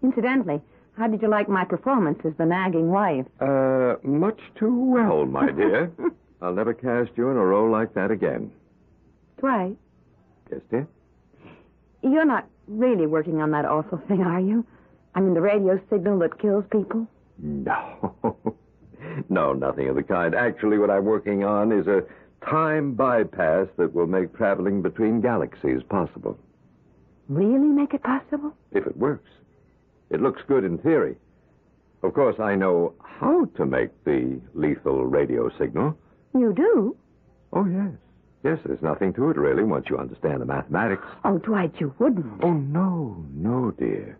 Incidentally, 0.02 0.60
how 0.98 1.06
did 1.06 1.22
you 1.22 1.28
like 1.28 1.48
my 1.48 1.64
performance 1.64 2.18
as 2.24 2.32
the 2.38 2.44
nagging 2.44 2.88
wife? 2.90 3.26
Uh, 3.40 3.94
much 4.02 4.40
too 4.58 4.74
well, 4.92 5.24
my 5.26 5.50
dear. 5.60 5.90
I'll 6.42 6.54
never 6.54 6.74
cast 6.74 7.10
you 7.16 7.30
in 7.30 7.36
a 7.36 7.44
role 7.44 7.70
like 7.70 7.94
that 7.94 8.10
again. 8.10 8.50
Dwight, 9.38 9.76
Yes, 10.50 10.60
dear? 10.70 10.86
you're 12.02 12.24
not 12.24 12.48
really 12.66 13.06
working 13.06 13.40
on 13.40 13.50
that 13.52 13.64
awful 13.64 13.98
thing, 14.08 14.22
are 14.22 14.40
you? 14.40 14.64
I 15.14 15.20
mean, 15.20 15.34
the 15.34 15.40
radio 15.40 15.80
signal 15.90 16.18
that 16.20 16.38
kills 16.40 16.64
people? 16.70 17.06
No. 17.38 18.14
no, 19.28 19.52
nothing 19.52 19.88
of 19.88 19.96
the 19.96 20.02
kind. 20.02 20.34
Actually, 20.34 20.78
what 20.78 20.90
I'm 20.90 21.04
working 21.04 21.44
on 21.44 21.72
is 21.72 21.86
a 21.86 22.02
time 22.44 22.94
bypass 22.94 23.66
that 23.76 23.92
will 23.94 24.06
make 24.06 24.36
traveling 24.36 24.80
between 24.82 25.20
galaxies 25.20 25.82
possible. 25.88 26.38
Really 27.28 27.68
make 27.68 27.94
it 27.94 28.02
possible? 28.02 28.54
If 28.72 28.86
it 28.86 28.96
works. 28.96 29.28
It 30.10 30.20
looks 30.20 30.42
good 30.46 30.64
in 30.64 30.78
theory. 30.78 31.16
Of 32.02 32.14
course, 32.14 32.38
I 32.38 32.54
know 32.54 32.94
how 33.02 33.46
to 33.56 33.66
make 33.66 33.90
the 34.04 34.40
lethal 34.54 35.04
radio 35.04 35.50
signal. 35.58 35.96
You 36.34 36.52
do? 36.52 36.96
Oh, 37.52 37.66
yes. 37.66 37.92
Yes, 38.44 38.58
there's 38.64 38.82
nothing 38.82 39.12
to 39.14 39.30
it, 39.30 39.36
really, 39.36 39.64
once 39.64 39.86
you 39.90 39.98
understand 39.98 40.40
the 40.40 40.46
mathematics. 40.46 41.06
Oh, 41.24 41.38
Dwight, 41.38 41.74
you 41.80 41.92
wouldn't. 41.98 42.44
Oh, 42.44 42.52
no, 42.52 43.24
no, 43.34 43.72
dear. 43.72 44.18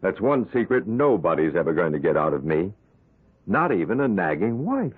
That's 0.00 0.20
one 0.20 0.48
secret 0.52 0.88
nobody's 0.88 1.54
ever 1.54 1.72
going 1.72 1.92
to 1.92 2.00
get 2.00 2.16
out 2.16 2.34
of 2.34 2.44
me. 2.44 2.72
Not 3.46 3.72
even 3.72 4.00
a 4.00 4.08
nagging 4.08 4.64
wife. 4.64 4.92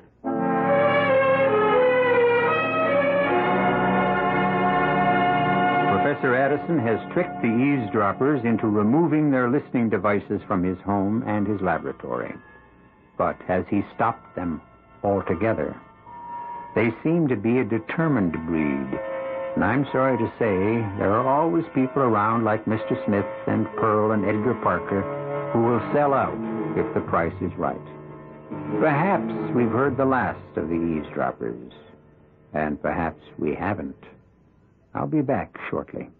Professor 6.54 6.80
has 6.82 7.12
tricked 7.12 7.42
the 7.42 7.48
eavesdroppers 7.48 8.44
into 8.44 8.68
removing 8.68 9.28
their 9.28 9.50
listening 9.50 9.88
devices 9.88 10.40
from 10.46 10.62
his 10.62 10.78
home 10.82 11.24
and 11.26 11.48
his 11.48 11.60
laboratory. 11.60 12.32
But 13.18 13.34
has 13.48 13.64
he 13.68 13.82
stopped 13.92 14.36
them 14.36 14.62
altogether? 15.02 15.74
They 16.76 16.94
seem 17.02 17.26
to 17.26 17.34
be 17.34 17.58
a 17.58 17.64
determined 17.64 18.34
breed. 18.46 19.00
And 19.56 19.64
I'm 19.64 19.84
sorry 19.90 20.16
to 20.16 20.32
say, 20.38 20.78
there 20.96 21.12
are 21.12 21.26
always 21.26 21.64
people 21.74 22.02
around 22.02 22.44
like 22.44 22.66
Mr. 22.66 23.04
Smith 23.04 23.26
and 23.48 23.66
Pearl 23.74 24.12
and 24.12 24.24
Edgar 24.24 24.54
Parker 24.62 25.02
who 25.52 25.60
will 25.60 25.92
sell 25.92 26.14
out 26.14 26.38
if 26.78 26.94
the 26.94 27.00
price 27.00 27.34
is 27.40 27.52
right. 27.56 27.76
Perhaps 28.78 29.34
we've 29.56 29.72
heard 29.72 29.96
the 29.96 30.04
last 30.04 30.56
of 30.56 30.68
the 30.68 30.74
eavesdroppers. 30.76 31.72
And 32.52 32.80
perhaps 32.80 33.24
we 33.38 33.56
haven't. 33.56 34.04
I'll 34.94 35.08
be 35.08 35.20
back 35.20 35.58
shortly. 35.68 36.10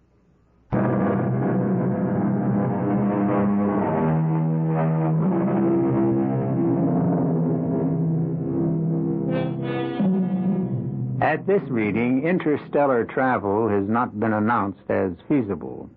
At 11.25 11.47
this 11.47 11.63
reading, 11.69 12.21
interstellar 12.21 13.03
travel 13.03 13.67
has 13.67 13.89
not 13.89 14.19
been 14.19 14.33
announced 14.33 14.87
as 14.89 15.13
feasible. 15.27 15.89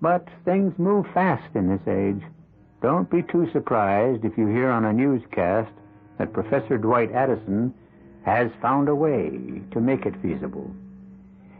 But 0.00 0.26
things 0.46 0.72
move 0.78 1.04
fast 1.12 1.54
in 1.54 1.68
this 1.68 1.86
age. 1.86 2.22
Don't 2.80 3.10
be 3.10 3.20
too 3.24 3.46
surprised 3.52 4.24
if 4.24 4.38
you 4.38 4.46
hear 4.46 4.70
on 4.70 4.86
a 4.86 4.92
newscast 4.94 5.70
that 6.16 6.32
Professor 6.32 6.78
Dwight 6.78 7.12
Addison 7.12 7.74
has 8.24 8.50
found 8.62 8.88
a 8.88 8.94
way 8.94 9.60
to 9.70 9.80
make 9.82 10.06
it 10.06 10.14
feasible. 10.22 10.74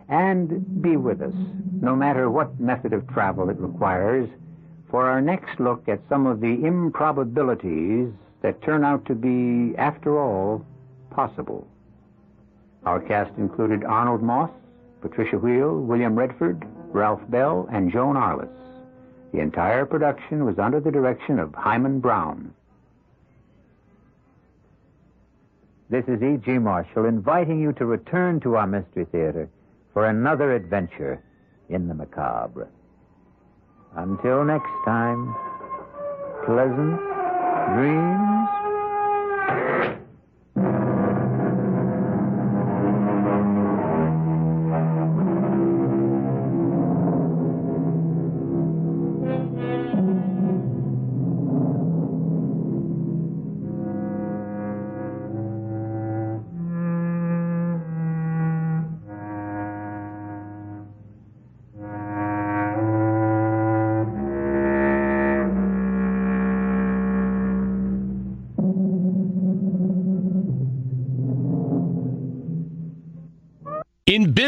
And 0.08 0.80
be 0.80 0.96
with 0.96 1.20
us, 1.20 1.34
no 1.82 1.94
matter 1.94 2.30
what 2.30 2.58
method 2.58 2.94
of 2.94 3.06
travel 3.08 3.50
it 3.50 3.58
requires, 3.58 4.30
for 4.88 5.10
our 5.10 5.20
next 5.20 5.60
look 5.60 5.90
at 5.90 6.00
some 6.08 6.26
of 6.26 6.40
the 6.40 6.64
improbabilities 6.64 8.08
that 8.40 8.62
turn 8.62 8.82
out 8.82 9.04
to 9.04 9.14
be, 9.14 9.76
after 9.76 10.18
all, 10.18 10.64
possible. 11.10 11.68
Our 12.86 13.00
cast 13.00 13.36
included 13.38 13.84
Arnold 13.84 14.22
Moss, 14.22 14.50
Patricia 15.00 15.38
Wheel, 15.38 15.80
William 15.80 16.16
Redfield, 16.16 16.62
Ralph 16.92 17.20
Bell, 17.30 17.68
and 17.72 17.90
Joan 17.90 18.16
Arliss. 18.16 18.48
The 19.32 19.40
entire 19.40 19.84
production 19.84 20.44
was 20.44 20.58
under 20.58 20.80
the 20.80 20.90
direction 20.90 21.38
of 21.38 21.54
Himan 21.54 22.00
Brown. 22.00 22.54
This 25.90 26.04
is 26.08 26.22
E.G. 26.22 26.58
Marshall 26.58 27.04
inviting 27.04 27.60
you 27.60 27.72
to 27.74 27.84
return 27.84 28.40
to 28.40 28.56
our 28.56 28.66
Mystery 28.66 29.06
Theater 29.06 29.48
for 29.92 30.06
another 30.06 30.52
adventure 30.52 31.22
in 31.68 31.88
the 31.88 31.94
macabre. 31.94 32.68
Until 33.96 34.44
next 34.44 34.72
time, 34.84 35.34
pleasant 36.44 36.98
dreams. 37.76 38.23